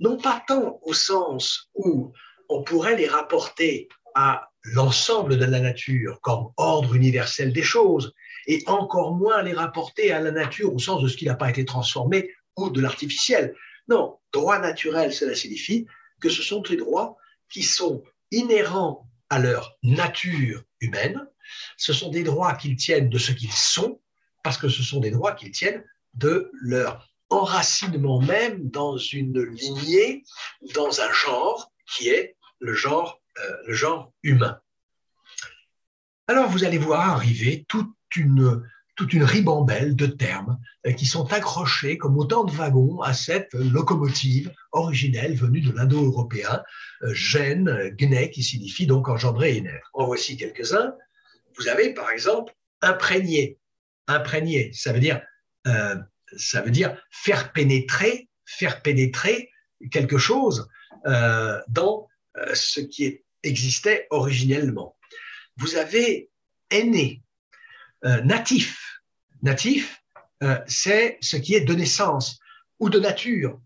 non 0.00 0.16
pas 0.16 0.42
tant 0.46 0.78
au 0.82 0.94
sens 0.94 1.68
où 1.74 2.12
on 2.48 2.62
pourrait 2.62 2.96
les 2.96 3.08
rapporter 3.08 3.88
à 4.14 4.48
l'ensemble 4.62 5.36
de 5.36 5.44
la 5.44 5.60
nature 5.60 6.20
comme 6.22 6.48
ordre 6.56 6.94
universel 6.94 7.52
des 7.52 7.62
choses, 7.62 8.12
et 8.46 8.62
encore 8.66 9.14
moins 9.14 9.42
les 9.42 9.52
rapporter 9.52 10.10
à 10.12 10.20
la 10.20 10.30
nature 10.30 10.74
au 10.74 10.78
sens 10.78 11.02
de 11.02 11.08
ce 11.08 11.16
qui 11.16 11.26
n'a 11.26 11.34
pas 11.34 11.50
été 11.50 11.64
transformé 11.64 12.30
ou 12.56 12.70
de 12.70 12.80
l'artificiel. 12.80 13.54
Non, 13.88 14.18
droit 14.32 14.58
naturel, 14.58 15.12
cela 15.12 15.34
signifie 15.34 15.86
que 16.20 16.28
ce 16.28 16.42
sont 16.42 16.62
les 16.70 16.76
droits 16.76 17.16
qui 17.50 17.62
sont 17.62 18.02
inhérents 18.30 19.08
à 19.30 19.38
leur 19.38 19.76
nature 19.82 20.62
humaine. 20.80 21.26
Ce 21.76 21.92
sont 21.92 22.10
des 22.10 22.22
droits 22.22 22.54
qu'ils 22.54 22.76
tiennent 22.76 23.08
de 23.08 23.18
ce 23.18 23.32
qu'ils 23.32 23.52
sont, 23.52 24.00
parce 24.42 24.58
que 24.58 24.68
ce 24.68 24.82
sont 24.82 25.00
des 25.00 25.10
droits 25.10 25.32
qu'ils 25.32 25.52
tiennent 25.52 25.84
de 26.14 26.50
leur 26.60 27.08
enracinement 27.30 28.20
même 28.20 28.70
dans 28.70 28.96
une 28.96 29.40
lignée, 29.42 30.24
dans 30.74 31.00
un 31.00 31.12
genre 31.12 31.70
qui 31.86 32.08
est 32.08 32.36
le 32.60 32.74
genre, 32.74 33.20
euh, 33.38 33.56
le 33.66 33.74
genre 33.74 34.12
humain. 34.22 34.60
Alors 36.26 36.48
vous 36.48 36.64
allez 36.64 36.78
voir 36.78 37.10
arriver 37.10 37.64
toute 37.68 37.94
une 38.16 38.62
toute 38.98 39.12
une 39.12 39.22
ribambelle 39.22 39.94
de 39.94 40.06
termes 40.06 40.58
euh, 40.84 40.92
qui 40.92 41.06
sont 41.06 41.32
accrochés 41.32 41.96
comme 41.96 42.18
autant 42.18 42.42
de 42.42 42.50
wagons 42.50 43.00
à 43.00 43.14
cette 43.14 43.54
locomotive 43.54 44.52
originelle 44.72 45.36
venue 45.36 45.60
de 45.60 45.70
l'indo-européen, 45.70 46.64
euh, 47.02 47.14
gène, 47.14 47.90
gné, 47.96 48.28
qui 48.30 48.42
signifie 48.42 48.86
donc 48.86 49.08
engendrer 49.08 49.56
et 49.56 49.60
naître. 49.60 49.88
En 49.94 50.06
voici 50.06 50.36
quelques-uns. 50.36 50.94
Vous 51.58 51.68
avez 51.68 51.94
par 51.94 52.10
exemple 52.10 52.54
imprégné. 52.80 53.58
Imprégné, 54.06 54.72
ça 54.72 54.92
veut 54.92 55.00
dire, 55.00 55.20
euh, 55.66 55.96
ça 56.36 56.62
veut 56.62 56.70
dire 56.70 56.96
faire 57.10 57.52
pénétrer, 57.52 58.28
faire 58.46 58.82
pénétrer 58.82 59.50
quelque 59.90 60.18
chose 60.18 60.68
dans 61.68 62.08
ce 62.52 62.80
qui 62.80 63.22
existait 63.42 64.06
originellement. 64.10 64.96
Vous 65.56 65.76
avez 65.76 66.30
aîné, 66.70 67.22
natif, 68.02 68.88
Natif, 69.42 70.02
euh, 70.42 70.58
c'est 70.66 71.18
ce 71.20 71.36
qui 71.36 71.54
est 71.54 71.60
de 71.60 71.74
naissance 71.74 72.38
ou 72.80 72.90
de 72.90 72.98
nature. 72.98 73.60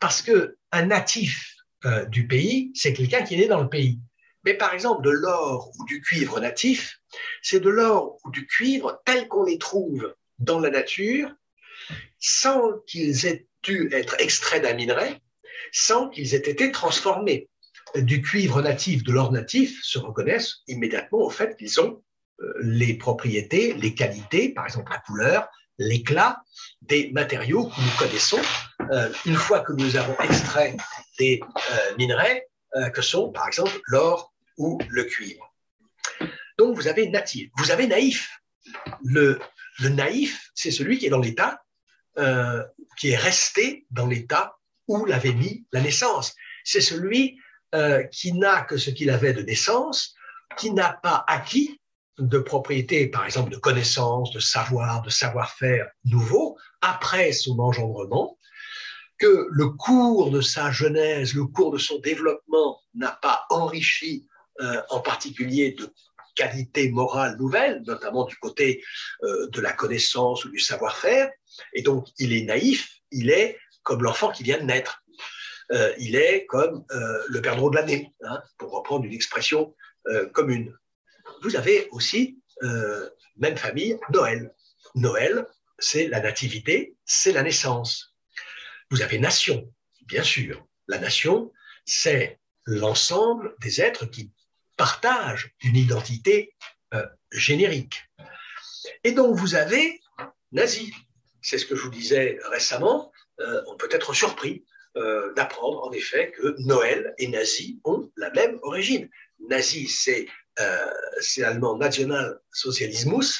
Parce 0.00 0.22
que 0.22 0.56
un 0.72 0.86
natif 0.86 1.56
euh, 1.84 2.04
du 2.06 2.26
pays, 2.26 2.72
c'est 2.74 2.92
quelqu'un 2.92 3.22
qui 3.22 3.34
est 3.34 3.38
né 3.38 3.48
dans 3.48 3.62
le 3.62 3.68
pays. 3.68 4.00
Mais 4.44 4.54
par 4.54 4.74
exemple, 4.74 5.02
de 5.02 5.10
l'or 5.10 5.70
ou 5.78 5.84
du 5.84 6.00
cuivre 6.00 6.40
natif, 6.40 6.98
C'est 7.42 7.60
de 7.60 7.68
l'or 7.68 8.18
ou 8.24 8.30
du 8.30 8.46
cuivre 8.46 9.00
tel 9.04 9.28
qu'on 9.28 9.44
les 9.44 9.58
trouve 9.58 10.14
dans 10.38 10.58
la 10.58 10.70
nature, 10.70 11.30
sans 12.18 12.78
qu'ils 12.86 13.26
aient 13.26 13.46
dû 13.62 13.88
être 13.92 14.16
extraits 14.20 14.62
d'un 14.62 14.74
minerai, 14.74 15.20
sans 15.72 16.08
qu'ils 16.08 16.34
aient 16.34 16.48
été 16.48 16.72
transformés. 16.72 17.48
Du 17.94 18.22
cuivre 18.22 18.62
natif, 18.62 19.02
de 19.04 19.12
l'or 19.12 19.32
natif, 19.32 19.78
se 19.82 19.98
reconnaissent 19.98 20.62
immédiatement 20.66 21.18
au 21.18 21.30
fait 21.30 21.56
qu'ils 21.56 21.80
ont 21.80 22.02
euh, 22.40 22.52
les 22.62 22.94
propriétés, 22.94 23.74
les 23.74 23.94
qualités, 23.94 24.48
par 24.48 24.64
exemple 24.64 24.90
la 24.90 24.98
couleur, 24.98 25.48
l'éclat 25.78 26.42
des 26.80 27.10
matériaux 27.12 27.66
que 27.66 27.80
nous 27.80 27.98
connaissons 27.98 28.40
euh, 28.90 29.10
une 29.26 29.36
fois 29.36 29.60
que 29.60 29.72
nous 29.72 29.96
avons 29.96 30.16
extrait 30.20 30.76
des 31.18 31.40
euh, 31.42 31.96
minerais 31.98 32.48
que 32.94 33.02
sont 33.02 33.30
par 33.30 33.46
exemple 33.48 33.78
l'or 33.88 34.31
ou 34.58 34.78
le 34.88 35.04
cuivre. 35.04 35.54
Donc 36.58 36.76
vous 36.76 36.88
avez 36.88 37.08
natif, 37.08 37.50
vous 37.56 37.70
avez 37.70 37.86
naïf. 37.86 38.30
Le, 39.02 39.40
naïf, 39.80 40.50
c'est 40.54 40.70
celui 40.70 40.98
qui 40.98 41.06
est 41.06 41.10
dans 41.10 41.18
l'état, 41.18 41.64
qui 42.96 43.10
est 43.10 43.16
resté 43.16 43.86
dans 43.90 44.06
l'état 44.06 44.56
où 44.86 45.04
l'avait 45.04 45.32
mis 45.32 45.66
la 45.72 45.80
naissance. 45.80 46.34
C'est 46.64 46.80
celui 46.80 47.38
qui 48.12 48.32
n'a 48.32 48.62
que 48.62 48.76
ce 48.76 48.90
qu'il 48.90 49.10
avait 49.10 49.32
de 49.32 49.42
naissance, 49.42 50.14
qui 50.56 50.70
n'a 50.72 50.92
pas 51.02 51.24
acquis 51.26 51.80
de 52.18 52.38
propriétés, 52.38 53.08
par 53.08 53.24
exemple 53.24 53.50
de 53.50 53.56
connaissances, 53.56 54.32
de 54.32 54.40
savoir, 54.40 55.02
de 55.02 55.10
savoir-faire 55.10 55.88
nouveaux, 56.04 56.58
après 56.80 57.32
son 57.32 57.58
engendrement, 57.58 58.38
que 59.18 59.46
le 59.50 59.68
cours 59.70 60.30
de 60.30 60.40
sa 60.40 60.70
genèse, 60.70 61.34
le 61.34 61.46
cours 61.46 61.72
de 61.72 61.78
son 61.78 61.98
développement 62.00 62.80
n'a 62.94 63.12
pas 63.22 63.46
enrichi 63.50 64.26
euh, 64.60 64.82
en 64.90 65.00
particulier 65.00 65.72
de 65.72 65.92
qualités 66.34 66.90
morales 66.90 67.36
nouvelles, 67.38 67.82
notamment 67.86 68.24
du 68.24 68.36
côté 68.36 68.82
euh, 69.22 69.48
de 69.48 69.60
la 69.60 69.72
connaissance 69.72 70.44
ou 70.44 70.50
du 70.50 70.58
savoir-faire, 70.58 71.30
et 71.74 71.82
donc 71.82 72.08
il 72.18 72.32
est 72.32 72.44
naïf, 72.44 73.00
il 73.10 73.30
est 73.30 73.58
comme 73.82 74.02
l'enfant 74.02 74.30
qui 74.30 74.42
vient 74.42 74.58
de 74.58 74.64
naître. 74.64 75.02
Euh, 75.72 75.92
il 75.98 76.16
est 76.16 76.46
comme 76.46 76.84
le 77.28 77.40
perdreau 77.40 77.70
de 77.70 77.76
l'année, 77.76 78.12
hein, 78.22 78.42
pour 78.58 78.72
reprendre 78.72 79.04
une 79.04 79.12
expression 79.12 79.74
commune 80.32 80.76
vous 81.42 81.56
avez 81.56 81.88
aussi, 81.90 82.38
même 83.36 83.56
famille, 83.56 83.98
Noël. 84.12 84.54
Noël, 84.94 85.46
c'est 85.78 86.08
la 86.08 86.20
nativité, 86.20 86.96
c'est 87.04 87.32
la 87.32 87.42
naissance. 87.42 88.14
Vous 88.90 89.02
avez 89.02 89.18
nation, 89.18 89.72
bien 90.06 90.22
sûr. 90.22 90.66
La 90.88 90.98
nation, 90.98 91.52
c'est 91.84 92.38
l'ensemble 92.66 93.54
des 93.60 93.80
êtres 93.80 94.06
qui 94.06 94.32
partagent 94.86 95.48
une 95.62 95.76
identité 95.76 96.36
euh, 96.92 97.06
générique. 97.30 97.96
Et 99.04 99.12
donc 99.12 99.36
vous 99.36 99.54
avez 99.54 100.00
nazi. 100.50 100.92
C'est 101.40 101.58
ce 101.58 101.66
que 101.66 101.76
je 101.76 101.82
vous 101.82 101.96
disais 102.02 102.38
récemment. 102.56 103.12
Euh, 103.38 103.62
on 103.68 103.76
peut 103.76 103.92
être 103.98 104.12
surpris 104.22 104.64
d'apprendre 105.36 105.78
en 105.86 105.92
effet 105.92 106.32
que 106.36 106.54
Noël 106.58 107.14
et 107.16 107.28
nazi 107.28 107.80
ont 107.84 108.02
la 108.16 108.30
même 108.38 108.58
origine. 108.60 109.08
Nazi, 109.48 109.88
c'est 109.88 110.26
euh, 110.60 111.44
allemand 111.48 111.78
National 111.78 112.40
Socialismus, 112.52 113.30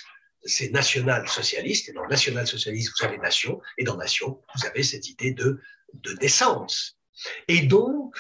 c'est 0.45 0.71
national 0.71 1.29
socialiste, 1.29 1.91
et 1.91 1.93
dans 1.93 2.07
national 2.07 2.47
socialiste, 2.47 2.93
vous 2.95 3.05
avez 3.07 3.19
nation, 3.19 3.61
et 3.79 3.85
dans 3.85 3.99
nation, 3.99 4.41
vous 4.55 4.67
avez 4.67 4.83
cette 4.83 5.09
idée 5.11 5.33
de, 5.33 5.61
de 5.93 6.13
naissance. 6.23 6.97
Et 7.49 7.61
donc, 7.75 8.17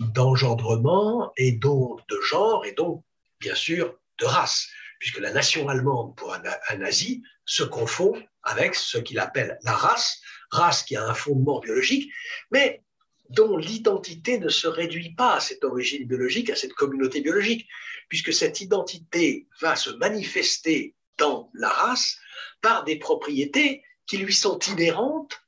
d'engendrement, 0.00 1.32
et 1.36 1.52
donc 1.52 2.00
de 2.08 2.20
genre, 2.22 2.64
et 2.64 2.72
donc, 2.72 3.04
bien 3.38 3.54
sûr, 3.54 3.98
de 4.18 4.24
race, 4.24 4.68
puisque 4.98 5.20
la 5.20 5.32
nation 5.32 5.68
allemande, 5.68 6.14
pour 6.16 6.34
un, 6.34 6.42
un 6.68 6.76
nazi, 6.76 7.22
se 7.44 7.62
confond 7.62 8.14
avec 8.42 8.74
ce 8.74 8.98
qu'il 8.98 9.18
appelle 9.18 9.58
la 9.62 9.72
race, 9.72 10.20
race 10.50 10.82
qui 10.82 10.96
a 10.96 11.06
un 11.06 11.14
fondement 11.14 11.60
biologique, 11.60 12.10
mais 12.50 12.82
dont 13.30 13.56
l'identité 13.56 14.38
ne 14.38 14.48
se 14.48 14.66
réduit 14.66 15.14
pas 15.14 15.36
à 15.36 15.40
cette 15.40 15.64
origine 15.64 16.06
biologique, 16.06 16.50
à 16.50 16.56
cette 16.56 16.72
communauté 16.72 17.20
biologique, 17.20 17.68
puisque 18.08 18.32
cette 18.32 18.60
identité 18.60 19.46
va 19.60 19.76
se 19.76 19.90
manifester 19.90 20.94
dans 21.16 21.50
la 21.54 21.68
race 21.68 22.18
par 22.60 22.84
des 22.84 22.96
propriétés 22.96 23.84
qui 24.06 24.18
lui 24.18 24.34
sont 24.34 24.58
inhérentes 24.58 25.40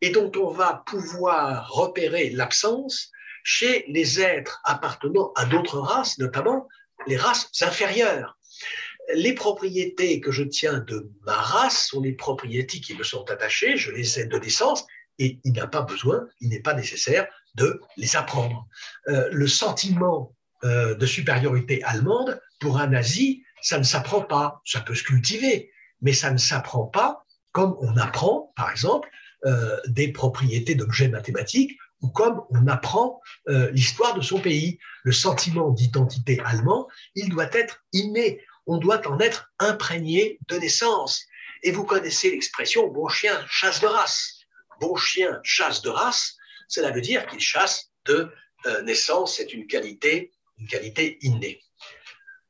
et 0.00 0.10
dont 0.10 0.30
on 0.36 0.50
va 0.50 0.84
pouvoir 0.86 1.68
repérer 1.70 2.30
l'absence 2.30 3.10
chez 3.44 3.84
les 3.88 4.20
êtres 4.20 4.60
appartenant 4.64 5.32
à 5.36 5.44
d'autres 5.44 5.78
races, 5.78 6.18
notamment 6.18 6.66
les 7.06 7.16
races 7.16 7.48
inférieures. 7.60 8.36
Les 9.14 9.34
propriétés 9.34 10.20
que 10.20 10.32
je 10.32 10.42
tiens 10.42 10.80
de 10.80 11.12
ma 11.26 11.36
race 11.36 11.88
sont 11.88 12.00
les 12.00 12.14
propriétés 12.14 12.80
qui 12.80 12.96
me 12.96 13.04
sont 13.04 13.30
attachées, 13.30 13.76
je 13.76 13.92
les 13.92 14.18
ai 14.18 14.24
de 14.24 14.38
naissance, 14.38 14.86
et 15.18 15.38
il 15.44 15.52
n'a 15.52 15.66
pas 15.66 15.82
besoin, 15.82 16.26
il 16.40 16.48
n'est 16.48 16.62
pas 16.62 16.74
nécessaire 16.74 17.28
de 17.54 17.80
les 17.96 18.16
apprendre. 18.16 18.66
Euh, 19.08 19.28
le 19.30 19.46
sentiment 19.46 20.34
euh, 20.64 20.94
de 20.94 21.06
supériorité 21.06 21.84
allemande, 21.84 22.40
pour 22.58 22.78
un 22.78 22.88
nazi, 22.88 23.44
ça 23.60 23.78
ne 23.78 23.84
s'apprend 23.84 24.22
pas. 24.22 24.62
Ça 24.64 24.80
peut 24.80 24.94
se 24.94 25.04
cultiver, 25.04 25.70
mais 26.00 26.14
ça 26.14 26.30
ne 26.30 26.38
s'apprend 26.38 26.86
pas 26.86 27.24
comme 27.52 27.76
on 27.80 27.96
apprend, 27.96 28.52
par 28.56 28.70
exemple, 28.70 29.08
euh, 29.46 29.78
des 29.86 30.08
propriétés 30.08 30.74
d'objets 30.74 31.08
mathématiques 31.08 31.78
ou 32.04 32.08
comme 32.10 32.42
on 32.50 32.68
apprend 32.68 33.20
l'histoire 33.72 34.14
de 34.14 34.20
son 34.20 34.38
pays. 34.38 34.78
Le 35.02 35.12
sentiment 35.12 35.70
d'identité 35.70 36.40
allemand, 36.44 36.86
il 37.14 37.30
doit 37.30 37.52
être 37.52 37.82
inné. 37.92 38.40
On 38.66 38.76
doit 38.76 39.06
en 39.08 39.18
être 39.18 39.50
imprégné 39.58 40.38
de 40.48 40.56
naissance. 40.56 41.24
Et 41.62 41.72
vous 41.72 41.84
connaissez 41.84 42.30
l'expression 42.30 42.86
bon 42.88 43.08
chien 43.08 43.34
chasse 43.48 43.80
de 43.80 43.86
race 43.86 44.44
bon 44.80 44.96
chien 44.96 45.40
chasse 45.42 45.82
de 45.82 45.90
race, 45.90 46.36
cela 46.68 46.90
veut 46.90 47.00
dire 47.00 47.26
qu'il 47.26 47.40
chasse 47.40 47.90
de 48.06 48.30
euh, 48.66 48.82
naissance, 48.82 49.36
c'est 49.36 49.52
une 49.52 49.66
qualité, 49.66 50.32
une 50.58 50.66
qualité 50.66 51.18
innée. 51.22 51.60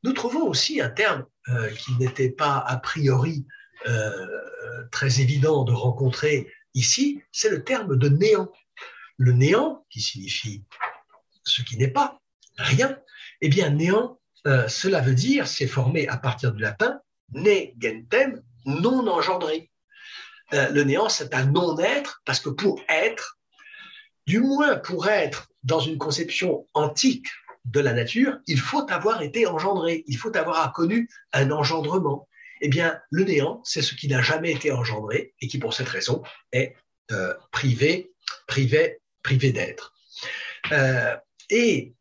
Nous 0.03 0.13
trouvons 0.13 0.47
aussi 0.47 0.81
un 0.81 0.89
terme 0.89 1.25
euh, 1.49 1.69
qui 1.71 1.93
n'était 1.93 2.29
pas 2.29 2.57
a 2.57 2.77
priori 2.77 3.45
euh, 3.87 4.87
très 4.91 5.21
évident 5.21 5.63
de 5.63 5.73
rencontrer 5.73 6.51
ici, 6.73 7.21
c'est 7.31 7.49
le 7.49 7.63
terme 7.63 7.97
de 7.97 8.09
néant. 8.09 8.51
Le 9.17 9.31
néant, 9.31 9.85
qui 9.89 10.01
signifie 10.01 10.63
ce 11.43 11.61
qui 11.61 11.77
n'est 11.77 11.89
pas, 11.89 12.19
rien, 12.57 12.97
eh 13.41 13.49
bien 13.49 13.69
néant, 13.69 14.19
cela 14.67 15.01
veut 15.01 15.15
dire, 15.15 15.47
c'est 15.47 15.67
formé 15.67 16.07
à 16.07 16.17
partir 16.17 16.51
du 16.51 16.61
latin, 16.61 16.99
ne 17.33 17.71
gentem, 17.79 18.41
non 18.65 19.07
engendré. 19.07 19.71
Euh, 20.53 20.69
le 20.69 20.83
néant, 20.83 21.09
c'est 21.09 21.33
un 21.33 21.45
non-être, 21.45 22.21
parce 22.25 22.39
que 22.39 22.49
pour 22.49 22.81
être, 22.87 23.39
du 24.27 24.39
moins 24.39 24.75
pour 24.77 25.07
être 25.07 25.49
dans 25.63 25.79
une 25.79 25.97
conception 25.97 26.67
antique 26.73 27.27
de 27.65 27.79
la 27.79 27.93
nature, 27.93 28.37
il 28.47 28.59
faut 28.59 28.89
avoir 28.91 29.21
été 29.21 29.47
engendré, 29.47 30.03
il 30.07 30.17
faut 30.17 30.35
avoir 30.35 30.71
connu 30.73 31.09
un 31.33 31.51
engendrement. 31.51 32.27
Eh 32.61 32.69
bien, 32.69 32.99
le 33.09 33.23
néant, 33.23 33.61
c'est 33.63 33.81
ce 33.81 33.95
qui 33.95 34.07
n'a 34.07 34.21
jamais 34.21 34.51
été 34.51 34.71
engendré 34.71 35.33
et 35.41 35.47
qui, 35.47 35.57
pour 35.57 35.73
cette 35.73 35.89
raison, 35.89 36.23
est 36.51 36.75
euh, 37.11 37.33
privé, 37.51 38.13
privé, 38.47 38.99
privé 39.25 39.51
d'être. 39.51 39.93
Euh, 40.71 41.15
et 41.49 41.93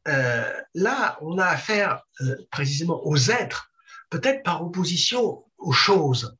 là, 0.75 1.18
on 1.20 1.39
a 1.39 1.47
affaire 1.47 2.03
précisément 2.51 3.07
aux 3.07 3.18
êtres, 3.31 3.70
peut-être 4.11 4.43
par 4.43 4.62
opposition 4.62 5.45
aux 5.59 5.72
choses. 5.72 6.37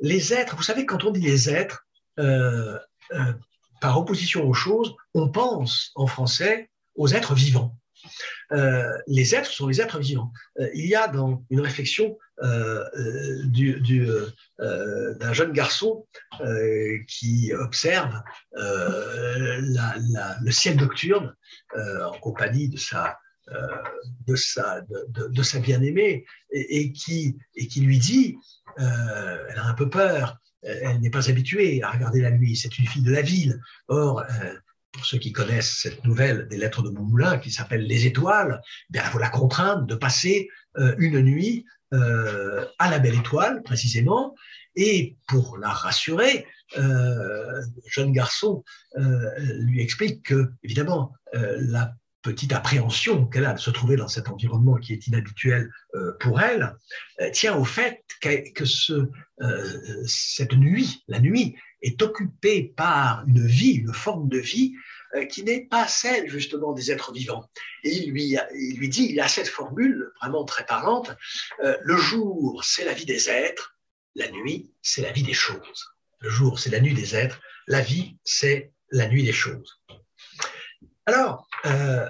Les 0.00 0.32
êtres, 0.32 0.56
vous 0.56 0.62
savez, 0.62 0.86
quand 0.86 1.04
on 1.04 1.10
dit 1.10 1.20
les 1.20 1.50
êtres, 1.50 1.86
euh, 2.18 2.78
euh, 3.12 3.32
par 3.80 3.98
opposition 3.98 4.48
aux 4.48 4.54
choses, 4.54 4.94
on 5.14 5.28
pense 5.28 5.92
en 5.94 6.06
français 6.06 6.70
aux 6.94 7.08
êtres 7.08 7.34
vivants. 7.34 7.76
Euh, 8.52 8.90
les 9.06 9.34
êtres 9.34 9.50
sont 9.50 9.66
les 9.68 9.80
êtres 9.80 9.98
vivants. 9.98 10.32
il 10.74 10.86
y 10.86 10.94
a 10.94 11.08
dans 11.08 11.44
une 11.50 11.60
réflexion 11.60 12.18
du, 13.46 13.80
d'un 14.58 15.32
jeune 15.32 15.52
garçon 15.52 16.06
qui 17.08 17.52
observe 17.54 18.22
le 18.52 20.50
ciel 20.50 20.76
nocturne 20.76 21.34
en 21.74 22.18
compagnie 22.20 22.68
de 22.68 22.76
sa, 22.76 23.18
de 24.26 24.36
sa, 24.36 24.82
de, 24.82 25.42
sa 25.42 25.58
bien-aimée 25.60 26.26
et, 26.50 26.92
qui, 26.92 27.38
et 27.54 27.68
qui 27.68 27.80
lui 27.80 27.98
dit 27.98 28.36
euh, 28.78 29.46
elle 29.48 29.58
a 29.58 29.64
un 29.64 29.74
peu 29.74 29.88
peur, 29.88 30.38
elle 30.62 31.00
n'est 31.00 31.10
pas 31.10 31.30
habituée 31.30 31.82
à 31.82 31.90
regarder 31.90 32.20
la 32.20 32.30
nuit, 32.30 32.56
c'est 32.56 32.78
une 32.78 32.86
fille 32.86 33.02
de 33.02 33.12
la 33.12 33.22
ville. 33.22 33.60
Or, 33.88 34.20
euh, 34.20 34.54
pour 34.96 35.06
ceux 35.06 35.18
qui 35.18 35.32
connaissent 35.32 35.78
cette 35.82 36.04
nouvelle 36.04 36.48
des 36.48 36.56
lettres 36.56 36.82
de 36.82 36.90
Moulin 36.90 37.38
qui 37.38 37.50
s'appelle 37.50 37.86
Les 37.86 38.06
Étoiles, 38.06 38.60
bien, 38.90 39.02
il 39.04 39.10
faut 39.10 39.18
la 39.18 39.28
contraindre 39.28 39.86
de 39.86 39.94
passer 39.94 40.48
euh, 40.78 40.94
une 40.98 41.20
nuit 41.20 41.64
à 41.92 42.90
la 42.90 42.98
Belle 42.98 43.14
Étoile, 43.14 43.62
précisément, 43.62 44.34
et 44.74 45.16
pour 45.28 45.56
la 45.56 45.68
rassurer, 45.68 46.44
le 46.76 47.62
jeune 47.88 48.10
garçon 48.10 48.64
lui 48.96 49.80
explique 49.80 50.24
que, 50.24 50.50
évidemment, 50.64 51.12
la 51.32 51.94
petite 52.26 52.52
appréhension 52.52 53.24
qu'elle 53.24 53.44
a 53.44 53.52
de 53.52 53.60
se 53.60 53.70
trouver 53.70 53.94
dans 53.94 54.08
cet 54.08 54.28
environnement 54.28 54.74
qui 54.74 54.92
est 54.92 55.06
inhabituel 55.06 55.70
euh, 55.94 56.12
pour 56.18 56.40
elle, 56.40 56.74
euh, 57.20 57.30
tient 57.30 57.54
au 57.54 57.64
fait 57.64 58.02
que, 58.20 58.64
ce, 58.64 59.08
euh, 59.42 60.02
cette 60.06 60.54
nuit, 60.54 61.04
la 61.06 61.20
nuit, 61.20 61.54
est 61.82 62.00
occupée 62.02 62.72
par 62.76 63.24
une 63.26 63.46
vie, 63.46 63.74
une 63.74 63.92
forme 63.92 64.28
de 64.28 64.38
vie 64.38 64.74
qui 65.30 65.44
n'est 65.44 65.64
pas 65.64 65.86
celle 65.86 66.28
justement 66.28 66.72
des 66.72 66.90
êtres 66.90 67.12
vivants. 67.12 67.48
Et 67.84 67.90
il 67.90 68.10
lui, 68.10 68.36
il 68.54 68.76
lui 68.78 68.88
dit, 68.88 69.08
il 69.10 69.20
a 69.20 69.28
cette 69.28 69.48
formule 69.48 70.10
vraiment 70.20 70.44
très 70.44 70.66
parlante, 70.66 71.16
le 71.62 71.96
jour 71.96 72.64
c'est 72.64 72.84
la 72.84 72.92
vie 72.92 73.06
des 73.06 73.30
êtres, 73.30 73.76
la 74.14 74.30
nuit 74.30 74.72
c'est 74.82 75.02
la 75.02 75.12
vie 75.12 75.22
des 75.22 75.32
choses. 75.32 75.94
Le 76.20 76.28
jour 76.28 76.58
c'est 76.58 76.70
la 76.70 76.80
nuit 76.80 76.94
des 76.94 77.14
êtres, 77.14 77.40
la 77.66 77.80
vie 77.80 78.16
c'est 78.24 78.72
la 78.90 79.08
nuit 79.08 79.24
des 79.24 79.32
choses. 79.32 79.80
Alors, 81.06 81.46
euh, 81.66 82.08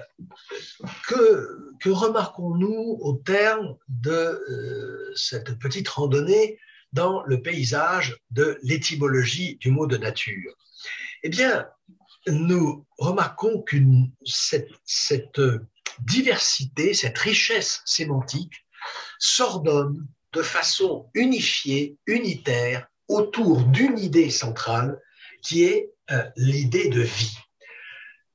que, 1.07 1.89
remarquons-nous 1.89 2.97
au 2.99 3.13
terme 3.13 3.77
de 3.87 4.11
euh, 4.11 5.13
cette 5.15 5.57
petite 5.59 5.87
randonnée 5.87 6.59
dans 6.93 7.23
le 7.23 7.41
paysage 7.41 8.17
de 8.31 8.57
l'étymologie 8.63 9.57
du 9.57 9.71
mot 9.71 9.87
de 9.87 9.97
nature. 9.97 10.53
Eh 11.23 11.29
bien, 11.29 11.67
nous 12.27 12.85
remarquons 12.97 13.63
cette, 14.25 14.71
cette 14.85 15.41
diversité, 15.99 16.93
cette 16.93 17.17
richesse 17.17 17.81
sémantique 17.85 18.65
s'ordonne 19.19 20.07
de 20.33 20.41
façon 20.41 21.09
unifiée, 21.13 21.97
unitaire, 22.05 22.87
autour 23.07 23.63
d'une 23.63 23.97
idée 23.97 24.29
centrale 24.29 24.99
qui 25.41 25.63
est 25.63 25.91
euh, 26.11 26.23
l'idée 26.35 26.89
de 26.89 27.01
vie. 27.01 27.37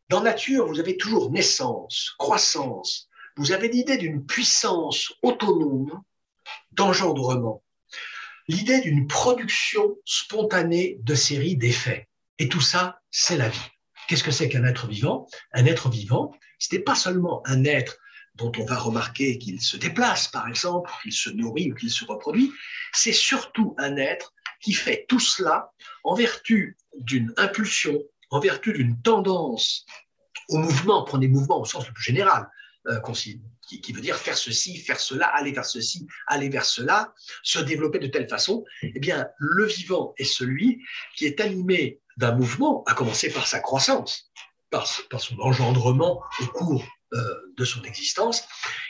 Dans 0.08 0.22
nature, 0.22 0.66
vous 0.66 0.80
avez 0.80 0.96
toujours 0.96 1.30
naissance, 1.30 2.14
croissance, 2.18 3.08
vous 3.36 3.52
avez 3.52 3.68
l'idée 3.68 3.96
d'une 3.96 4.24
puissance 4.24 5.12
autonome 5.22 6.02
d'engendrement, 6.72 7.62
l'idée 8.52 8.80
d'une 8.82 9.06
production 9.06 9.96
spontanée 10.04 10.98
de 11.00 11.14
séries 11.14 11.56
d'effets. 11.56 12.08
Et 12.38 12.48
tout 12.48 12.60
ça, 12.60 13.00
c'est 13.10 13.38
la 13.38 13.48
vie. 13.48 13.70
Qu'est-ce 14.06 14.22
que 14.22 14.30
c'est 14.30 14.48
qu'un 14.48 14.64
être 14.64 14.86
vivant? 14.86 15.26
Un 15.52 15.64
être 15.64 15.88
vivant, 15.88 16.34
ce 16.58 16.74
n'est 16.74 16.82
pas 16.82 16.94
seulement 16.94 17.42
un 17.46 17.64
être 17.64 17.96
dont 18.34 18.52
on 18.58 18.64
va 18.64 18.78
remarquer 18.78 19.38
qu'il 19.38 19.60
se 19.60 19.76
déplace, 19.76 20.28
par 20.28 20.48
exemple, 20.48 20.90
qu'il 21.02 21.12
se 21.12 21.30
nourrit 21.30 21.72
ou 21.72 21.74
qu'il 21.74 21.90
se 21.90 22.04
reproduit, 22.04 22.52
c'est 22.92 23.12
surtout 23.12 23.74
un 23.78 23.96
être 23.96 24.34
qui 24.60 24.74
fait 24.74 25.06
tout 25.08 25.20
cela 25.20 25.72
en 26.04 26.14
vertu 26.14 26.76
d'une 26.98 27.32
impulsion, 27.36 27.98
en 28.30 28.40
vertu 28.40 28.72
d'une 28.72 29.00
tendance 29.00 29.86
au 30.48 30.58
mouvement, 30.58 31.04
prenez 31.04 31.28
mouvement 31.28 31.60
au 31.60 31.64
sens 31.64 31.86
le 31.86 31.92
plus 31.92 32.04
général, 32.04 32.48
euh, 32.86 33.00
qui, 33.80 33.92
veut 33.92 34.00
dire 34.00 34.16
faire 34.16 34.36
ceci, 34.36 34.76
faire 34.76 35.00
cela, 35.00 35.26
aller 35.26 35.52
vers 35.52 35.64
ceci, 35.64 36.06
aller 36.26 36.48
vers 36.48 36.64
cela, 36.64 37.14
se 37.42 37.58
développer 37.58 37.98
de 37.98 38.06
telle 38.06 38.28
façon, 38.28 38.64
eh 38.82 38.98
bien, 38.98 39.28
le 39.38 39.66
vivant 39.66 40.14
est 40.18 40.24
celui 40.24 40.82
qui 41.16 41.26
est 41.26 41.40
animé 41.40 42.00
d'un 42.16 42.34
mouvement, 42.34 42.84
à 42.86 42.94
commencer 42.94 43.30
par 43.30 43.46
sa 43.46 43.60
croissance, 43.60 44.30
par, 44.70 44.88
par 45.10 45.20
son 45.20 45.38
engendrement 45.40 46.22
au 46.40 46.46
cours 46.46 46.84
euh, 47.14 47.34
de 47.56 47.64
son 47.64 47.82
existence, 47.82 48.44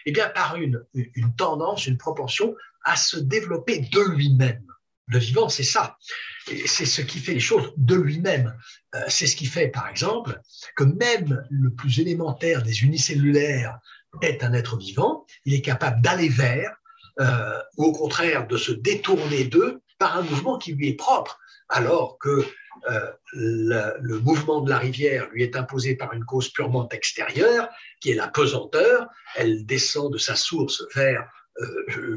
eh 0.07 0.13
bien, 0.13 0.29
par 0.29 0.57
une, 0.57 0.85
une 0.95 1.35
tendance, 1.37 1.87
une 1.87 1.99
propension 1.99 2.55
à 2.85 2.97
se 2.97 3.19
développer 3.19 3.79
de 3.79 4.01
lui-même. 4.01 4.67
Le 5.13 5.19
vivant, 5.19 5.51
c'est 5.51 5.63
ça. 5.63 5.99
C'est 6.47 6.87
ce 6.87 7.03
qui 7.03 7.19
fait 7.19 7.35
les 7.35 7.41
choses 7.41 7.73
de 7.77 7.95
lui-même. 7.95 8.57
Euh, 8.95 9.01
c'est 9.09 9.27
ce 9.27 9.37
qui 9.37 9.45
fait, 9.45 9.69
par 9.69 9.89
exemple, 9.89 10.41
que 10.75 10.85
même 10.85 11.45
le 11.51 11.71
plus 11.71 12.01
élémentaire 12.01 12.63
des 12.63 12.83
unicellulaires 12.83 13.79
est 14.23 14.43
un 14.43 14.55
être 14.55 14.79
vivant. 14.79 15.27
Il 15.45 15.53
est 15.53 15.61
capable 15.61 16.01
d'aller 16.01 16.31
vers, 16.31 16.75
euh, 17.21 17.59
ou 17.77 17.85
au 17.85 17.93
contraire 17.93 18.47
de 18.47 18.57
se 18.57 18.73
détourner 18.73 19.45
d'eux 19.45 19.83
par 19.99 20.17
un 20.17 20.23
mouvement 20.23 20.57
qui 20.57 20.73
lui 20.73 20.89
est 20.89 20.95
propre, 20.95 21.39
alors 21.69 22.17
que 22.19 22.47
euh, 22.89 23.13
le, 23.35 24.19
mouvement 24.19 24.63
de 24.63 24.71
la 24.71 24.79
rivière 24.79 25.29
lui 25.31 25.43
est 25.43 25.57
imposé 25.57 25.95
par 25.95 26.15
une 26.15 26.25
cause 26.25 26.49
purement 26.49 26.89
extérieure, 26.89 27.69
qui 28.01 28.13
est 28.13 28.15
la 28.15 28.29
pesanteur. 28.29 29.09
Elle 29.37 29.67
descend 29.67 30.11
de 30.11 30.19
sa 30.19 30.37
source 30.37 30.83
vers 30.95 31.29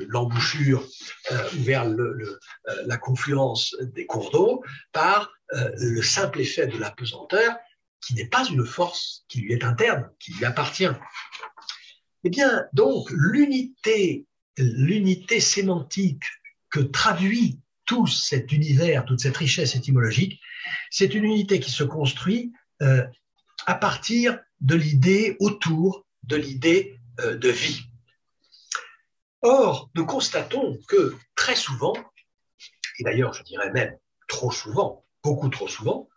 l'embouchure 0.08 0.88
euh, 1.32 1.50
vers 1.54 1.86
le, 1.86 2.40
euh, 2.68 2.84
la 2.86 2.98
confluence 2.98 3.76
des 3.82 4.06
cours 4.06 4.32
d'eau 4.32 4.64
par 4.92 5.32
le 5.52 6.02
simple 6.02 6.42
effet 6.42 6.66
de 6.66 6.78
la 6.80 6.90
pesanteur 6.90 7.56
qui 8.02 8.16
n'est 8.16 8.28
pas 8.28 8.46
une 8.48 8.66
force 8.66 9.26
qui 9.28 9.42
lui 9.42 9.54
est 9.54 9.64
interne, 9.64 10.10
qui 10.20 10.34
lui 10.34 10.44
appartient. 10.44 10.90
Eh 12.24 12.30
bien, 12.30 12.66
donc, 12.74 13.10
l'unité, 13.12 14.26
sémantique 15.40 16.24
que 16.72 16.80
traduit 16.80 17.60
tout 17.86 18.08
cet 18.08 18.52
univers, 18.52 19.06
toute 19.06 19.20
cette 19.20 19.38
richesse 19.38 19.76
étymologique, 19.76 20.40
c'est 20.90 21.14
une 21.14 21.24
unité 21.24 21.60
qui 21.60 21.72
se 21.72 21.84
construit 21.84 22.52
euh, 22.82 23.04
à 23.68 23.76
partir 23.76 24.40
de 24.62 24.76
l'idée 24.76 25.38
autour 25.40 26.06
de 26.24 26.36
l'idée 26.36 27.00
euh, 27.20 27.38
de 27.38 27.50
vie. 27.50 27.82
Or, 29.48 29.92
nous 29.94 30.08
constatons 30.08 30.80
que 30.88 31.14
très 31.36 31.56
souvent, 31.56 31.94
et 32.98 33.04
d'ailleurs 33.04 33.32
je 33.32 33.44
dirais 33.44 33.72
même 33.72 33.96
trop 34.28 34.50
souvent, 34.50 35.06
beaucoup 35.24 35.50
trop 35.50 35.68
souvent, 35.68 36.10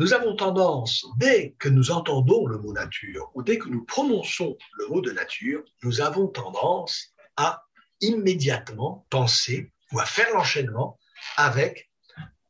nous 0.00 0.12
avons 0.12 0.34
tendance, 0.34 1.06
dès 1.18 1.54
que 1.60 1.68
nous 1.68 1.92
entendons 1.92 2.46
le 2.46 2.58
mot 2.58 2.72
nature 2.72 3.30
ou 3.34 3.44
dès 3.44 3.58
que 3.58 3.68
nous 3.68 3.84
prononçons 3.84 4.58
le 4.76 4.88
mot 4.88 5.00
de 5.00 5.12
nature, 5.12 5.62
nous 5.84 6.00
avons 6.00 6.26
tendance 6.26 7.14
à 7.36 7.62
immédiatement 8.00 9.06
penser 9.08 9.70
ou 9.92 10.00
à 10.00 10.04
faire 10.04 10.34
l'enchaînement 10.34 10.98
avec 11.36 11.92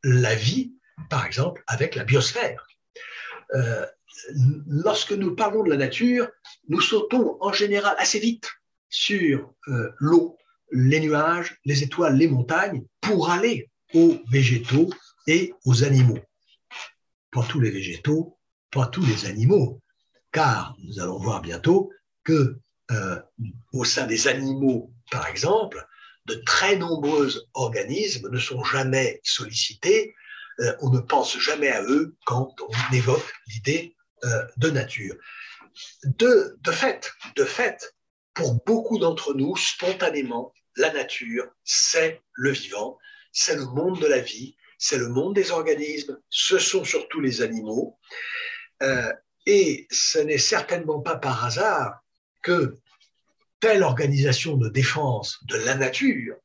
la 0.03 0.33
vie, 0.33 0.73
par 1.07 1.23
exemple 1.27 1.63
avec 1.67 1.93
la 1.93 2.03
biosphère. 2.03 2.65
Euh, 3.53 3.85
lorsque 4.65 5.11
nous 5.11 5.35
parlons 5.35 5.61
de 5.61 5.69
la 5.69 5.77
nature, 5.77 6.27
nous 6.67 6.81
sautons 6.81 7.37
en 7.41 7.53
général 7.53 7.95
assez 7.99 8.17
vite 8.17 8.49
sur 8.89 9.53
euh, 9.67 9.91
l'eau, 9.99 10.37
les 10.71 10.99
nuages, 10.99 11.57
les 11.65 11.83
étoiles, 11.83 12.17
les 12.17 12.27
montagnes, 12.27 12.83
pour 13.01 13.29
aller 13.29 13.69
aux 13.93 14.17
végétaux 14.29 14.89
et 15.27 15.53
aux 15.65 15.83
animaux. 15.83 16.19
Pas 17.31 17.43
tous 17.43 17.59
les 17.59 17.71
végétaux, 17.71 18.37
pas 18.71 18.87
tous 18.87 19.05
les 19.05 19.25
animaux, 19.25 19.81
car 20.31 20.75
nous 20.83 20.99
allons 20.99 21.19
voir 21.19 21.41
bientôt 21.41 21.91
que 22.23 22.59
euh, 22.91 23.19
au 23.73 23.85
sein 23.85 24.05
des 24.05 24.27
animaux, 24.27 24.91
par 25.11 25.27
exemple, 25.27 25.85
de 26.25 26.35
très 26.45 26.75
nombreux 26.75 27.47
organismes 27.53 28.29
ne 28.29 28.39
sont 28.39 28.63
jamais 28.63 29.21
sollicités, 29.23 30.15
euh, 30.59 30.75
on 30.81 30.89
ne 30.89 30.99
pense 30.99 31.37
jamais 31.37 31.69
à 31.69 31.83
eux 31.83 32.15
quand 32.25 32.55
on 32.61 32.93
évoque 32.93 33.33
l'idée 33.47 33.95
de 34.57 34.71
nature. 34.71 35.15
De, 36.03 36.57
de 36.61 36.71
fait, 36.71 37.13
de 37.35 37.43
fait, 37.43 37.94
pour 38.35 38.61
beaucoup 38.65 38.99
d'entre 38.99 39.33
nous, 39.33 39.55
spontanément, 39.55 40.53
la 40.75 40.91
nature, 40.91 41.47
c'est 41.63 42.21
le 42.33 42.51
vivant, 42.51 42.99
c'est 43.31 43.55
le 43.55 43.65
monde 43.65 43.99
de 43.99 44.07
la 44.07 44.19
vie, 44.19 44.55
c'est 44.77 44.97
le 44.97 45.07
monde 45.07 45.33
des 45.33 45.51
organismes, 45.51 46.19
ce 46.29 46.59
sont 46.59 46.83
surtout 46.83 47.21
les 47.21 47.41
animaux. 47.41 47.97
Euh, 48.83 49.11
et 49.45 49.87
ce 49.89 50.19
n'est 50.19 50.37
certainement 50.37 50.99
pas 50.99 51.15
par 51.15 51.45
hasard 51.45 52.01
que 52.41 52.77
telle 53.59 53.83
organisation 53.83 54.57
de 54.57 54.69
défense 54.69 55.39
de 55.45 55.55
la 55.55 55.75
nature, 55.75 56.35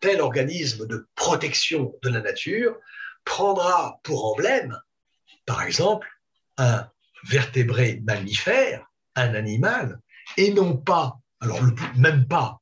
tel 0.00 0.20
organisme 0.20 0.86
de 0.86 1.06
protection 1.14 1.94
de 2.02 2.08
la 2.08 2.20
nature, 2.20 2.76
prendra 3.24 4.00
pour 4.02 4.32
emblème, 4.32 4.80
par 5.44 5.62
exemple, 5.62 6.08
un 6.56 6.88
vertébré 7.24 8.00
mammifère, 8.04 8.90
un 9.14 9.34
animal, 9.34 10.00
et 10.38 10.52
non 10.52 10.76
pas, 10.76 11.18
alors 11.40 11.60
même 11.96 12.26
pas, 12.26 12.60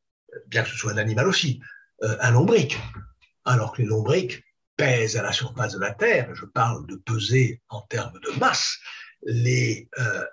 bien 0.48 0.62
que 0.62 0.70
ce 0.70 0.76
soit 0.76 0.92
un 0.92 0.96
animal 0.96 1.28
aussi, 1.28 1.60
euh, 2.02 2.16
un 2.20 2.30
lombric, 2.30 2.78
alors 3.44 3.72
que 3.72 3.82
les 3.82 3.88
lombrics 3.88 4.42
pèsent 4.76 5.16
à 5.16 5.22
la 5.22 5.32
surface 5.32 5.74
de 5.74 5.80
la 5.80 5.92
Terre, 5.92 6.34
je 6.34 6.46
parle 6.46 6.86
de 6.86 6.96
peser 6.96 7.62
en 7.68 7.82
termes 7.82 8.18
de 8.20 8.38
masse, 8.38 8.78
les 9.22 9.88
euh, 9.98 10.24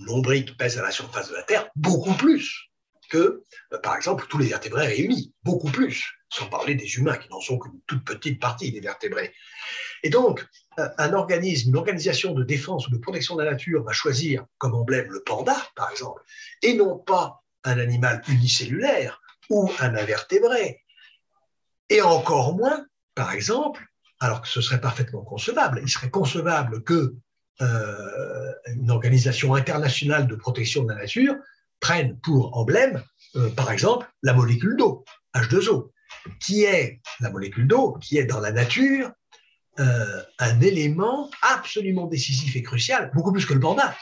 lombrics 0.00 0.56
pèsent 0.58 0.78
à 0.78 0.82
la 0.82 0.90
surface 0.90 1.30
de 1.30 1.34
la 1.34 1.42
Terre 1.42 1.68
beaucoup 1.76 2.14
plus 2.14 2.70
euh, 3.14 3.44
par 3.82 3.96
exemple, 3.96 4.26
tous 4.28 4.38
les 4.38 4.46
vertébrés 4.46 4.86
réunis, 4.86 5.32
beaucoup 5.42 5.70
plus, 5.70 6.14
sans 6.28 6.46
parler 6.46 6.74
des 6.74 6.96
humains 6.96 7.16
qui 7.16 7.28
n'en 7.28 7.40
sont 7.40 7.58
qu'une 7.58 7.80
toute 7.86 8.04
petite 8.04 8.40
partie 8.40 8.72
des 8.72 8.80
vertébrés. 8.80 9.32
Et 10.02 10.10
donc, 10.10 10.46
un 10.76 11.12
organisme, 11.12 11.70
une 11.70 11.76
organisation 11.76 12.32
de 12.32 12.42
défense 12.42 12.88
ou 12.88 12.90
de 12.90 12.98
protection 12.98 13.36
de 13.36 13.42
la 13.42 13.52
nature 13.52 13.84
va 13.84 13.92
choisir 13.92 14.44
comme 14.58 14.74
emblème 14.74 15.10
le 15.10 15.22
panda, 15.22 15.56
par 15.76 15.90
exemple, 15.90 16.22
et 16.62 16.74
non 16.74 16.98
pas 16.98 17.42
un 17.64 17.78
animal 17.78 18.22
unicellulaire 18.28 19.20
ou 19.50 19.70
un 19.80 19.94
invertébré. 19.94 20.82
Et 21.90 22.00
encore 22.00 22.56
moins, 22.56 22.86
par 23.14 23.32
exemple, 23.32 23.86
alors 24.18 24.40
que 24.40 24.48
ce 24.48 24.60
serait 24.60 24.80
parfaitement 24.80 25.22
concevable, 25.22 25.80
il 25.82 25.88
serait 25.88 26.10
concevable 26.10 26.82
que 26.82 27.14
une 27.60 28.90
organisation 28.90 29.54
internationale 29.54 30.26
de 30.26 30.34
protection 30.34 30.82
de 30.82 30.88
la 30.88 31.00
nature, 31.00 31.36
prennent 31.82 32.18
pour 32.20 32.56
emblème, 32.56 33.02
par 33.56 33.70
exemple, 33.70 34.10
la 34.22 34.32
molécule 34.32 34.76
d'eau, 34.76 35.04
H2O, 35.34 35.90
qui 36.40 36.62
est 36.62 37.02
la 37.20 37.30
molécule 37.30 37.66
d'eau, 37.66 37.98
qui 38.00 38.16
est 38.16 38.24
dans 38.24 38.40
la 38.40 38.52
nature 38.52 39.10
un 39.76 40.60
élément 40.60 41.30
absolument 41.42 42.06
décisif 42.06 42.56
et 42.56 42.62
crucial, 42.62 43.10
beaucoup 43.14 43.32
plus 43.32 43.44
que 43.44 43.54
le 43.54 43.60
panda, 43.60 43.94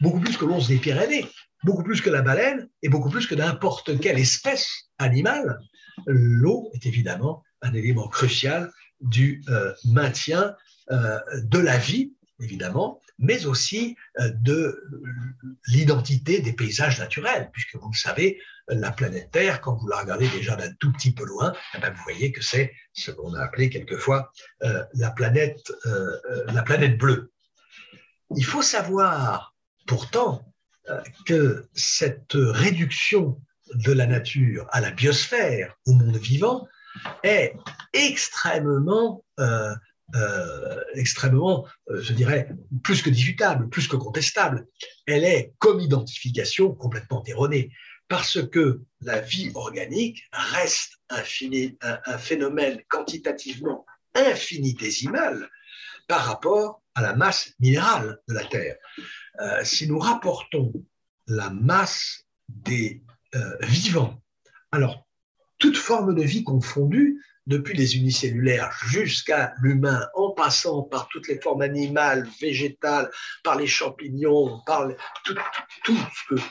beaucoup 0.00 0.20
plus 0.20 0.36
que 0.36 0.44
l'once 0.44 0.68
des 0.68 0.78
Pyrénées, 0.78 1.26
beaucoup 1.64 1.82
plus 1.82 2.00
que 2.00 2.10
la 2.10 2.22
baleine 2.22 2.68
et 2.82 2.88
beaucoup 2.88 3.10
plus 3.10 3.26
que 3.26 3.34
n'importe 3.34 3.98
quelle 4.00 4.18
espèce 4.18 4.68
animale. 4.98 5.58
L'eau 6.06 6.70
est 6.74 6.86
évidemment 6.86 7.42
un 7.62 7.74
élément 7.74 8.08
crucial 8.08 8.72
du 9.00 9.42
euh, 9.48 9.72
maintien 9.84 10.54
euh, 10.90 11.18
de 11.42 11.58
la 11.58 11.76
vie, 11.76 12.14
évidemment, 12.40 13.00
mais 13.20 13.46
aussi 13.46 13.96
euh, 14.18 14.30
de 14.30 14.82
l'identité 15.68 16.40
des 16.40 16.52
paysages 16.52 16.98
naturels, 16.98 17.50
puisque 17.52 17.76
vous 17.76 17.90
le 17.92 17.96
savez, 17.96 18.40
la 18.68 18.90
planète 18.90 19.30
Terre, 19.30 19.60
quand 19.60 19.74
vous 19.74 19.88
la 19.88 20.00
regardez 20.00 20.28
déjà 20.28 20.56
d'un 20.56 20.72
tout 20.80 20.92
petit 20.92 21.12
peu 21.12 21.24
loin, 21.24 21.52
eh 21.74 21.78
ben, 21.78 21.92
vous 21.92 22.02
voyez 22.02 22.32
que 22.32 22.42
c'est 22.42 22.72
ce 22.92 23.10
qu'on 23.10 23.34
a 23.34 23.42
appelé 23.42 23.68
quelquefois 23.68 24.32
la 24.60 25.10
planète, 25.10 25.72
la 26.46 26.62
planète 26.62 26.96
bleue. 26.96 27.32
Il 28.36 28.44
faut 28.44 28.62
savoir 28.62 29.56
pourtant 29.88 30.54
que 31.26 31.68
cette 31.74 32.34
réduction 32.34 33.40
de 33.74 33.92
la 33.92 34.06
nature 34.06 34.68
à 34.70 34.80
la 34.80 34.92
biosphère, 34.92 35.76
au 35.86 35.92
monde 35.92 36.16
vivant, 36.16 36.68
est 37.22 37.54
extrêmement, 37.92 39.24
euh, 40.14 40.18
euh, 40.20 40.84
extrêmement, 40.94 41.66
euh, 41.88 42.00
je 42.00 42.12
dirais, 42.12 42.50
plus 42.82 43.02
que 43.02 43.10
discutable, 43.10 43.68
plus 43.68 43.86
que 43.86 43.96
contestable. 43.96 44.66
Elle 45.06 45.24
est, 45.24 45.54
comme 45.58 45.80
identification, 45.80 46.74
complètement 46.74 47.22
erronée, 47.26 47.70
parce 48.08 48.42
que 48.48 48.80
la 49.00 49.20
vie 49.20 49.52
organique 49.54 50.24
reste 50.32 50.94
un, 51.10 51.22
phénomène 52.18 52.80
quantitativement 52.88 53.86
infinitésimal 54.14 55.48
par 56.08 56.24
rapport 56.24 56.82
à 56.96 57.02
la 57.02 57.14
masse 57.14 57.52
minérale 57.60 58.18
de 58.28 58.34
la 58.34 58.44
Terre. 58.44 58.76
si 59.62 59.86
nous 59.86 60.00
rapportons 60.00 60.72
la 61.28 61.50
masse 61.50 62.24
des 62.48 63.00
vivants, 63.62 64.20
alors 64.72 65.06
toute 65.58 65.76
forme 65.76 66.16
de 66.16 66.22
vie 66.22 66.42
confondue, 66.42 67.22
depuis 67.50 67.76
les 67.76 67.96
unicellulaires 67.96 68.70
jusqu'à 68.86 69.52
l'humain, 69.60 70.06
en 70.14 70.30
passant 70.30 70.84
par 70.84 71.08
toutes 71.08 71.26
les 71.26 71.40
formes 71.40 71.62
animales, 71.62 72.26
végétales, 72.40 73.10
par 73.42 73.56
les 73.56 73.66
champignons, 73.66 74.60
par 74.66 74.88
tout, 75.84 75.96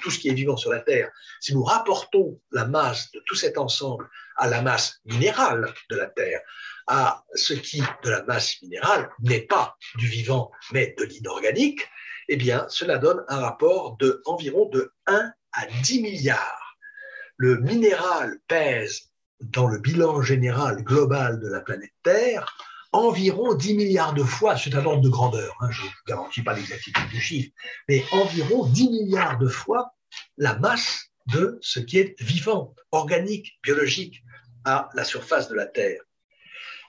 ce 0.10 0.20
qui 0.20 0.28
est 0.28 0.34
vivant 0.34 0.58
sur 0.58 0.72
la 0.72 0.82
Terre, 0.82 1.10
si 1.40 1.54
nous 1.54 1.64
rapportons 1.64 2.40
la 2.52 2.66
masse 2.66 3.12
de 3.14 3.24
tout 3.26 3.36
cet 3.36 3.58
ensemble 3.58 4.10
à 4.36 4.48
la 4.50 4.62
masse 4.62 5.00
minérale 5.06 5.74
de 5.90 5.96
la 5.96 6.08
Terre, 6.08 6.42
à 6.88 7.24
ce 7.34 7.54
qui, 7.54 7.82
de 8.04 8.10
la 8.10 8.24
masse 8.24 8.62
minérale, 8.62 9.10
n'est 9.22 9.48
pas 9.48 9.78
du 9.96 10.08
vivant, 10.08 10.52
mais 10.74 10.96
de 10.98 11.06
l'inorganique, 11.06 11.88
eh 12.28 12.36
bien, 12.36 12.66
cela 12.68 12.98
donne 12.98 13.24
un 13.30 13.40
rapport 13.40 13.96
de 13.98 14.22
environ 14.26 14.68
de 14.70 14.92
1 15.08 15.32
à 15.54 15.66
10 15.82 16.02
milliards. 16.02 16.78
Le 17.38 17.58
minéral 17.60 18.38
pèse 18.50 19.09
dans 19.42 19.68
le 19.68 19.80
bilan 19.80 20.22
général 20.22 20.84
global 20.84 21.40
de 21.40 21.48
la 21.48 21.62
planète 21.62 21.94
Terre 22.04 22.56
environ 22.92 23.54
10 23.54 23.76
milliards 23.76 24.14
de 24.14 24.24
fois, 24.24 24.58
c'est 24.58 24.74
un 24.76 24.86
ordre 24.86 25.02
de 25.02 25.10
grandeur, 25.10 25.56
hein, 25.62 25.70
je 25.72 25.84
ne 25.84 25.90
garantis 26.08 26.42
pas 26.42 26.54
l'exactitude 26.54 27.08
du 27.10 27.22
chiffre, 27.22 27.52
mais 27.88 28.04
environ 28.12 28.66
10 28.66 28.90
milliards 28.90 29.38
de 29.38 29.48
fois 29.48 29.94
la 30.38 30.58
masse 30.58 31.06
de 31.28 31.60
ce 31.62 31.80
qui 31.80 32.00
est 32.00 32.20
vivant, 32.20 32.74
organique, 32.92 33.60
biologique 33.64 34.24
à 34.66 34.90
la 34.96 35.04
surface 35.04 35.50
de 35.50 35.56
la 35.56 35.68
Terre. 35.68 36.02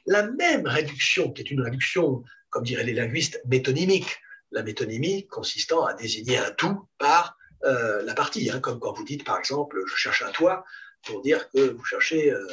La 0.07 0.26
même 0.30 0.66
réduction, 0.66 1.30
qui 1.30 1.42
est 1.42 1.51
une 1.51 1.61
réduction, 1.61 2.24
comme 2.48 2.64
diraient 2.64 2.84
les 2.84 2.94
linguistes, 2.94 3.40
métonymique, 3.46 4.18
la 4.51 4.62
métonymie 4.62 5.26
consistant 5.26 5.84
à 5.84 5.94
désigner 5.94 6.38
un 6.38 6.51
tout 6.51 6.88
par 6.98 7.36
euh, 7.64 8.03
la 8.03 8.14
partie, 8.14 8.51
hein, 8.51 8.61
comme 8.61 8.80
quand 8.80 8.92
vous 8.92 9.05
dites 9.05 9.22
par 9.22 9.38
exemple 9.38 9.78
je 9.86 9.94
cherche 9.94 10.22
un 10.22 10.30
toit 10.30 10.64
pour 11.05 11.22
dire 11.22 11.48
que 11.51 11.70
vous 11.70 11.84
cherchez 11.84 12.30
euh, 12.32 12.46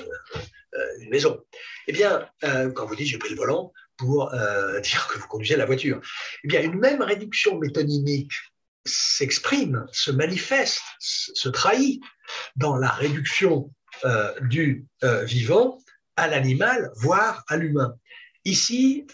euh, 0.76 1.00
une 1.00 1.10
maison. 1.10 1.44
Eh 1.88 1.94
bien, 1.94 2.30
quand 2.76 2.86
vous 2.86 2.96
dites 2.96 3.08
j'ai 3.08 3.18
pris 3.18 3.32
le 3.32 3.36
volant 3.36 3.74
pour 3.98 4.32
dire 4.84 5.08
que 5.08 5.20
vous 5.20 5.28
conduisez 5.28 5.56
la 5.56 5.66
voiture, 5.66 6.02
eh 6.44 6.48
bien 6.48 6.62
une 6.62 6.80
même 6.80 7.02
réduction 7.02 7.58
métonymique 7.58 8.32
s'exprime, 8.86 9.86
se 9.92 10.12
manifeste, 10.12 10.82
se 11.00 11.50
trahit 11.50 12.02
dans 12.56 12.78
la 12.78 12.90
réduction 12.90 13.74
du 14.42 14.86
vivant 15.02 15.80
à 16.16 16.28
l'animal, 16.28 16.92
voire 16.96 17.44
à 17.48 17.58
l'humain. 17.58 17.96
Ici, 18.46 19.08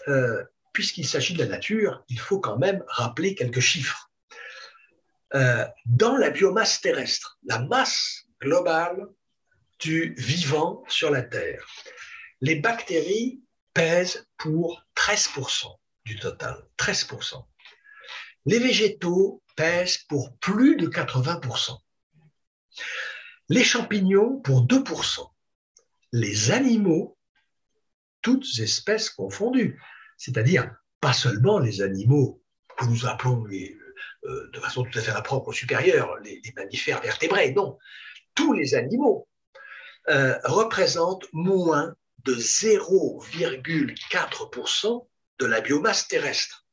puisqu'il 0.72 1.06
s'agit 1.06 1.34
de 1.34 1.42
la 1.42 1.48
nature, 1.48 2.04
il 2.08 2.20
faut 2.20 2.40
quand 2.40 2.58
même 2.58 2.84
rappeler 2.88 3.34
quelques 3.34 3.60
chiffres. 3.60 4.10
Euh, 5.34 5.64
dans 5.84 6.16
la 6.16 6.30
biomasse 6.30 6.80
terrestre, 6.80 7.38
la 7.44 7.58
masse 7.58 8.24
globale 8.40 9.08
du 9.80 10.14
vivant 10.16 10.84
sur 10.88 11.10
la 11.10 11.22
Terre. 11.22 11.66
Les 12.40 12.56
bactéries 12.56 13.42
pèsent 13.72 14.26
pour 14.36 14.82
13% 14.96 15.76
du 16.04 16.18
total, 16.18 16.62
13%. 16.78 17.44
Les 18.46 18.58
végétaux 18.58 19.42
pèsent 19.56 19.98
pour 20.08 20.36
plus 20.38 20.76
de 20.76 20.86
80%. 20.86 21.78
Les 23.48 23.64
champignons 23.64 24.40
pour 24.40 24.66
2%. 24.66 25.30
Les 26.12 26.50
animaux, 26.50 27.18
toutes 28.22 28.46
espèces 28.58 29.10
confondues, 29.10 29.80
c'est-à-dire 30.16 30.74
pas 31.00 31.12
seulement 31.12 31.58
les 31.58 31.82
animaux 31.82 32.42
que 32.78 32.86
nous 32.86 33.06
appelons 33.06 33.44
les, 33.44 33.76
euh, 34.24 34.50
de 34.52 34.60
façon 34.60 34.84
tout 34.84 34.98
à 34.98 35.02
fait 35.02 35.10
impropre 35.10 35.52
supérieure, 35.52 36.16
les, 36.20 36.40
mammifères 36.56 37.02
vertébrés, 37.02 37.52
non. 37.52 37.78
Tous 38.34 38.52
les 38.52 38.74
animaux 38.74 39.28
euh, 40.08 40.38
représentent 40.44 41.26
moins 41.32 41.94
de 42.24 42.34
0,4% 42.34 45.06
de 45.38 45.46
la 45.46 45.60
biomasse 45.60 46.08
terrestre. 46.08 46.66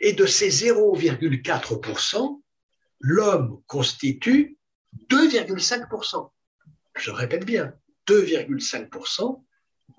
Et 0.00 0.12
de 0.12 0.26
ces 0.26 0.50
0,4%, 0.50 2.42
l'homme 3.00 3.62
constitue 3.66 4.58
2,5%. 5.10 6.30
Je 6.96 7.10
répète 7.10 7.44
bien, 7.44 7.74
2,5% 8.08 9.42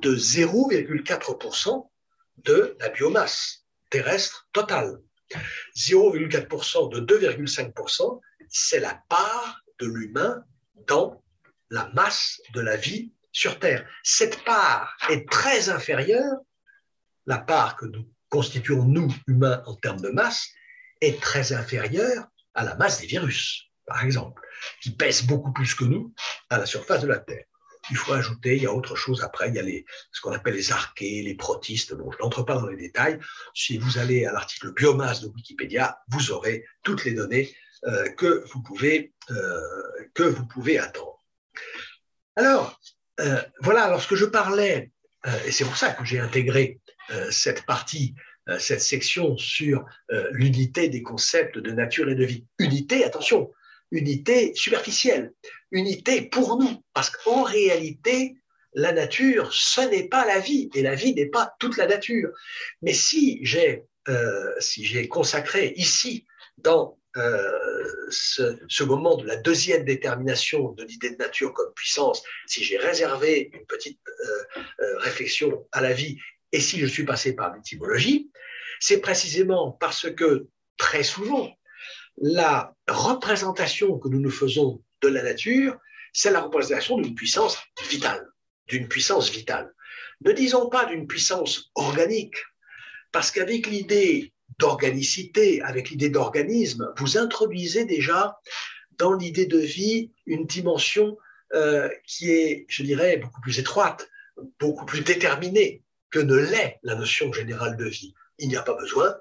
de 0.02 0.16
0,4% 0.16 1.90
de 2.38 2.76
la 2.80 2.90
biomasse 2.90 3.66
terrestre 3.90 4.48
totale. 4.54 5.00
0,4% 5.76 6.92
de 6.92 7.00
2,5%, 7.00 8.22
c'est 8.50 8.80
la 8.80 9.02
part 9.10 9.64
de 9.80 9.88
l'humain 9.88 10.44
dans 10.88 11.23
la 11.74 11.90
masse 11.96 12.40
de 12.54 12.62
la 12.62 12.78
vie 12.78 13.12
sur 13.32 13.58
Terre. 13.58 13.84
Cette 14.04 14.44
part 14.44 14.96
est 15.10 15.28
très 15.28 15.70
inférieure, 15.70 16.38
la 17.26 17.40
part 17.40 17.76
que 17.78 17.88
nous 17.88 18.08
constituons, 18.30 18.84
nous, 18.86 19.12
humains, 19.28 19.64
en 19.66 19.76
termes 19.76 20.00
de 20.00 20.10
masse, 20.10 20.50
est 21.02 21.20
très 21.20 21.52
inférieure 21.52 22.28
à 22.54 22.64
la 22.64 22.76
masse 22.76 23.02
des 23.02 23.08
virus, 23.08 23.72
par 23.88 24.04
exemple, 24.04 24.40
qui 24.84 24.92
pèsent 24.92 25.26
beaucoup 25.26 25.52
plus 25.52 25.74
que 25.74 25.84
nous 25.84 26.14
à 26.52 26.60
la 26.60 26.68
surface 26.68 27.02
de 27.02 27.08
la 27.08 27.18
Terre. 27.18 27.46
Il 27.90 27.98
faut 27.98 28.14
ajouter, 28.14 28.56
il 28.56 28.64
y 28.64 28.68
a 28.68 28.74
autre 28.74 28.96
chose 28.96 29.24
après, 29.24 29.50
il 29.50 29.56
y 29.56 29.60
a 29.60 29.64
ce 30.12 30.22
qu'on 30.22 30.32
appelle 30.32 30.54
les 30.54 30.72
archées, 30.72 31.24
les 31.24 31.36
protistes. 31.36 31.96
Bon, 31.96 32.12
je 32.12 32.18
n'entre 32.20 32.44
pas 32.44 32.56
dans 32.56 32.68
les 32.68 32.78
détails. 32.78 33.20
Si 33.56 33.80
vous 33.80 33.98
allez 33.98 34.26
à 34.26 34.32
l'article 34.32 34.74
biomasse 34.74 35.22
de 35.22 35.28
Wikipédia, 35.28 35.98
vous 36.10 36.32
aurez 36.32 36.66
toutes 36.84 37.04
les 37.04 37.14
données 37.14 37.54
euh, 37.86 38.06
euh, 38.06 38.10
que 38.16 38.44
vous 40.24 40.46
pouvez 40.46 40.80
attendre. 40.80 41.13
Alors 42.36 42.80
euh, 43.20 43.42
voilà. 43.62 43.90
Lorsque 43.90 44.16
je 44.16 44.26
parlais, 44.26 44.92
et 45.46 45.52
c'est 45.52 45.64
pour 45.64 45.78
ça 45.78 45.92
que 45.94 46.04
j'ai 46.04 46.20
intégré 46.20 46.80
cette 47.30 47.66
partie 47.66 48.14
cette 48.60 48.82
section 48.82 49.38
sur 49.38 49.86
l'unité 50.32 50.90
des 50.90 51.02
concepts 51.02 51.58
de 51.58 51.72
nature 51.72 52.10
et 52.10 52.16
de 52.16 52.26
vie. 52.26 52.46
Unité, 52.60 53.06
attention, 53.06 53.50
unité 53.92 54.54
superficielle, 54.54 55.32
unité 55.72 56.24
pour 56.24 56.58
nous, 56.58 56.84
parce 56.94 57.10
qu'en 57.10 57.44
réalité, 57.44 58.36
la 58.74 58.92
nature, 58.92 59.54
ce 59.54 59.82
n'est 59.82 60.10
pas 60.10 60.26
la 60.26 60.40
vie, 60.40 60.70
et 60.74 60.82
la 60.82 60.96
vie 60.96 61.14
n'est 61.14 61.30
pas 61.30 61.56
toute 61.60 61.78
la 61.78 61.88
nature. 61.88 62.32
Mais 62.82 62.94
si 62.94 63.40
j'ai 63.44 63.86
euh, 64.10 64.54
si 64.60 64.84
j'ai 64.84 65.08
consacré 65.08 65.74
ici, 65.78 66.26
dans 66.58 66.98
euh, 67.16 68.08
ce, 68.10 68.84
moment 68.84 69.18
de 69.18 69.28
la 69.28 69.36
deuxième 69.36 69.86
détermination 69.86 70.72
de 70.72 70.84
l'idée 70.84 71.12
de 71.12 71.18
nature 71.18 71.54
comme 71.54 71.72
puissance, 71.74 72.24
si 72.48 72.64
j'ai 72.64 72.78
réservé 72.78 73.52
une 73.54 73.66
petite 73.66 74.00
euh, 74.08 74.98
réflexion 75.00 75.68
à 75.72 75.82
la 75.82 75.94
vie, 75.94 76.18
et 76.52 76.60
si 76.60 76.80
je 76.80 76.86
suis 76.88 77.06
passé 77.06 77.36
par 77.36 77.54
l'étymologie, 77.54 78.32
C'est 78.80 79.00
précisément 79.00 79.72
parce 79.72 80.12
que 80.12 80.48
très 80.78 81.04
souvent, 81.04 81.56
la 82.18 82.76
représentation 82.88 83.98
que 84.00 84.10
nous 84.10 84.20
nous 84.20 84.32
faisons 84.32 84.84
de 85.02 85.08
la 85.08 85.24
nature, 85.24 85.78
c'est 86.14 86.32
la 86.32 86.42
représentation 86.42 86.98
d'une 86.98 87.16
puissance 87.16 87.58
vitale, 87.90 88.28
d'une 88.68 88.88
puissance 88.88 89.30
vitale. 89.30 89.72
Ne 90.22 90.32
disons 90.32 90.70
pas 90.70 90.86
d'une 90.86 91.08
puissance 91.08 91.72
organique, 91.76 92.38
parce 93.12 93.32
qu'avec 93.32 93.68
l'idée 93.68 94.33
d'organicité, 94.60 95.62
avec 95.62 95.90
l'idée 95.90 96.10
d'organisme, 96.10 96.94
vous 96.98 97.18
introduisez 97.18 97.86
déjà 97.86 98.40
dans 98.98 99.14
l'idée 99.14 99.46
de 99.46 99.58
vie 99.58 100.12
une 100.26 100.46
dimension 100.46 101.18
euh, 101.54 101.90
qui 102.06 102.32
est, 102.32 102.66
je 102.68 102.84
dirais, 102.84 103.18
beaucoup 103.18 103.42
plus 103.42 103.60
étroite, 103.60 104.10
beaucoup 104.60 104.86
plus 104.86 105.02
déterminée 105.02 105.84
que 106.10 106.20
ne 106.20 106.36
l'est 106.36 106.80
la 106.84 106.96
notion 106.96 107.32
générale 107.34 107.78
de 107.78 107.86
vie. 107.86 108.14
Il 108.40 108.48
n'y 108.48 108.56
a 108.56 108.62
pas 108.62 108.76
besoin, 108.76 109.16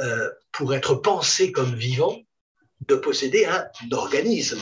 euh, 0.00 0.30
pour 0.52 0.74
être 0.74 0.94
pensé 0.94 1.52
comme 1.52 1.74
vivant, 1.74 2.18
de 2.88 2.94
posséder 2.94 3.44
un 3.44 3.68
organisme. 3.92 4.60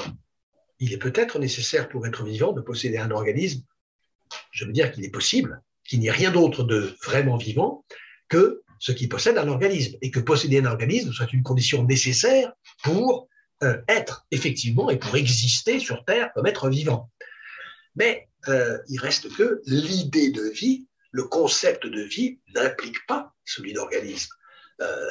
Il 0.79 0.93
est 0.93 0.99
peut-être 0.99 1.39
nécessaire 1.39 1.89
pour 1.89 2.07
être 2.07 2.25
vivant 2.25 2.53
de 2.53 2.61
posséder 2.61 2.99
un 2.99 3.11
organisme. 3.11 3.63
Je 4.51 4.65
veux 4.65 4.73
dire 4.73 4.93
qu'il 4.93 5.05
est 5.05 5.11
possible 5.11 5.63
qu'il 5.85 6.01
n'y 6.01 6.09
ait 6.09 6.13
rien 6.13 6.31
d'autre 6.31 6.63
de 6.63 6.95
vraiment 7.03 7.37
vivant 7.37 7.85
que 8.29 8.63
ce 8.81 8.93
qui 8.93 9.07
possède 9.07 9.39
un 9.39 9.47
organisme 9.47 9.97
et 10.01 10.11
que 10.11 10.19
posséder 10.19 10.59
un 10.59 10.65
organisme 10.65 11.13
soit 11.13 11.33
une 11.33 11.43
condition 11.43 11.85
nécessaire 11.85 12.53
pour 12.83 13.29
euh, 13.63 13.77
être 13.89 14.27
effectivement 14.31 14.89
et 14.89 14.99
pour 14.99 15.15
exister 15.17 15.79
sur 15.79 16.03
Terre 16.07 16.33
comme 16.35 16.47
être 16.47 16.71
vivant. 16.71 17.11
Mais 17.95 18.29
euh, 18.49 18.79
il 18.89 18.99
reste 18.99 19.37
que 19.37 19.61
l'idée 19.67 20.31
de 20.31 20.49
vie, 20.49 20.87
le 21.13 21.25
concept 21.25 21.87
de 21.87 22.01
vie 22.01 22.41
n'implique 22.55 23.07
pas 23.07 23.35
celui 23.45 23.75
d'organisme. 23.75 24.33
Euh, 24.81 25.11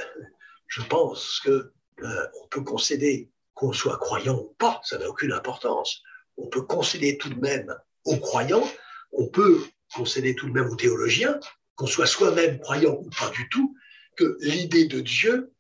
je 0.68 0.82
pense 0.82 1.40
que 1.46 1.72
on 2.02 2.48
peut 2.50 2.64
concéder 2.64 3.30
qu'on 3.54 3.74
soit 3.74 3.98
croyant 3.98 4.40
ou 4.40 4.56
pas, 4.58 4.80
ça 4.86 4.98
n'a 4.98 5.10
aucune 5.10 5.34
importance. 5.34 6.02
On 6.38 6.48
peut 6.48 6.62
concéder 6.62 7.18
tout 7.18 7.28
de 7.28 7.40
même 7.40 7.76
aux 8.06 8.16
croyants, 8.16 8.66
on 9.12 9.28
peut 9.28 9.62
concéder 9.94 10.34
tout 10.34 10.48
de 10.48 10.54
même 10.54 10.70
aux 10.70 10.78
théologiens, 10.78 11.38
qu'on 11.80 11.88
soit 11.88 12.08
soi-même 12.08 12.60
croyant 12.60 12.98
ou 13.00 13.10
pas 13.10 13.30
du 13.30 13.48
tout, 13.48 13.74
que 14.18 14.38
l'idée 14.42 14.86
de 14.86 15.00
Dieu 15.00 15.54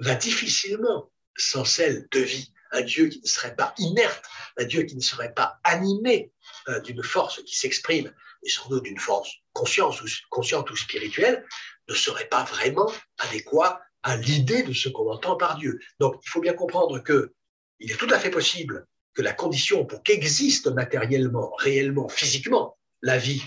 va 0.00 0.14
difficilement 0.14 1.10
sans 1.34 1.64
celle 1.64 2.06
de 2.10 2.20
vie. 2.20 2.52
Un 2.72 2.82
Dieu 2.82 3.08
qui 3.08 3.22
ne 3.22 3.26
serait 3.26 3.56
pas 3.56 3.74
inerte, 3.78 4.22
un 4.58 4.64
Dieu 4.64 4.82
qui 4.82 4.96
ne 4.96 5.00
serait 5.00 5.32
pas 5.32 5.60
animé 5.64 6.30
euh, 6.68 6.78
d'une 6.80 7.02
force 7.02 7.42
qui 7.44 7.56
s'exprime, 7.56 8.12
et 8.42 8.50
sans 8.50 8.68
doute 8.68 8.82
d'une 8.82 8.98
force 8.98 9.30
consciente 9.54 10.70
ou, 10.70 10.76
spirituelle, 10.76 11.46
ne 11.88 11.94
serait 11.94 12.28
pas 12.28 12.44
vraiment 12.44 12.92
adéquat 13.18 13.80
à 14.02 14.16
l'idée 14.16 14.64
de 14.64 14.74
ce 14.74 14.90
qu'on 14.90 15.10
entend 15.10 15.36
par 15.36 15.56
Dieu. 15.56 15.80
Donc, 16.00 16.20
il 16.22 16.28
faut 16.28 16.42
bien 16.42 16.52
comprendre 16.52 16.98
que 16.98 17.32
il 17.78 17.90
est 17.90 17.96
tout 17.96 18.12
à 18.12 18.18
fait 18.18 18.30
possible 18.30 18.86
que 19.14 19.22
la 19.22 19.32
condition 19.32 19.86
pour 19.86 20.02
qu'existe 20.02 20.66
matériellement, 20.66 21.54
réellement, 21.56 22.10
physiquement, 22.10 22.76
la 23.00 23.16
vie 23.16 23.42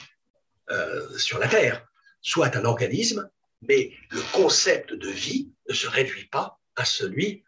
euh, 0.72 1.18
sur 1.20 1.38
la 1.38 1.48
Terre 1.48 1.86
soit 2.26 2.56
un 2.58 2.66
organisme, 2.66 3.30
mais 3.62 3.92
le 4.10 4.20
concept 4.34 4.94
de 4.94 5.10
vie 5.10 5.52
ne 5.70 5.76
se 5.76 5.88
réduit 5.88 6.26
pas 6.26 6.60
à 6.76 6.84
celui, 6.84 7.44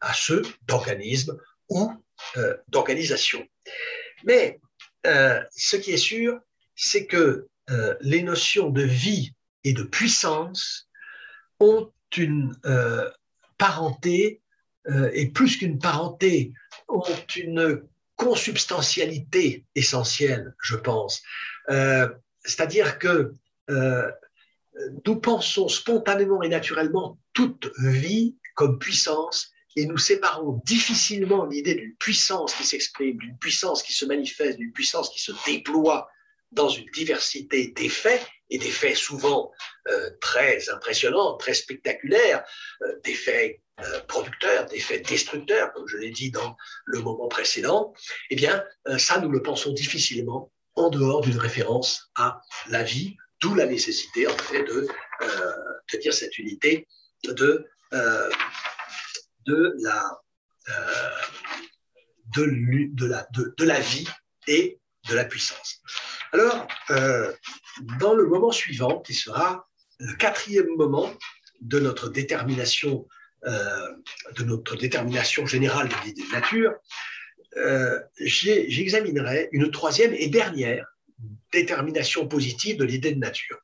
à 0.00 0.12
ceux 0.12 0.42
d'organisme 0.66 1.38
ou 1.68 1.92
euh, 2.36 2.56
d'organisation. 2.68 3.46
Mais 4.24 4.60
euh, 5.06 5.40
ce 5.56 5.76
qui 5.76 5.92
est 5.92 5.96
sûr, 5.96 6.40
c'est 6.74 7.06
que 7.06 7.46
euh, 7.70 7.94
les 8.00 8.22
notions 8.22 8.68
de 8.68 8.82
vie 8.82 9.32
et 9.62 9.72
de 9.72 9.84
puissance 9.84 10.88
ont 11.60 11.92
une 12.16 12.56
parenté, 13.58 14.40
et 15.12 15.28
plus 15.30 15.56
qu'une 15.58 15.78
parenté, 15.78 16.52
ont 16.88 17.02
une 17.34 17.82
consubstantialité 18.14 19.64
essentielle, 19.74 20.54
je 20.62 20.76
pense. 20.76 21.22
C'est-à-dire 22.44 22.98
que 22.98 23.34
euh, 23.70 24.10
nous 25.06 25.16
pensons 25.16 25.68
spontanément 25.68 26.42
et 26.42 26.48
naturellement 26.48 27.18
toute 27.32 27.70
vie 27.78 28.36
comme 28.54 28.78
puissance 28.78 29.50
et 29.76 29.86
nous 29.86 29.98
séparons 29.98 30.60
difficilement 30.64 31.44
l'idée 31.44 31.74
d'une 31.74 31.94
puissance 31.96 32.54
qui 32.54 32.64
s'exprime, 32.64 33.18
d'une 33.18 33.38
puissance 33.38 33.82
qui 33.82 33.92
se 33.92 34.06
manifeste, 34.06 34.58
d'une 34.58 34.72
puissance 34.72 35.10
qui 35.10 35.20
se 35.20 35.32
déploie 35.46 36.08
dans 36.52 36.68
une 36.68 36.86
diversité 36.92 37.68
d'effets 37.68 38.20
et 38.50 38.58
des 38.58 38.70
faits 38.70 38.96
souvent 38.96 39.52
euh, 39.88 40.10
très 40.20 40.70
impressionnants, 40.70 41.36
très 41.36 41.54
spectaculaires, 41.54 42.44
euh, 42.82 43.00
euh, 43.80 44.00
producteurs, 44.08 44.66
des 44.66 44.80
faits 44.80 45.06
destructeurs, 45.06 45.72
comme 45.72 45.86
je 45.86 45.98
l'ai 45.98 46.10
dit 46.10 46.30
dans 46.30 46.56
le 46.86 47.00
moment 47.00 47.28
précédent, 47.28 47.92
eh 48.30 48.36
bien, 48.36 48.64
ça, 48.96 49.18
nous 49.18 49.28
le 49.28 49.42
pensons 49.42 49.72
difficilement 49.72 50.50
en 50.74 50.88
dehors 50.88 51.20
d'une 51.20 51.38
référence 51.38 52.10
à 52.14 52.40
la 52.68 52.82
vie, 52.82 53.16
d'où 53.40 53.54
la 53.54 53.66
nécessité, 53.66 54.26
en 54.26 54.36
fait, 54.36 54.64
de 54.64 54.88
euh, 55.22 55.52
tenir 55.88 56.12
cette 56.12 56.38
unité 56.38 56.86
de, 57.24 57.66
euh, 57.92 58.30
de, 59.46 59.74
la, 59.80 60.20
de, 62.34 62.44
de, 62.92 63.06
la, 63.06 63.26
de, 63.32 63.54
de 63.56 63.64
la 63.64 63.80
vie 63.80 64.08
et 64.46 64.80
de 65.08 65.14
la 65.14 65.24
puissance. 65.24 65.82
Alors, 66.32 66.66
euh, 66.90 67.32
dans 68.00 68.14
le 68.14 68.26
moment 68.26 68.52
suivant, 68.52 69.00
qui 69.00 69.14
sera 69.14 69.68
le 69.98 70.14
quatrième 70.14 70.74
moment 70.76 71.14
de 71.60 71.78
notre 71.78 72.08
détermination, 72.08 73.06
euh, 73.46 73.92
de 74.36 74.44
notre 74.44 74.76
détermination 74.76 75.46
générale 75.46 75.88
de 75.88 75.94
l'idée 76.04 76.22
de 76.22 76.32
nature, 76.32 76.74
euh, 77.56 78.00
j'examinerai 78.18 79.48
une 79.52 79.70
troisième 79.70 80.12
et 80.12 80.28
dernière 80.28 80.86
détermination 81.52 82.28
positive 82.28 82.76
de 82.76 82.84
l'idée 82.84 83.12
de 83.12 83.18
nature. 83.18 83.58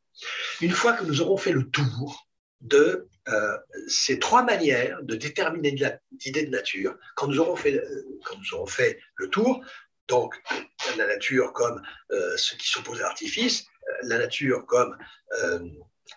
Une 0.61 0.71
fois 0.71 0.93
que 0.95 1.05
nous 1.05 1.21
aurons 1.21 1.37
fait 1.37 1.53
le 1.53 1.69
tour 1.71 2.29
de 2.61 3.09
euh, 3.29 3.59
ces 3.89 4.19
trois 4.19 4.43
manières 4.45 5.03
de 5.03 5.15
déterminer 5.15 5.77
l'idée 6.25 6.45
de 6.47 6.51
nature, 6.51 6.97
quand 7.17 7.27
nous 7.27 7.39
aurons 7.39 7.57
fait, 7.57 7.83
quand 8.25 8.37
nous 8.39 8.55
aurons 8.55 8.67
fait 8.67 9.01
le 9.17 9.29
tour, 9.29 9.65
donc 10.09 10.35
la 10.97 11.07
nature 11.07 11.53
comme 11.53 11.83
euh, 12.11 12.37
ce 12.37 12.55
qui 12.57 12.69
s'oppose 12.69 13.01
à 13.01 13.05
l'artifice, 13.05 13.65
euh, 13.89 13.93
la 14.05 14.19
nature 14.19 14.67
comme, 14.67 14.97
euh, 15.43 15.61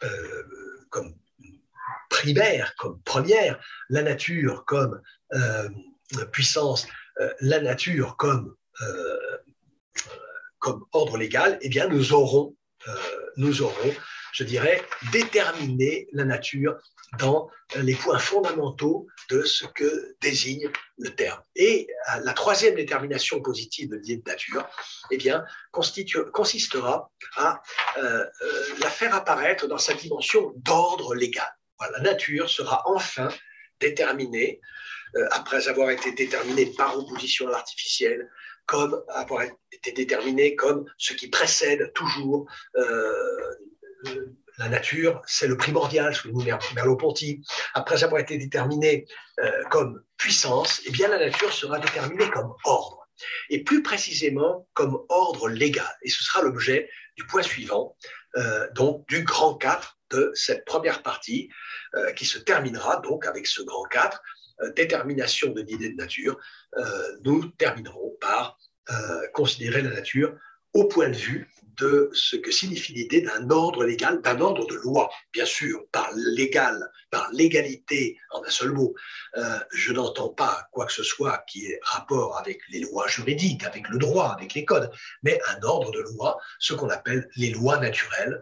euh, 0.04 0.44
comme 0.90 1.16
primaire, 2.10 2.76
comme 2.78 3.02
première, 3.04 3.64
la 3.90 4.02
nature 4.02 4.66
comme 4.66 5.02
euh, 5.34 5.70
puissance, 6.32 6.88
euh, 7.20 7.34
la 7.42 7.60
nature 7.60 8.18
comme, 8.18 8.56
comme 10.66 10.84
ordre 10.94 11.18
légal, 11.18 11.60
eh 11.62 11.70
bien 11.70 11.88
nous 11.88 12.14
aurons, 12.14 12.56
nous 13.38 13.62
aurons 13.62 13.94
je 14.36 14.44
dirais, 14.44 14.84
déterminer 15.14 16.10
la 16.12 16.26
nature 16.26 16.76
dans 17.20 17.50
les 17.78 17.96
points 17.96 18.20
fondamentaux 18.20 19.08
de 19.30 19.44
ce 19.44 19.66
que 19.66 20.18
désigne 20.20 20.70
le 20.98 21.10
terme. 21.16 21.42
Et 21.56 21.88
euh, 22.10 22.20
la 22.26 22.34
troisième 22.34 22.76
détermination 22.76 23.42
positive 23.42 23.92
de 23.92 23.96
l'idée 23.96 24.18
de 24.18 24.30
nature, 24.30 24.68
eh 25.10 25.18
consistera 26.34 27.10
à 27.38 27.62
euh, 27.98 28.26
euh, 28.42 28.64
la 28.80 28.90
faire 28.90 29.16
apparaître 29.16 29.68
dans 29.68 29.78
sa 29.78 29.94
dimension 29.94 30.52
d'ordre 30.58 31.16
légal. 31.16 31.48
La 31.80 32.02
nature 32.02 32.50
sera 32.50 32.84
enfin 32.88 33.30
déterminée, 33.80 34.60
euh, 35.16 35.28
après 35.32 35.70
avoir 35.70 35.92
été 35.92 36.12
déterminée 36.12 36.66
par 36.78 36.98
opposition 36.98 37.48
à 37.48 37.52
l'artificiel, 37.52 38.30
comme 38.66 39.04
avoir 39.10 39.44
été 39.72 39.92
déterminée 39.92 40.56
comme 40.56 40.86
ce 40.98 41.14
qui 41.14 41.30
précède 41.30 41.92
toujours 41.94 42.48
euh, 42.76 43.56
la 44.58 44.70
nature, 44.70 45.22
c'est 45.26 45.48
le 45.48 45.58
primordial, 45.58 46.16
souligne 46.16 46.58
Merleau-Ponty. 46.76 47.42
Après 47.74 48.04
avoir 48.04 48.22
été 48.22 48.38
déterminé 48.38 49.06
euh, 49.40 49.64
comme 49.70 50.02
puissance, 50.18 50.82
eh 50.86 50.92
bien 50.92 51.10
la 51.10 51.20
nature 51.20 51.52
sera 51.52 51.80
déterminée 51.80 52.30
comme 52.30 52.54
ordre. 52.64 53.06
Et 53.50 53.64
plus 53.64 53.82
précisément 53.84 54.68
comme 54.74 54.98
ordre 55.10 55.50
légal. 55.50 55.86
Et 56.04 56.10
ce 56.10 56.24
sera 56.24 56.42
l'objet 56.42 56.90
du 57.18 57.26
point 57.26 57.42
suivant, 57.42 57.96
euh, 58.38 58.68
donc 58.74 59.08
du 59.08 59.24
grand 59.24 59.56
4 59.56 59.98
de 60.12 60.32
cette 60.36 60.66
première 60.66 61.02
partie, 61.02 61.50
euh, 61.96 62.12
qui 62.14 62.26
se 62.26 62.38
terminera 62.38 62.98
donc 62.98 63.26
avec 63.26 63.48
ce 63.48 63.62
grand 63.62 63.84
4, 63.86 64.18
euh, 64.18 64.22
détermination 64.76 65.52
de 65.52 65.62
l'idée 65.62 65.90
de 65.90 65.96
nature. 65.96 66.38
Euh, 66.78 67.18
nous 67.24 67.46
terminerons 67.58 68.16
par 68.22 68.58
euh, 68.92 69.28
considérer 69.34 69.82
la 69.82 69.92
nature 69.92 70.36
au 70.74 70.86
point 70.86 71.10
de 71.10 71.16
vue 71.16 71.50
de 71.78 72.10
ce 72.14 72.36
que 72.36 72.52
signifie 72.52 72.94
l'idée 72.94 73.22
d'un 73.22 73.50
ordre 73.50 73.84
légal, 73.84 74.22
d'un 74.22 74.40
ordre 74.40 74.66
de 74.68 74.76
loi, 74.76 75.10
bien 75.34 75.46
sûr, 75.46 75.86
par 75.92 76.10
légal, 76.16 76.90
par 77.12 77.30
légalité, 77.32 78.18
en 78.32 78.44
un 78.44 78.50
seul 78.50 78.72
mot. 78.72 78.94
Euh, 79.38 79.60
je 79.74 79.92
n'entends 79.92 80.30
pas 80.30 80.68
quoi 80.72 80.86
que 80.86 80.94
ce 80.94 81.04
soit 81.04 81.44
qui 81.48 81.66
ait 81.66 81.80
rapport 81.82 82.38
avec 82.38 82.62
les 82.70 82.80
lois 82.80 83.08
juridiques, 83.08 83.64
avec 83.64 83.90
le 83.90 83.98
droit, 83.98 84.34
avec 84.38 84.54
les 84.54 84.66
codes, 84.66 84.92
mais 85.24 85.40
un 85.50 85.64
ordre 85.64 85.92
de 85.92 86.00
loi, 86.00 86.40
ce 86.60 86.74
qu'on 86.74 86.90
appelle 86.90 87.30
les 87.36 87.50
lois 87.50 87.78
naturelles, 87.78 88.42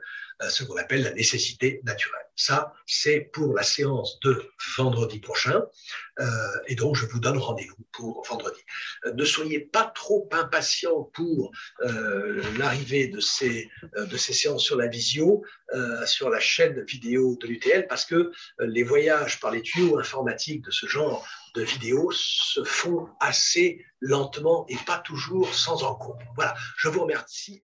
ce 0.49 0.63
qu'on 0.63 0.77
appelle 0.77 1.03
la 1.03 1.13
nécessité 1.13 1.81
naturelle. 1.83 2.23
Ça, 2.35 2.73
c'est 2.87 3.19
pour 3.19 3.53
la 3.53 3.61
séance 3.61 4.19
de 4.21 4.43
vendredi 4.75 5.19
prochain. 5.19 5.63
Euh, 6.19 6.25
et 6.67 6.75
donc, 6.75 6.95
je 6.95 7.05
vous 7.05 7.19
donne 7.19 7.37
rendez-vous 7.37 7.85
pour 7.91 8.25
vendredi. 8.27 8.59
Euh, 9.05 9.13
ne 9.13 9.23
soyez 9.23 9.59
pas 9.59 9.85
trop 9.85 10.27
impatients 10.31 11.03
pour 11.13 11.51
euh, 11.81 12.41
l'arrivée 12.57 13.07
de 13.07 13.19
ces, 13.19 13.69
de 13.95 14.17
ces 14.17 14.33
séances 14.33 14.63
sur 14.63 14.77
la 14.77 14.87
visio, 14.87 15.43
sur 16.05 16.29
la 16.29 16.39
chaîne 16.39 16.83
vidéo 16.83 17.35
de 17.41 17.47
l'UTL, 17.47 17.87
parce 17.87 18.05
que 18.05 18.31
les 18.59 18.83
voyages 18.83 19.39
par 19.39 19.49
les 19.49 19.63
tuyaux 19.63 19.97
informatiques 19.97 20.63
de 20.63 20.69
ce 20.69 20.85
genre 20.85 21.25
de 21.55 21.63
vidéos 21.63 22.11
se 22.11 22.63
font 22.63 23.09
assez 23.19 23.83
lentement 23.99 24.65
et 24.69 24.77
pas 24.85 24.99
toujours 24.99 25.53
sans 25.53 25.83
encombre. 25.83 26.19
Voilà, 26.35 26.53
je 26.77 26.89
vous 26.89 27.01
remercie. 27.01 27.61